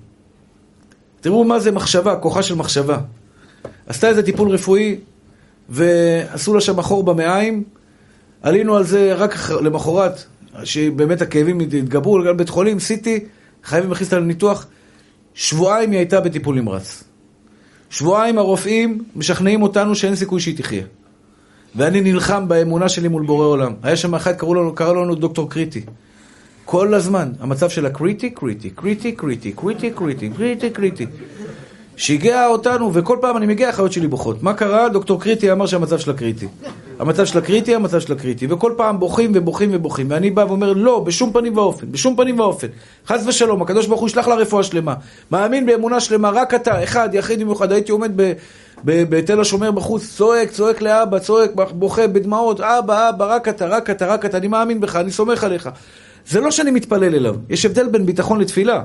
תראו 1.21 1.43
מה 1.43 1.59
זה 1.59 1.71
מחשבה, 1.71 2.15
כוחה 2.15 2.43
של 2.43 2.55
מחשבה. 2.55 2.97
עשתה 3.87 4.07
איזה 4.07 4.23
טיפול 4.23 4.49
רפואי, 4.49 4.99
ועשו 5.69 6.53
לה 6.53 6.61
שם 6.61 6.81
חור 6.81 7.03
במעיים, 7.03 7.63
עלינו 8.41 8.75
על 8.75 8.83
זה 8.83 9.13
רק 9.13 9.49
למחרת, 9.61 10.23
שבאמת 10.63 11.21
הכאבים 11.21 11.59
התגברו, 11.59 12.23
גם 12.27 12.37
בית 12.37 12.49
חולים, 12.49 12.79
CT, 12.79 13.25
חייבים 13.63 13.89
להכניס 13.89 14.07
אותה 14.07 14.19
לניתוח. 14.19 14.67
שבועיים 15.33 15.91
היא 15.91 15.97
הייתה 15.97 16.21
בטיפול 16.21 16.55
נמרץ. 16.55 17.03
שבועיים 17.89 18.37
הרופאים 18.37 19.03
משכנעים 19.15 19.61
אותנו 19.61 19.95
שאין 19.95 20.15
סיכוי 20.15 20.39
שהיא 20.39 20.57
תחיה. 20.57 20.83
ואני 21.75 22.01
נלחם 22.01 22.47
באמונה 22.47 22.89
שלי 22.89 23.07
מול 23.07 23.25
בורא 23.25 23.45
עולם. 23.45 23.73
היה 23.83 23.95
שם 23.95 24.15
אחד, 24.15 24.33
קראו 24.33 24.55
לנו, 24.55 24.75
קרא 24.75 24.93
לנו 24.93 25.15
דוקטור 25.15 25.49
קריטי. 25.49 25.81
כל 26.71 26.93
הזמן, 26.93 27.31
המצב 27.39 27.69
שלה 27.69 27.89
קריטי, 27.89 28.29
קריטי, 28.29 28.69
קריטי, 28.69 29.11
קריטי, 29.11 29.51
קריטי, 29.51 29.91
קריטי, 29.91 30.29
קריטי, 30.29 30.69
קריטי. 30.69 31.05
שיגע 31.97 32.47
אותנו, 32.47 32.93
וכל 32.93 33.17
פעם 33.21 33.37
אני 33.37 33.45
מגיע, 33.45 33.69
האחיות 33.69 33.91
שלי 33.91 34.07
בוכות. 34.07 34.43
מה 34.43 34.53
קרה? 34.53 34.89
דוקטור 34.89 35.21
קריטי 35.21 35.51
אמר 35.51 35.65
שהמצב 35.65 35.99
שלה 35.99 36.13
קריטי. 36.13 36.47
המצב 36.99 37.25
שלה 37.25 37.41
קריטי, 37.41 37.75
המצב 37.75 37.99
שלה 37.99 38.15
קריטי. 38.15 38.47
וכל 38.49 38.73
פעם 38.77 38.99
בוכים 38.99 39.31
ובוכים 39.35 39.69
ובוכים. 39.73 40.07
ואני 40.09 40.29
בא 40.29 40.41
ואומר, 40.41 40.73
לא, 40.73 40.99
בשום 40.99 41.33
פנים 41.33 41.57
ואופן, 41.57 41.91
בשום 41.91 42.15
פנים 42.15 42.39
ואופן. 42.39 42.67
חס 43.07 43.27
ושלום, 43.27 43.61
הקדוש 43.61 43.87
ברוך 43.87 43.99
הוא 43.99 44.07
ישלח 44.09 44.27
לה 44.27 44.35
רפואה 44.35 44.63
שלמה. 44.63 44.93
מאמין 45.31 45.65
באמונה 45.65 45.99
שלמה, 45.99 46.29
רק 46.29 46.53
אתה, 46.53 46.83
אחד, 46.83 47.09
יחיד 47.13 47.41
במיוחד. 47.41 47.71
הייתי 47.71 47.91
עומד 47.91 48.11
בתל 48.83 49.41
השומר 49.41 49.71
בחוץ, 49.71 50.13
צועק, 50.15 50.51
צועק 50.51 50.81
לאבא, 50.81 51.19
צועק, 51.19 51.51
בוכה 51.71 52.07
בדמעות, 52.07 52.61
אבא, 52.61 53.09
אבא, 53.09 53.25
רק 53.25 53.47
אתה, 53.47 53.65
רק 53.65 53.89
אתה, 53.89 54.05
רק 54.05 54.25
אתה, 54.25 54.37
אני 54.37 54.47
מאמין 54.47 54.79
בך, 54.79 54.95
אני 54.95 55.11
סומך 55.11 55.43
עליך. 55.43 55.69
זה 56.29 56.41
לא 56.41 56.51
שאני 56.51 56.71
מתפלל 56.71 57.15
אליו, 57.15 57.35
יש 57.49 57.65
הבדל 57.65 57.87
בין 57.87 58.05
ביטחון 58.05 58.41
לתפילה. 58.41 58.83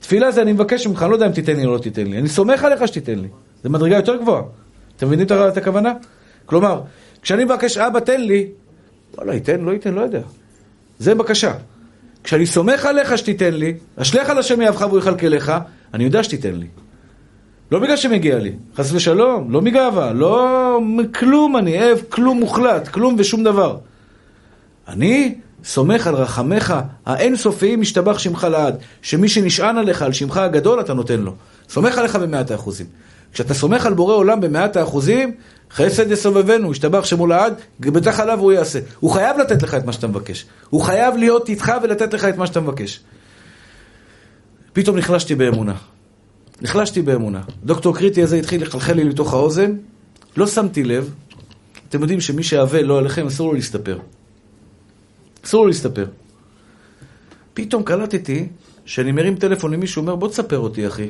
תפילה 0.00 0.30
זה 0.30 0.42
אני 0.42 0.52
מבקש 0.52 0.86
ממך, 0.86 1.02
אני 1.02 1.10
לא 1.10 1.16
יודע 1.16 1.26
אם 1.26 1.32
תיתן 1.32 1.56
לי 1.56 1.64
או 1.64 1.72
לא 1.72 1.78
תיתן 1.78 2.06
לי. 2.06 2.18
אני 2.18 2.28
סומך 2.28 2.64
עליך 2.64 2.88
שתיתן 2.88 3.18
לי. 3.18 3.28
זו 3.64 3.70
מדרגה 3.70 3.96
יותר 3.96 4.16
גבוהה. 4.16 4.42
אתם 4.96 5.06
מבינים 5.06 5.26
את 5.26 5.56
הכוונה? 5.56 5.92
כלומר, 6.46 6.80
כשאני 7.22 7.44
מבקש, 7.44 7.78
אבא 7.78 8.00
תן 8.00 8.20
לי, 8.20 8.46
וואלה, 9.14 9.34
ייתן, 9.34 9.60
לא 9.60 9.70
ייתן, 9.70 9.94
לא 9.94 10.00
יודע. 10.00 10.20
זה 10.98 11.14
בקשה. 11.14 11.52
כשאני 12.24 12.46
סומך 12.46 12.86
עליך 12.86 13.18
שתיתן 13.18 13.54
לי, 13.54 13.74
אשליך 13.96 14.30
על 14.30 14.38
השם 14.38 14.60
יאהבך 14.60 14.80
והוא 14.88 14.98
יכלכלך, 14.98 15.52
אני 15.94 16.04
יודע 16.04 16.22
שתיתן 16.22 16.54
לי. 16.54 16.66
לא 17.72 17.78
בגלל 17.78 17.96
שמגיע 17.96 18.38
לי, 18.38 18.52
חס 18.76 18.92
ושלום, 18.92 19.50
לא 19.50 19.62
מגאווה, 19.62 20.12
לא 20.12 20.78
מכלום 20.82 21.56
אני 21.56 21.82
אוהב, 21.82 21.98
כלום 22.08 22.40
מוחלט, 22.40 22.88
כלום 22.88 23.16
ושום 23.18 23.44
דבר. 23.44 23.78
אני 24.88 25.34
סומך 25.64 26.06
על 26.06 26.14
רחמך 26.14 26.74
האינסופיים 27.06 27.80
משתבח 27.80 28.18
שמך 28.18 28.44
לעד, 28.44 28.76
שמי 29.02 29.28
שנשען 29.28 29.78
עליך, 29.78 30.02
על 30.02 30.12
שמך 30.12 30.36
הגדול, 30.36 30.80
אתה 30.80 30.94
נותן 30.94 31.20
לו. 31.20 31.34
סומך 31.68 31.98
עליך 31.98 32.16
במאת 32.16 32.50
האחוזים. 32.50 32.86
כשאתה 33.32 33.54
סומך 33.54 33.86
על 33.86 33.94
בורא 33.94 34.14
עולם 34.14 34.40
במאת 34.40 34.76
האחוזים, 34.76 35.34
חסד 35.70 36.10
יסובבנו, 36.10 36.72
ישתבח 36.72 37.04
שמו 37.04 37.26
לעד, 37.26 37.54
בטח 37.80 38.20
עליו 38.20 38.38
הוא 38.38 38.52
יעשה. 38.52 38.78
הוא 39.00 39.10
חייב 39.10 39.38
לתת 39.38 39.62
לך 39.62 39.74
את 39.74 39.84
מה 39.84 39.92
שאתה 39.92 40.06
מבקש. 40.06 40.46
הוא 40.70 40.82
חייב 40.82 41.16
להיות 41.16 41.48
איתך 41.48 41.72
ולתת 41.82 42.14
לך 42.14 42.24
את 42.24 42.36
מה 42.36 42.46
שאתה 42.46 42.60
מבקש. 42.60 43.00
פתאום 44.72 44.96
נחלשתי 44.96 45.34
באמונה. 45.34 45.74
נחלשתי 46.62 47.02
באמונה. 47.02 47.40
דוקטור 47.64 47.96
קריטי 47.96 48.22
הזה 48.22 48.36
התחיל 48.36 48.62
לחלחל 48.62 48.92
לי 48.92 49.04
לתוך 49.04 49.34
האוזן, 49.34 49.72
לא 50.36 50.46
שמתי 50.46 50.84
לב. 50.84 51.14
אתם 51.88 52.00
יודעים 52.00 52.20
שמי 52.20 52.42
שאבל 52.42 52.82
לא 52.82 52.98
עליכם, 52.98 53.26
אסור 53.26 53.48
לו 53.48 53.54
להסתפר. 53.54 53.98
אסור 55.44 55.66
להסתפר. 55.66 56.06
פתאום 57.54 57.82
קלטתי 57.82 58.48
שאני 58.84 59.12
מרים 59.12 59.36
טלפון 59.36 59.72
למישהו, 59.72 60.02
אומר, 60.02 60.16
בוא 60.16 60.28
תספר 60.28 60.58
אותי, 60.58 60.86
אחי. 60.86 61.08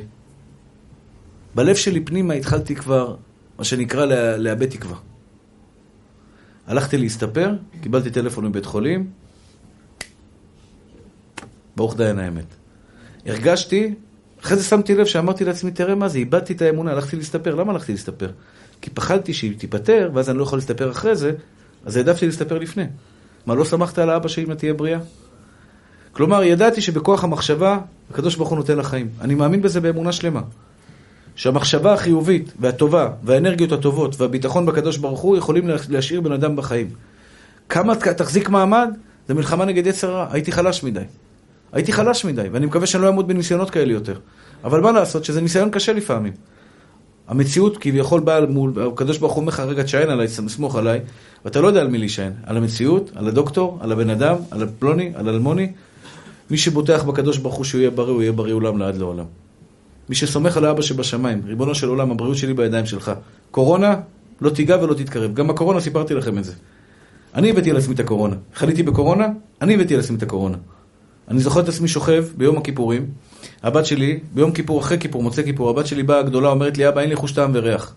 בלב 1.55 1.75
שלי 1.75 1.99
פנימה 1.99 2.33
התחלתי 2.33 2.75
כבר, 2.75 3.15
מה 3.57 3.63
שנקרא, 3.63 4.05
לאבד 4.37 4.69
תקווה. 4.69 4.97
הלכתי 6.67 6.97
להסתפר, 6.97 7.55
קיבלתי 7.81 8.11
טלפון 8.11 8.45
מבית 8.45 8.65
חולים, 8.65 9.09
ברוך 11.75 11.97
דיין 11.97 12.19
האמת. 12.19 12.45
הרגשתי, 13.25 13.93
אחרי 14.41 14.57
זה 14.57 14.63
שמתי 14.63 14.95
לב 14.95 15.05
שאמרתי 15.05 15.45
לעצמי, 15.45 15.71
תראה 15.71 15.95
מה 15.95 16.09
זה, 16.09 16.17
איבדתי 16.17 16.53
את 16.53 16.61
האמונה, 16.61 16.91
הלכתי 16.91 17.15
להסתפר. 17.15 17.55
למה 17.55 17.71
הלכתי 17.71 17.91
להסתפר? 17.91 18.31
כי 18.81 18.89
פחדתי 18.89 19.33
שהיא 19.33 19.59
תיפטר, 19.59 20.11
ואז 20.13 20.29
אני 20.29 20.37
לא 20.37 20.43
יכול 20.43 20.57
להסתפר 20.57 20.91
אחרי 20.91 21.15
זה, 21.15 21.31
אז 21.85 21.97
העדפתי 21.97 22.25
להסתפר 22.25 22.57
לפני. 22.59 22.85
מה, 23.45 23.55
לא 23.55 23.63
סמכת 23.63 23.97
על 23.99 24.09
האבא 24.09 24.27
שאמא 24.27 24.53
תהיה 24.53 24.73
בריאה? 24.73 24.99
כלומר, 26.11 26.43
ידעתי 26.43 26.81
שבכוח 26.81 27.23
המחשבה, 27.23 27.79
הקדוש 28.11 28.35
ברוך 28.35 28.49
הוא 28.49 28.57
נותן 28.57 28.77
לחיים. 28.77 29.09
אני 29.21 29.35
מאמין 29.35 29.61
בזה 29.61 29.81
באמונה 29.81 30.11
שלמה. 30.11 30.41
שהמחשבה 31.35 31.93
החיובית 31.93 32.53
והטובה 32.59 33.09
והאנרגיות 33.23 33.71
הטובות 33.71 34.21
והביטחון 34.21 34.65
בקדוש 34.65 34.97
ברוך 34.97 35.19
הוא 35.19 35.37
יכולים 35.37 35.69
להשאיר 35.89 36.21
בן 36.21 36.31
אדם 36.31 36.55
בחיים. 36.55 36.89
כמה 37.69 37.95
תחזיק 37.95 38.49
מעמד? 38.49 38.89
זה 39.27 39.33
מלחמה 39.33 39.65
נגד 39.65 39.87
יצר 39.87 40.13
רע. 40.13 40.27
הייתי 40.31 40.51
חלש 40.51 40.83
מדי. 40.83 41.03
הייתי 41.73 41.93
חלש 41.93 42.25
מדי, 42.25 42.47
ואני 42.51 42.65
מקווה 42.65 42.87
שאני 42.87 43.03
לא 43.03 43.07
אעמוד 43.07 43.27
בניסיונות 43.27 43.69
כאלה 43.69 43.93
יותר. 43.93 44.19
אבל 44.63 44.81
מה 44.81 44.91
לעשות, 44.91 45.25
שזה 45.25 45.41
ניסיון 45.41 45.69
קשה 45.69 45.93
לפעמים. 45.93 46.33
המציאות 47.27 47.77
כביכול 47.77 48.19
באה 48.19 48.45
מול, 48.45 48.73
הקדוש 48.93 49.17
ברוך 49.17 49.33
הוא 49.33 49.41
אומר 49.41 49.49
לך, 49.51 49.59
רגע, 49.59 49.83
תשען 49.83 50.09
עליי, 50.09 50.27
סמוך 50.27 50.75
עליי, 50.75 50.99
ואתה 51.45 51.61
לא 51.61 51.67
יודע 51.67 51.81
על 51.81 51.87
מי 51.87 51.97
להישען. 51.97 52.31
על 52.43 52.57
המציאות, 52.57 53.11
על 53.15 53.27
הדוקטור, 53.27 53.77
על 53.81 53.91
הבן 53.91 54.09
אדם, 54.09 54.35
על 54.51 54.67
פלוני, 54.79 55.11
על 55.15 55.29
אלמוני. 55.29 55.71
מי 56.51 56.57
שבוטח 56.57 57.03
בקדוש 57.03 57.37
ברוך 57.37 57.55
הוא 57.55 57.65
שהוא 57.65 57.79
יהיה 57.79 57.91
בריא, 57.91 58.13
הוא 58.13 58.21
יהיה 58.21 58.31
בריא 58.31 58.53
עולם 58.53 58.77
לעד 58.77 58.97
לעולם. 58.97 59.25
מי 60.09 60.15
שסומך 60.15 60.57
על 60.57 60.65
האבא 60.65 60.81
שבשמיים, 60.81 61.41
ריבונו 61.45 61.75
של 61.75 61.87
עולם, 61.87 62.11
הבריאות 62.11 62.37
שלי 62.37 62.53
בידיים 62.53 62.85
שלך. 62.85 63.11
קורונה, 63.51 63.95
לא 64.41 64.49
תיגע 64.49 64.77
ולא 64.81 64.93
תתקרב. 64.93 65.33
גם 65.33 65.47
בקורונה 65.47 65.79
סיפרתי 65.79 66.13
לכם 66.13 66.37
את 66.37 66.43
זה. 66.43 66.53
אני 67.35 67.49
הבאתי 67.49 67.71
על 67.71 67.77
עצמי 67.77 67.95
את 67.95 67.99
הקורונה. 67.99 68.35
חליתי 68.53 68.83
בקורונה, 68.83 69.27
אני 69.61 69.73
הבאתי 69.73 69.93
על 69.93 69.99
עצמי 69.99 70.17
את 70.17 70.23
הקורונה. 70.23 70.57
אני 71.27 71.39
זוכר 71.39 71.59
את 71.59 71.69
עצמי 71.69 71.87
שוכב 71.87 72.25
ביום 72.37 72.57
הכיפורים, 72.57 73.05
הבת 73.63 73.85
שלי, 73.85 74.19
ביום 74.33 74.51
כיפור, 74.51 74.79
אחרי 74.79 74.99
כיפור, 74.99 75.23
מוצא 75.23 75.43
כיפור, 75.43 75.69
הבת 75.69 75.87
שלי 75.87 76.03
באה 76.03 76.19
הגדולה, 76.19 76.49
אומרת 76.49 76.77
לי, 76.77 76.87
אבא, 76.87 77.01
אין 77.01 77.09
לי 77.09 77.15
חוש 77.15 77.31
טעם 77.31 77.51
וריח. 77.53 77.93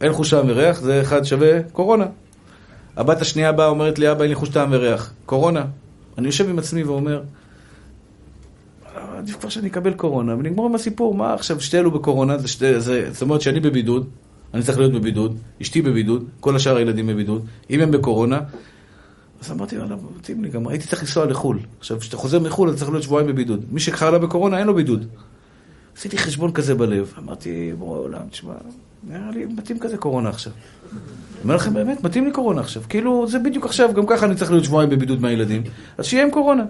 אין 0.00 0.12
חוש 0.12 0.30
טעם 0.30 0.46
וריח, 0.48 0.80
זה 0.80 1.00
אחד 1.00 1.24
שווה 1.24 1.62
קורונה. 1.72 2.06
הבת 2.96 3.20
השנייה 3.20 3.52
באה, 3.52 3.66
אומרת 3.66 3.98
לי, 3.98 4.10
אבא, 4.10 4.22
אין 4.22 4.28
לי 4.28 4.34
חוש 4.34 4.48
טעם 4.48 4.68
וריח. 4.72 5.12
קורונה. 5.26 5.64
אני 6.18 6.26
יושב 6.26 6.48
עם 6.48 6.58
עצמי 6.58 6.82
ואומר, 6.82 7.22
עדיף 9.18 9.36
כבר 9.36 9.48
שאני 9.48 9.68
אקבל 9.68 9.94
קורונה, 9.94 10.34
ונגמור 10.34 10.66
עם 10.66 10.74
הסיפור, 10.74 11.14
מה 11.14 11.34
עכשיו, 11.34 11.60
שתי 11.60 11.78
אלו 11.78 11.90
בקורונה, 11.90 12.38
זה 12.38 12.48
שתי, 12.48 12.80
זה, 12.80 13.12
זאת 13.12 13.22
אומרת 13.22 13.40
שאני 13.40 13.60
בבידוד, 13.60 14.06
אני 14.54 14.62
צריך 14.62 14.78
להיות 14.78 14.92
בבידוד, 14.92 15.38
אשתי 15.62 15.82
בבידוד, 15.82 16.24
כל 16.40 16.56
השאר 16.56 16.76
הילדים 16.76 17.06
בבידוד, 17.06 17.46
אם 17.70 17.80
הם 17.80 17.90
בקורונה, 17.90 18.40
אז 19.40 19.50
אמרתי, 19.50 19.76
יאללה, 19.76 19.96
מתאים 20.18 20.44
לי, 20.44 20.50
גם 20.50 20.68
הייתי 20.68 20.86
צריך 20.86 21.02
לנסוע 21.02 21.26
לחו"ל. 21.26 21.58
עכשיו, 21.78 22.00
כשאתה 22.00 22.16
חוזר 22.16 22.38
מחו"ל, 22.38 22.68
אתה 22.70 22.78
צריך 22.78 22.90
להיות 22.90 23.02
שבועיים 23.02 23.28
בבידוד. 23.28 23.64
מי 23.70 23.80
שחלה 23.80 24.18
בקורונה, 24.18 24.58
אין 24.58 24.66
לו 24.66 24.74
בידוד. 24.74 25.06
עשיתי 25.96 26.18
חשבון 26.18 26.52
כזה 26.52 26.74
בלב. 26.74 27.14
אמרתי, 27.18 27.72
בורא 27.78 27.98
עולם, 27.98 28.20
תשמע, 28.30 28.52
נראה 29.08 29.30
לי 29.30 29.44
מתאים 29.44 29.78
כזה 29.78 29.96
קורונה 29.96 30.28
עכשיו. 30.28 30.52
אומר 31.42 31.56
לכם 31.56 31.74
באמת, 31.74 32.04
מתאים 32.04 32.24
לי 32.24 32.32
קורונה 32.32 32.60
עכשיו. 32.60 32.82
כאילו, 32.88 33.26
זה 33.28 33.38
בדיוק 33.38 33.64
עכשיו, 33.64 33.90
גם 33.94 34.06
ככה 34.06 34.26
אני 34.26 34.34
צריך 34.34 34.50
להיות 34.50 34.64
שבועיים 34.64 34.90
בבידוד 34.90 35.20
מהילדים. 35.20 35.62
אז 35.98 36.04
שיהיה 36.04 36.24
עם 36.24 36.30
קורונה. 36.30 36.64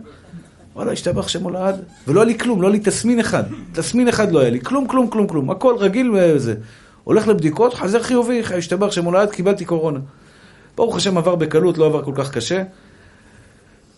וואלה, 0.74 0.92
השתבח 0.92 1.28
שם 1.28 1.42
הולד. 1.42 1.82
ולא 2.08 2.20
היה 2.20 2.26
לי 2.26 2.38
כלום, 2.38 2.62
לא 2.62 2.66
היה 2.66 2.76
לי 2.76 2.80
תסמין 2.84 3.20
אחד. 3.20 3.44
תסמין 3.72 4.08
אחד 4.08 4.32
לא 4.32 4.38
היה 4.38 4.50
לי. 4.50 4.60
כלום, 4.60 4.88
כלום, 4.88 5.10
כלום, 5.10 5.26
כלום. 5.26 5.50
הכל 5.50 5.74
רגיל 5.78 6.10
וזה. 6.14 6.54
הולך 7.04 7.28
לבדיקות, 7.28 7.74
חזר 7.74 8.02
חיובי, 8.02 8.42
השתבח 8.58 8.90
שם 8.90 9.04
הולד, 9.04 9.30
קיבלתי 9.30 9.64
קורונה. 9.64 9.98
ברוך 10.78 10.96
השם 10.96 11.18
עבר 11.18 11.34
בקלות, 11.34 11.78
לא 11.78 11.86
עבר 11.86 12.04
כל 12.04 12.12
כך 12.14 12.30
קשה. 12.30 12.62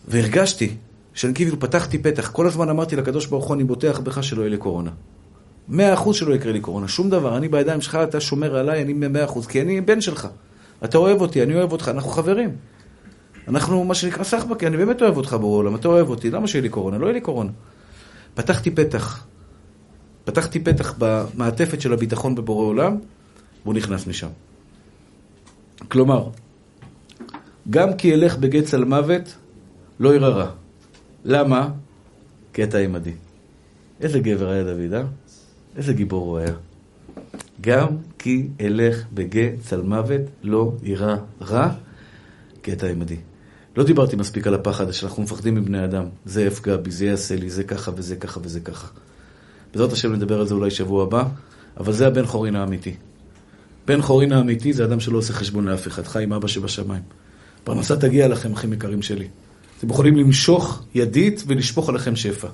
והרגשתי 0.07 0.75
שאני 1.13 1.33
כאילו 1.33 1.59
פתחתי 1.59 1.97
פתח, 1.97 2.31
כל 2.31 2.47
הזמן 2.47 2.69
אמרתי 2.69 2.95
לקדוש 2.95 3.25
ברוך 3.25 3.45
הוא, 3.45 3.55
אני 3.55 3.63
בוטח 3.63 3.99
בך 3.99 4.23
שלא 4.23 4.41
יהיה 4.41 4.49
לי 4.49 4.57
קורונה. 4.57 4.91
מאה 5.67 5.93
אחוז 5.93 6.15
שלא 6.15 6.33
יקרה 6.33 6.51
לי 6.51 6.59
קורונה, 6.59 6.87
שום 6.87 7.09
דבר, 7.09 7.37
אני 7.37 7.47
בידיים 7.47 7.81
שלך, 7.81 7.95
אתה 7.95 8.21
שומר 8.21 8.55
עליי, 8.55 8.81
אני 8.81 8.93
מאה 8.93 9.25
אחוז, 9.25 9.47
כי 9.47 9.61
אני 9.61 9.81
בן 9.81 10.01
שלך. 10.01 10.27
אתה 10.83 10.97
אוהב 10.97 11.21
אותי, 11.21 11.43
אני 11.43 11.55
אוהב 11.55 11.71
אותך, 11.71 11.87
אנחנו 11.87 12.09
חברים. 12.09 12.55
אנחנו, 13.47 13.83
מה 13.83 13.93
שנקרא 13.93 14.23
סחבקי, 14.23 14.67
אני 14.67 14.77
באמת 14.77 15.01
אוהב 15.01 15.17
אותך 15.17 15.33
בעולם, 15.33 15.75
אתה 15.75 15.87
אוהב 15.87 16.09
אותי, 16.09 16.31
למה 16.31 16.47
שיהיה 16.47 16.61
לי 16.61 16.69
קורונה? 16.69 16.97
לא 16.97 17.05
יהיה 17.05 17.13
לי 17.13 17.21
קורונה. 17.21 17.51
פתחתי 18.33 18.71
פתח. 18.71 19.25
פתחתי 20.23 20.59
פתח 20.59 20.93
במעטפת 20.97 21.81
של 21.81 21.93
הביטחון 21.93 22.35
בבורא 22.35 22.65
עולם, 22.65 22.97
והוא 23.63 23.73
נכנס 23.73 24.07
משם. 24.07 24.29
כלומר, 25.87 26.27
גם 27.69 27.93
כי 27.93 28.13
אלך 28.13 28.37
בגץ 28.37 28.73
על 28.73 28.85
מוות, 28.85 29.35
לא 29.99 30.15
ירא 30.15 30.27
רע. 30.29 30.51
למה? 31.25 31.69
כי 32.53 32.63
אתה 32.63 32.77
עמדי. 32.77 33.13
איזה 34.01 34.19
גבר 34.19 34.49
היה 34.49 34.63
דוד, 34.63 34.93
אה? 34.93 35.03
איזה 35.77 35.93
גיבור 35.93 36.25
הוא 36.25 36.37
היה. 36.37 36.53
גם 37.61 37.87
כי 38.19 38.47
אלך 38.61 39.03
בגץ 39.13 39.73
על 39.73 39.81
מוות, 39.81 40.21
לא 40.43 40.73
ירא 40.83 41.15
רע, 41.41 41.69
כי 42.63 42.73
אתה 42.73 42.87
עמדי. 42.87 43.17
לא 43.77 43.83
דיברתי 43.83 44.15
מספיק 44.15 44.47
על 44.47 44.53
הפחד 44.53 44.91
שאנחנו 44.91 45.23
מפחדים 45.23 45.55
מבני 45.55 45.85
אדם. 45.85 46.05
זה 46.25 46.43
יפגע 46.43 46.77
בי, 46.77 46.91
זה 46.91 47.05
יעשה 47.05 47.35
לי, 47.35 47.49
זה 47.49 47.63
ככה 47.63 47.91
וזה 47.95 48.15
ככה 48.15 48.39
וזה 48.43 48.59
ככה. 48.59 48.87
בעזרת 49.73 49.91
השם 49.91 50.13
נדבר 50.13 50.39
על 50.39 50.47
זה 50.47 50.53
אולי 50.53 50.71
שבוע 50.71 51.03
הבא, 51.03 51.23
אבל 51.77 51.93
זה 51.93 52.07
הבן 52.07 52.25
חורין 52.25 52.55
האמיתי. 52.55 52.95
בן 53.87 54.01
חורין 54.01 54.31
האמיתי 54.31 54.73
זה 54.73 54.85
אדם 54.85 54.99
שלא 54.99 55.17
עושה 55.17 55.33
חשבון 55.33 55.67
לאף 55.67 55.87
אחד, 55.87 56.07
חי 56.07 56.23
עם 56.23 56.33
אבא 56.33 56.47
שבשמיים. 56.47 57.01
פרנסה 57.63 57.95
תגיע 57.95 58.27
לכם, 58.27 58.53
אחים 58.53 58.73
יקרים 58.73 59.01
שלי. 59.01 59.27
אתם 59.79 59.89
יכולים 59.89 60.15
למשוך 60.15 60.83
ידית 60.95 61.43
ולשפוך 61.47 61.89
עליכם 61.89 62.15
שפע. 62.15 62.47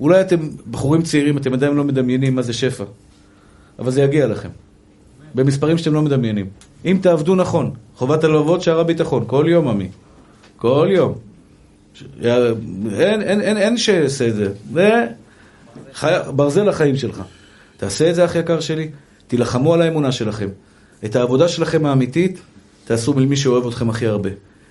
אולי 0.00 0.20
אתם 0.20 0.48
בחורים 0.70 1.02
צעירים, 1.02 1.38
אתם 1.38 1.52
עדיין 1.52 1.74
לא 1.74 1.84
מדמיינים 1.84 2.34
מה 2.34 2.42
זה 2.42 2.52
שפע, 2.52 2.84
אבל 3.78 3.90
זה 3.90 4.02
יגיע 4.02 4.26
לכם. 4.26 4.48
במספרים 5.34 5.78
שאתם 5.78 5.94
לא 5.94 6.02
מדמיינים. 6.02 6.46
אם 6.84 6.98
תעבדו 7.02 7.34
נכון, 7.34 7.70
חובת 7.96 8.24
הלוות 8.24 8.62
שער 8.62 8.80
הביטחון, 8.80 9.24
כל 9.26 9.44
יום 9.48 9.68
עמי. 9.68 9.88
כל 10.56 10.88
יום. 10.90 11.14
אין, 12.22 13.22
אין, 13.22 13.40
אין, 13.40 13.56
אין 13.56 13.76
שעשה 13.76 14.28
את 14.28 14.34
זה. 14.34 14.52
זה 14.72 15.06
חי... 15.94 16.12
ברזל 16.36 16.68
החיים 16.68 16.96
שלך. 16.96 17.22
תעשה 17.76 18.10
את 18.10 18.14
זה, 18.14 18.24
אח 18.24 18.34
יקר 18.34 18.60
שלי, 18.60 18.90
תילחמו 19.26 19.74
על 19.74 19.82
האמונה 19.82 20.12
שלכם. 20.12 20.48
את 21.04 21.16
העבודה 21.16 21.48
שלכם 21.48 21.86
האמיתית, 21.86 22.40
תעשו 22.84 23.12
מול 23.12 23.24
מי 23.24 23.36
שאוהב 23.36 23.66
אתכם 23.66 23.90
הכי 23.90 24.06
הרבה. 24.06 24.30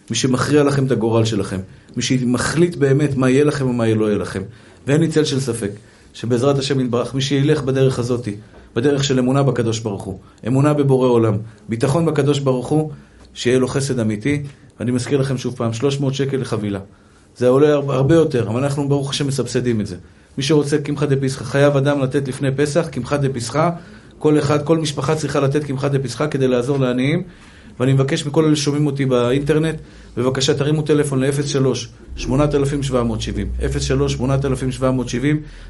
מי 0.09 0.15
שמכריע 0.15 0.63
לכם 0.63 0.85
את 0.85 0.91
הגורל 0.91 1.25
שלכם. 1.25 1.59
מי 1.95 2.01
שמחליט 2.03 2.75
באמת 2.75 3.15
מה 3.15 3.29
יהיה 3.29 3.43
לכם 3.43 3.67
ומה 3.67 3.93
לא 3.93 4.05
יהיה 4.05 4.17
לכם. 4.17 4.41
ואין 4.87 5.01
לי 5.01 5.07
צל 5.07 5.25
של 5.25 5.39
ספק, 5.39 5.71
שבעזרת 6.13 6.57
השם 6.57 6.79
יתברך, 6.79 7.15
מי 7.15 7.21
שילך 7.21 7.61
בדרך 7.61 7.99
הזאתי, 7.99 8.35
בדרך 8.75 9.03
של 9.03 9.19
אמונה 9.19 9.43
בקדוש 9.43 9.79
ברוך 9.79 10.03
הוא, 10.03 10.19
אמונה 10.47 10.73
בבורא 10.73 11.07
עולם, 11.07 11.37
ביטחון 11.69 12.05
בקדוש 12.05 12.39
ברוך 12.39 12.67
הוא, 12.67 12.91
שיהיה 13.33 13.59
לו 13.59 13.67
חסד 13.67 13.99
אמיתי. 13.99 14.43
ואני 14.81 14.91
מזכיר 14.91 15.21
לכם 15.21 15.37
שוב 15.37 15.55
פעם, 15.55 15.73
300 15.73 16.13
שקל 16.13 16.37
לחבילה. 16.37 16.79
זה 17.37 17.47
עולה 17.47 17.73
הרבה 17.73 18.15
יותר, 18.15 18.47
אבל 18.47 18.63
אנחנו 18.63 18.89
ברוך 18.89 19.09
השם 19.09 19.27
מסבסדים 19.27 19.81
את 19.81 19.87
זה. 19.87 19.95
מי 20.37 20.43
שרוצה 20.43 20.77
קמחא 20.77 21.05
דפסחא, 21.05 21.43
חייב 21.43 21.77
אדם 21.77 22.01
לתת 22.01 22.27
לפני 22.27 22.49
פסח, 22.55 22.87
קמחא 22.91 23.17
דפסחא, 23.17 23.69
כל 24.19 24.39
אחד, 24.39 24.65
כל 24.65 24.77
משפחה 24.77 25.15
צריכה 25.15 25.39
לתת 25.39 25.63
קמחא 25.63 25.87
דפסחא 25.87 26.27
כדי 26.27 26.47
לעזור 26.47 26.79
לעניים. 26.79 27.23
ואני 27.79 27.93
מבקש 27.93 28.25
מכל 28.25 28.45
אלה 28.45 28.55
ששומעים 28.55 28.85
אותי 28.85 29.05
באינטרנט, 29.05 29.75
בבקשה 30.17 30.53
תרימו 30.53 30.81
טלפון 30.81 31.23
ל-03-8770, 31.23 32.25
03-8770, 33.77 34.19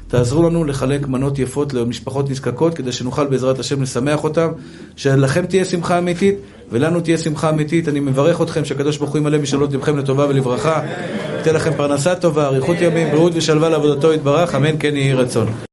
תעזרו 0.08 0.42
לנו 0.42 0.64
לחלק 0.64 1.08
מנות 1.08 1.38
יפות 1.38 1.74
למשפחות 1.74 2.30
נזקקות, 2.30 2.74
כדי 2.74 2.92
שנוכל 2.92 3.26
בעזרת 3.26 3.58
השם 3.58 3.82
לשמח 3.82 4.24
אותם, 4.24 4.48
שלכם 4.96 5.46
תהיה 5.46 5.64
שמחה 5.64 5.98
אמיתית 5.98 6.34
ולנו 6.70 7.00
תהיה 7.00 7.18
שמחה 7.18 7.50
אמיתית. 7.50 7.88
אני 7.88 8.00
מברך 8.00 8.42
אתכם 8.42 8.64
שהקדוש 8.64 8.98
ברוך 8.98 9.10
הוא 9.10 9.18
ימלא 9.18 9.38
משאלות 9.38 9.72
לבכם 9.72 9.98
לטובה 9.98 10.26
ולברכה, 10.28 10.82
ייתן 11.38 11.54
לכם 11.54 11.70
פרנסה 11.76 12.14
טובה, 12.14 12.46
אריכות 12.46 12.76
ימים, 12.80 13.10
בריאות 13.10 13.32
ושלווה 13.34 13.68
לעבודתו 13.68 14.12
יתברך, 14.12 14.54
אמן 14.54 14.76
כן 14.78 14.96
יהי 14.96 15.12
רצון. 15.12 15.71